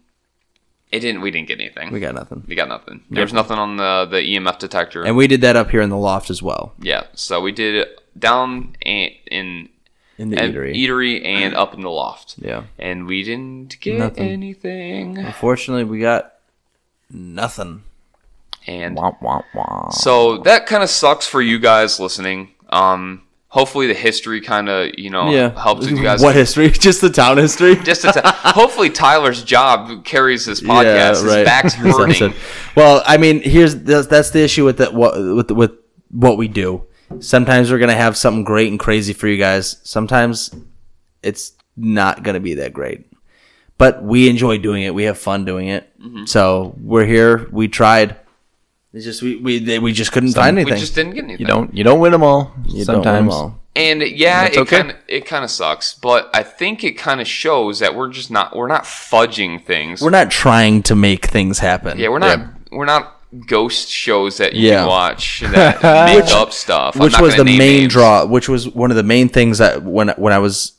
[0.91, 1.21] it didn't.
[1.21, 1.93] We didn't get anything.
[1.93, 2.43] We got nothing.
[2.49, 3.03] We got nothing.
[3.11, 5.05] There was nothing on the the EMF detector.
[5.05, 6.73] And we did that up here in the loft as well.
[6.81, 9.69] yeah, so we did it down in in
[10.17, 10.75] In the eatery.
[10.75, 12.37] eatery and up in the loft.
[12.39, 12.65] Yeah.
[12.79, 14.29] and we didn't get Nothing.
[14.31, 15.19] anything.
[15.19, 16.33] Unfortunately, we got
[17.11, 17.83] nothing.
[18.69, 19.89] And Wah, wah, wah.
[19.89, 22.51] So that kind of sucks for you guys listening.
[22.69, 25.61] Um, hopefully the history kind of you know yeah.
[25.61, 26.23] helps you guys.
[26.23, 26.71] What history?
[26.71, 27.77] Just the town history?
[27.83, 31.23] Just to t- hopefully Tyler's job carries this podcast.
[31.25, 32.35] His back's hurting.
[32.77, 34.95] Well, I mean, here's that's, that's the issue with that.
[34.95, 35.73] What with with
[36.11, 36.85] what we do.
[37.21, 39.79] Sometimes we're gonna have something great and crazy for you guys.
[39.83, 40.55] Sometimes
[41.23, 43.07] it's not gonna be that great.
[43.79, 44.93] But we enjoy doing it.
[44.93, 45.89] We have fun doing it.
[46.01, 46.25] Mm-hmm.
[46.27, 47.49] So we're here.
[47.51, 48.17] We tried.
[48.93, 50.67] It's just we we they, we just couldn't find anything.
[50.67, 50.81] We anything.
[50.81, 51.41] just didn't get anything.
[51.41, 52.53] You don't you don't win them all.
[52.67, 53.35] You don't win 'em sometimes.
[53.35, 53.61] all.
[53.77, 54.77] And yeah, That's it okay.
[54.79, 58.09] kind of it kind of sucks, but I think it kind of shows that we're
[58.09, 60.01] just not we're not fudging things.
[60.03, 61.99] We're not trying to make things happen.
[61.99, 62.41] yeah, we're not
[62.73, 63.15] we're not
[63.47, 64.79] ghost shows that you Yeah.
[64.81, 66.97] can watch that make up stuff.
[66.97, 67.93] I'm which not was the name main names.
[67.93, 70.73] draw which was one of the main things that when when I was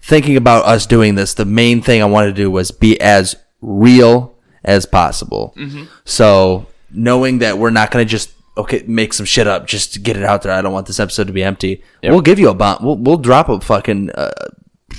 [0.00, 3.36] thinking about us doing this the main thing I wanted to do was be as
[3.60, 4.34] real
[4.64, 5.84] as possible Mm-hmm.
[6.06, 10.00] so knowing that we're not going to just okay make some shit up just to
[10.00, 12.48] get it out there I don't want this episode to be empty we'll give you
[12.50, 14.30] a bomb we'll, we'll drop a fucking uh,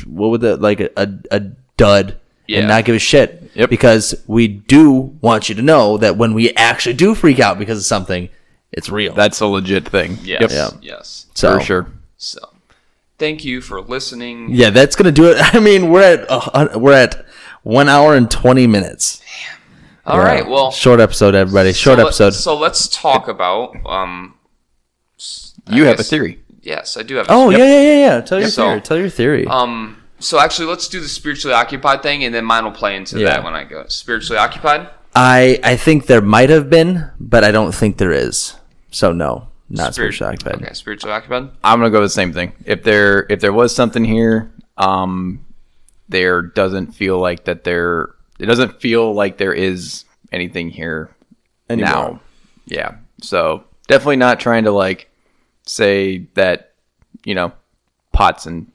[0.06, 1.40] what would that like a, a, a
[1.78, 2.60] dud Yeah.
[2.60, 3.70] and not give a shit Yep.
[3.70, 4.90] because we do
[5.22, 8.30] want you to know that when we actually do freak out because of something
[8.72, 10.18] it's real That's a legit thing.
[10.24, 10.70] Yes, Yeah.
[10.82, 11.26] yes.
[11.36, 11.88] so For sure.
[12.16, 12.40] So,
[13.20, 14.48] thank you for listening.
[14.52, 15.36] Yeah, that's gonna do it.
[15.54, 17.26] I mean, we're at uh, we're at
[17.64, 19.22] one hour and twenty minutes.
[20.06, 21.74] All right, well, short episode, everybody.
[21.74, 22.30] Short so let- episode.
[22.34, 24.36] so let's talk about um.
[25.20, 26.42] s- I You have a theory.
[26.62, 27.28] Yes, I do have.
[27.28, 28.22] a oh yeah, yeah, yeah, yeah.
[28.22, 28.82] Tell your So- theory.
[28.82, 29.46] Tell your theory.
[29.48, 29.98] Um.
[30.20, 33.28] So actually, let's do the spiritually occupied thing, and then mine will play into Yeah.
[33.28, 34.88] that when I go spiritually occupied.
[35.16, 38.56] I I think there might have been, but I don't think there is.
[38.92, 40.56] So no, not Spirit- spiritual occupied.
[40.66, 41.50] Okay, spiritually occupied.
[41.64, 42.54] I'm gonna go with the same thing.
[42.66, 45.46] If there if there was something here, um,
[46.10, 48.10] there doesn't feel like that there.
[48.42, 51.16] It doesn't feel like there is anything here
[51.70, 51.92] Anymore.
[51.92, 52.22] now.
[52.66, 52.96] Yeah.
[53.22, 55.10] So definitely not trying to like
[55.66, 56.74] say that
[57.24, 57.54] you know
[58.14, 58.72] pots and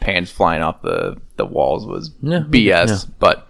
[0.00, 3.48] pans flying off the the walls was BS, but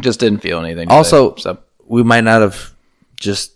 [0.00, 0.88] just didn't feel anything.
[0.88, 2.72] Also, today, so we might not have
[3.18, 3.52] just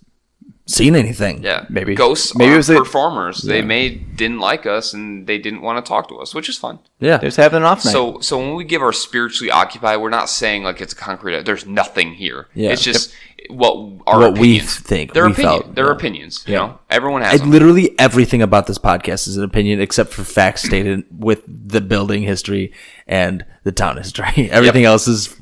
[0.73, 1.43] seen anything.
[1.43, 1.95] Yeah, Maybe.
[1.95, 3.43] ghosts Maybe maybe it are was a- performers.
[3.43, 6.57] They may didn't like us and they didn't want to talk to us, which is
[6.59, 6.79] fun.
[7.01, 7.17] yeah.
[7.19, 7.93] they're just having an off night.
[7.93, 11.45] So, so when we give our spiritually occupied, we're not saying like it's a concrete.
[11.45, 12.49] There's nothing here.
[12.55, 12.71] Yeah.
[12.73, 13.13] it's just
[13.51, 13.75] what
[14.07, 15.63] our What we think, Their we opinion.
[15.63, 15.93] felt, Their yeah.
[15.93, 16.45] opinions.
[16.47, 17.51] You know, everyone has I, them.
[17.51, 22.23] literally everything about this podcast is an opinion, except for facts stated with the building
[22.23, 22.73] history
[23.07, 24.49] and the town history.
[24.51, 25.35] Everything else is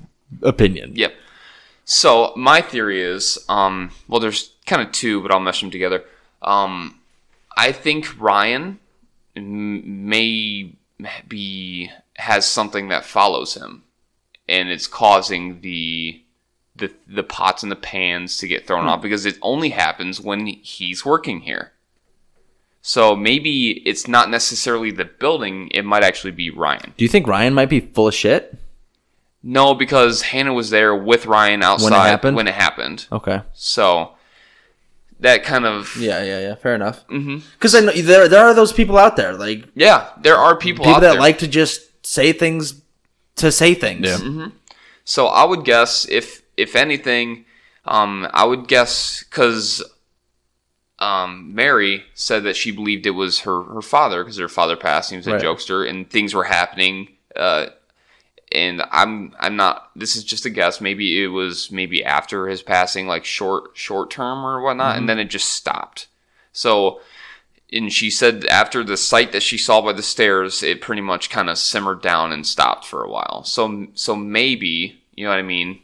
[0.42, 0.92] opinion.
[0.96, 1.12] Yep.
[1.84, 6.04] So my theory is, um, well, there's kind of two, but I'll mesh them together.
[6.40, 7.00] Um,
[7.56, 8.78] I think Ryan
[9.34, 10.72] may
[11.28, 13.82] be has something that follows him,
[14.48, 16.22] and it's causing the
[16.76, 20.46] the the pots and the pans to get thrown off because it only happens when
[20.46, 21.72] he's working here.
[22.82, 26.94] So maybe it's not necessarily the building; it might actually be Ryan.
[26.96, 28.56] Do you think Ryan might be full of shit?
[29.42, 32.36] No, because Hannah was there with Ryan outside happened?
[32.36, 33.06] when it happened.
[33.10, 33.40] Okay.
[33.54, 34.14] So
[35.20, 36.54] that kind of yeah, Yeah, yeah.
[36.56, 37.04] Fair enough.
[37.08, 40.84] Because I know there there are those people out there, like yeah there are people,
[40.84, 41.20] people that there.
[41.20, 42.80] like to just say things
[43.36, 44.06] to say things.
[44.06, 44.48] Yeah.
[45.04, 47.44] So I would guess if if anything,
[47.84, 49.82] um, I would guess because
[50.98, 55.10] um, Mary said that she believed it was her her father because her father passed.
[55.10, 55.42] He was a Right.
[55.42, 57.08] jokester, and things were happening.
[57.34, 57.66] Uh,
[58.52, 59.90] and I'm I'm not.
[59.96, 60.80] This is just a guess.
[60.80, 65.06] Maybe it was maybe after his passing, like short short term or whatnot, and mm-hmm.
[65.06, 66.06] then it just stopped.
[66.52, 67.00] So.
[67.72, 71.30] And she said after the sight that she saw by the stairs, it pretty much
[71.30, 73.44] kind of simmered down and stopped for a while.
[73.44, 75.78] So, so maybe you know what I mean.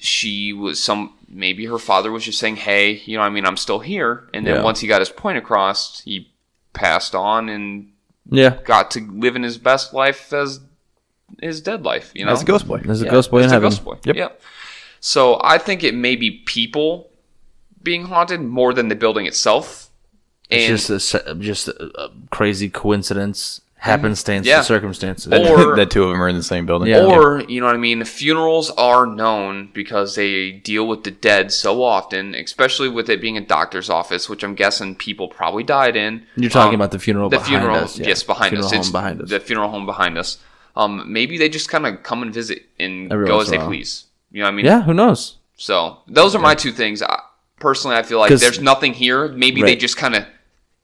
[0.00, 3.46] She was some maybe her father was just saying, "Hey, you know, what I mean,
[3.46, 4.62] I'm still here." And then Yeah.
[4.62, 6.30] once he got his point across, he
[6.72, 7.92] passed on and
[8.30, 8.56] Yeah.
[8.64, 10.60] got to live in his best life as
[11.40, 12.10] his dead life.
[12.14, 12.78] You know, That's a ghost boy.
[12.78, 13.68] There's a Yeah, ghost boy in a heaven.
[13.70, 13.96] ghost boy.
[14.04, 14.16] Yep.
[14.16, 14.40] Yep.
[15.00, 17.08] So I think it may be people
[17.82, 19.88] being haunted more than the building itself.
[20.50, 24.62] And It's just a just a, a crazy coincidence, happenstance, Yeah.
[24.62, 25.30] circumstances.
[25.32, 26.88] Or- that two of them are in the same building.
[26.88, 27.04] Yeah.
[27.04, 28.02] Or, you know what I mean?
[28.04, 33.36] Funerals are known because they deal with the dead so often, especially with it being
[33.36, 36.26] a doctor's office, which I'm guessing people probably died in.
[36.34, 38.08] You're talking Um, about the funeral the behind funeral, us, yeah.
[38.08, 38.72] yes, behind Funeral us.
[38.72, 39.28] home It's behind us.
[39.30, 40.38] The funeral home behind us.
[40.78, 43.66] Um, maybe they just kind of come and visit and Every go as they while.
[43.66, 44.06] please.
[44.30, 44.64] You know what I mean?
[44.64, 45.36] yeah, who knows?
[45.56, 47.02] So those are my two things.
[47.02, 47.20] I,
[47.58, 49.28] personally, I feel like there's nothing here.
[49.28, 50.24] Maybe they just kind of,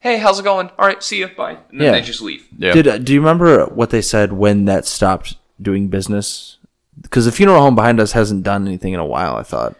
[0.00, 0.68] hey, how's it going?
[0.78, 1.92] All right, see you, bye, and then Yeah.
[1.92, 2.46] they just leave.
[2.58, 2.72] Yeah.
[2.74, 6.58] Did uh, do you remember what they said when that stopped doing business?
[7.00, 9.36] Because the funeral home behind us hasn't done anything in a while.
[9.36, 9.76] I thought,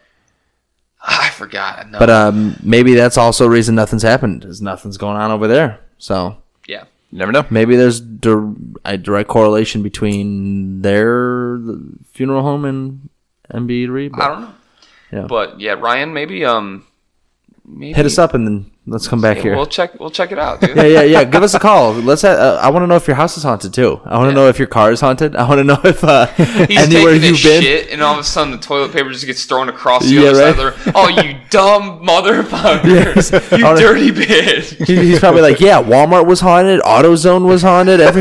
[1.02, 1.90] I forgot.
[1.90, 1.98] No.
[1.98, 4.44] but um, maybe that's also a reason nothing's happened.
[4.44, 5.80] Is nothing's going on over there.
[5.98, 6.36] So
[6.68, 7.46] yeah, You never know.
[7.50, 8.54] maybe there's dir-
[8.84, 11.58] a direct correlation between their
[12.12, 13.08] funeral home and
[13.52, 14.12] Embe Reed.
[14.14, 14.54] I don't know.
[15.12, 15.26] Yeah.
[15.28, 16.84] But yeah, Ryan, maybe um,
[17.64, 19.56] maybe Hit us up and then Let's come back here.
[19.56, 19.98] We'll check.
[19.98, 20.76] We'll check it out, dude.
[20.76, 21.24] yeah, yeah, yeah.
[21.24, 21.94] Give us a call.
[21.94, 22.22] Let's.
[22.22, 23.98] Uh, I want to know if your house is haunted too.
[24.04, 24.34] I want to Yeah.
[24.34, 25.34] know if your car is haunted.
[25.36, 26.46] I want to know if uh, He's
[26.94, 27.62] anywhere taking you've been.
[27.62, 30.28] shit, and all of a sudden the toilet paper just gets thrown across the Yeah,
[30.28, 30.40] other right.
[30.42, 30.92] side of the room.
[30.96, 32.10] Oh, you dumb Yes.
[33.30, 33.58] motherfucker!
[33.58, 34.86] you dirty bitch!
[34.86, 38.20] He- He's probably like, yeah, Walmart was haunted, AutoZone was haunted, every,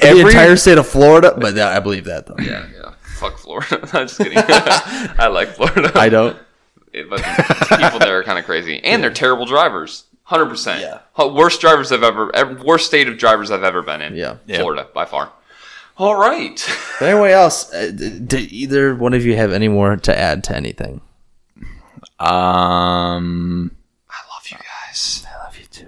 [0.00, 1.34] the entire state of Florida.
[1.38, 2.36] But I believe that though.
[2.38, 2.92] yeah, yeah.
[3.16, 3.80] Fuck Florida.
[3.92, 4.38] I'm just kidding.
[4.38, 5.92] I like Florida.
[5.94, 6.34] I don't.
[6.98, 10.04] It- but the people there are kind of crazy, and they're terrible drivers.
[10.24, 10.82] Hundred percent.
[10.82, 11.00] Yeah.
[11.26, 14.14] Worst drivers I've ever, ev- worst state of drivers I've ever been in.
[14.14, 14.36] Yeah.
[14.46, 14.58] Yeah.
[14.58, 15.32] Florida by far.
[15.96, 16.62] All right.
[17.00, 20.54] But anyway, else, uh, did either one of you have any more to add to
[20.56, 21.00] anything?
[22.20, 23.70] Um,
[24.10, 25.26] I love you guys.
[25.34, 25.86] I love you too.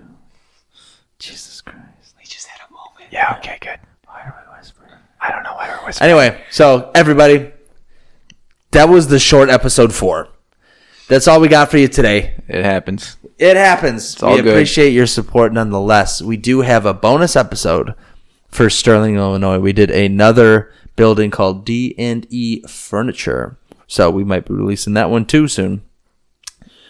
[1.19, 2.15] Jesus Christ.
[2.19, 3.13] We just had a moment.
[3.13, 3.79] yeah, okay, good.
[4.07, 4.91] Why are we whispering?
[5.21, 6.11] I don't know why we're whispering.
[6.11, 7.53] Anyway, so everybody,
[8.71, 10.29] that was the short episode four.
[11.11, 12.35] That's all we got for you today.
[12.47, 13.17] It happens.
[13.37, 14.23] It happens.
[14.23, 14.53] all we good.
[14.53, 16.23] appreciate your support nonetheless.
[16.23, 17.95] We do have a bonus episode
[18.49, 19.59] for Sterling, Illinois.
[19.59, 23.59] We did another building called D and E Furniture,
[23.89, 25.83] so we might be releasing that one too soon.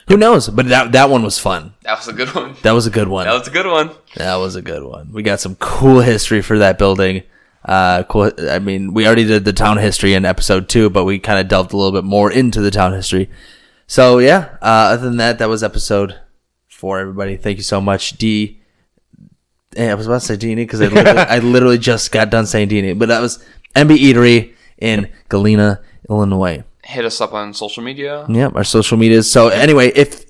[0.09, 0.51] Who knows?
[0.51, 1.72] But that that one was fun.
[1.84, 2.56] That was a good one.
[2.60, 3.24] That was a good one.
[3.24, 3.90] That was a good one.
[4.16, 5.12] That was a good one.
[5.14, 7.22] We got some cool history for that building.
[7.64, 8.32] Uh, cool.
[8.51, 11.48] I mean, we already did the town history in episode two, but we kind of
[11.48, 13.30] delved a little bit more into the town history.
[13.90, 14.56] So yeah.
[14.62, 16.14] Uh, other than that, that was episode
[16.68, 17.00] four.
[17.00, 18.60] Everybody, thank you so much, D.
[19.74, 22.46] Hey, I was about to say Dini because I, literally- I literally just got done
[22.46, 23.44] saying Dini, but that was
[23.74, 26.62] Embe Eatery in Galena, Illinois.
[26.84, 28.26] Hit us up on social media.
[28.28, 29.28] Yep, our social medias.
[29.28, 30.24] So anyway, if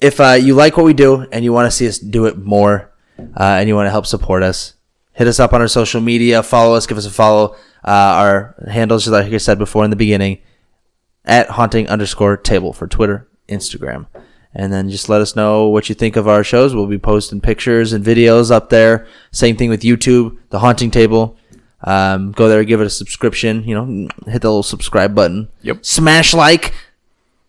[0.00, 2.38] if uh, you like what we do and you want to see us do it
[2.38, 4.72] more, uh, and you want to help support us,
[5.12, 6.42] hit us up on our social media.
[6.42, 6.86] Follow us.
[6.86, 7.56] Give us a follow.
[7.84, 7.90] Uh,
[8.24, 10.38] our handles, like I said before in the beginning,
[11.26, 14.06] at haunting underscore table for Twitter, Instagram.
[14.54, 16.74] And then just let us know what you think of our shows.
[16.74, 19.06] We'll be posting pictures and videos up there.
[19.30, 21.36] Same thing with YouTube, the haunting table.
[21.82, 23.64] Um, go there, give it a subscription.
[23.64, 25.48] You know, hit the little subscribe button.
[25.62, 25.84] Yep.
[25.84, 26.72] Smash like.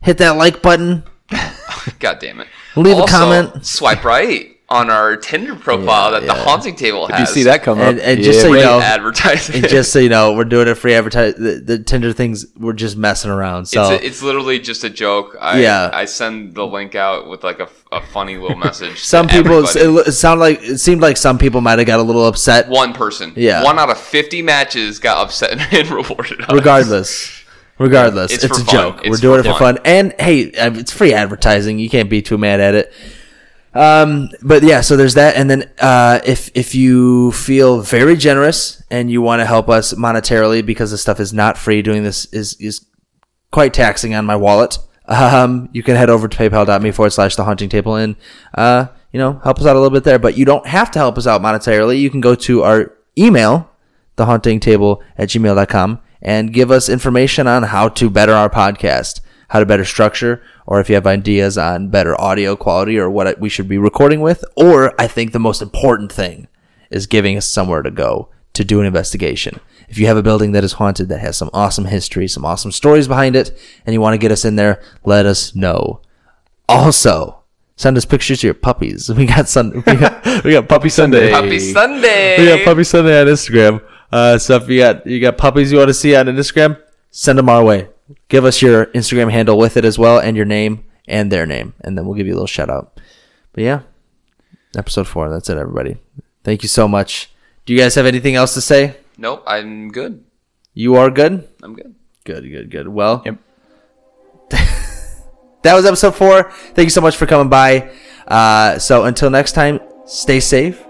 [0.01, 1.03] Hit that like button.
[1.99, 2.47] God damn it.
[2.75, 3.65] Leave a comment.
[3.65, 7.22] Swipe right on our Tinder profile Yeah, that the haunting table has.
[7.22, 9.56] If you see that come And- up, and just so you know- advertising.
[9.64, 11.35] And just so you know, we're doing a free advertise.
[11.35, 13.68] The, the Tinder things, we're just messing around.
[13.68, 15.38] So it's, a, it's literally just a joke.
[15.39, 15.89] I, Yeah.
[15.94, 18.99] I send the link out with like a, a funny little message.
[19.03, 20.02] some to people, everybody.
[20.02, 22.68] it, it sounded like it seemed like some people might have got a little upset.
[22.68, 23.31] one person.
[23.38, 23.64] Yeah.
[23.64, 26.52] One out of 50 matches got upset and rewarded us.
[26.52, 27.44] regardless
[27.80, 28.73] regardless It's it's, for a fun.
[28.76, 29.76] joke It's we're doing for it for fun.
[29.76, 32.91] fun and hey it's free advertising you can't be too mad at it
[33.77, 35.35] um but yeah so there's that.
[35.35, 39.93] And then uh if if you feel very generous and you want to help us
[39.93, 42.85] monetarily because the stuff is not free doing this is is
[43.51, 44.79] quite taxing on my wallet.
[45.07, 48.15] Um you can head over to paypal.me forward slash the haunting table and
[48.55, 50.19] uh you know help us out a little bit there.
[50.19, 51.99] But you don't have to help us out monetarily.
[51.99, 53.69] You can go to our email
[54.17, 59.65] thehauntingtable at gmail.com and give us information on how to better our podcast, how to
[59.65, 63.69] better structure, or if you have ideas on better audio quality or what we should
[63.69, 64.44] be recording with.
[64.56, 66.48] Or I think the most important thing
[66.91, 69.60] is giving us somewhere to go to do an investigation.
[69.88, 72.73] If you have a building that is haunted that has some awesome history, some awesome
[72.73, 76.02] stories behind it, and you want to get us in there, let us know.
[76.68, 77.44] Also,
[77.77, 79.10] send us pictures of your puppies.
[79.15, 79.72] We got sun.
[79.72, 81.31] We got, we got puppy Sunday.
[81.31, 82.38] Puppy Sunday.
[82.39, 83.81] We got Puppy Sunday on Instagram.
[84.11, 87.39] Uh, so if you got you got puppies you want to see on Instagram, send
[87.39, 87.88] them our way.
[88.29, 91.73] Give us your Instagram handle with it as well, and your name and their name,
[91.81, 92.99] and then we'll give you a little shout out.
[93.53, 93.81] But yeah,
[94.77, 95.29] episode four.
[95.29, 95.97] That's it, everybody.
[96.43, 97.29] Thank you so much.
[97.65, 98.97] Do you guys have anything else to say?
[99.17, 100.23] Nope, I'm good.
[100.73, 101.47] You are good.
[101.63, 101.95] I'm good.
[102.23, 102.88] Good, good, good.
[102.88, 103.38] Well, Yep.
[105.63, 106.51] that was episode four.
[106.51, 107.91] Thank you so much for coming by.
[108.27, 110.84] Uh, so until next time, stay safe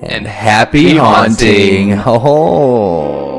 [0.00, 1.90] and, And happy happy haunting.
[1.90, 2.02] haunting.
[2.06, 3.33] Oh.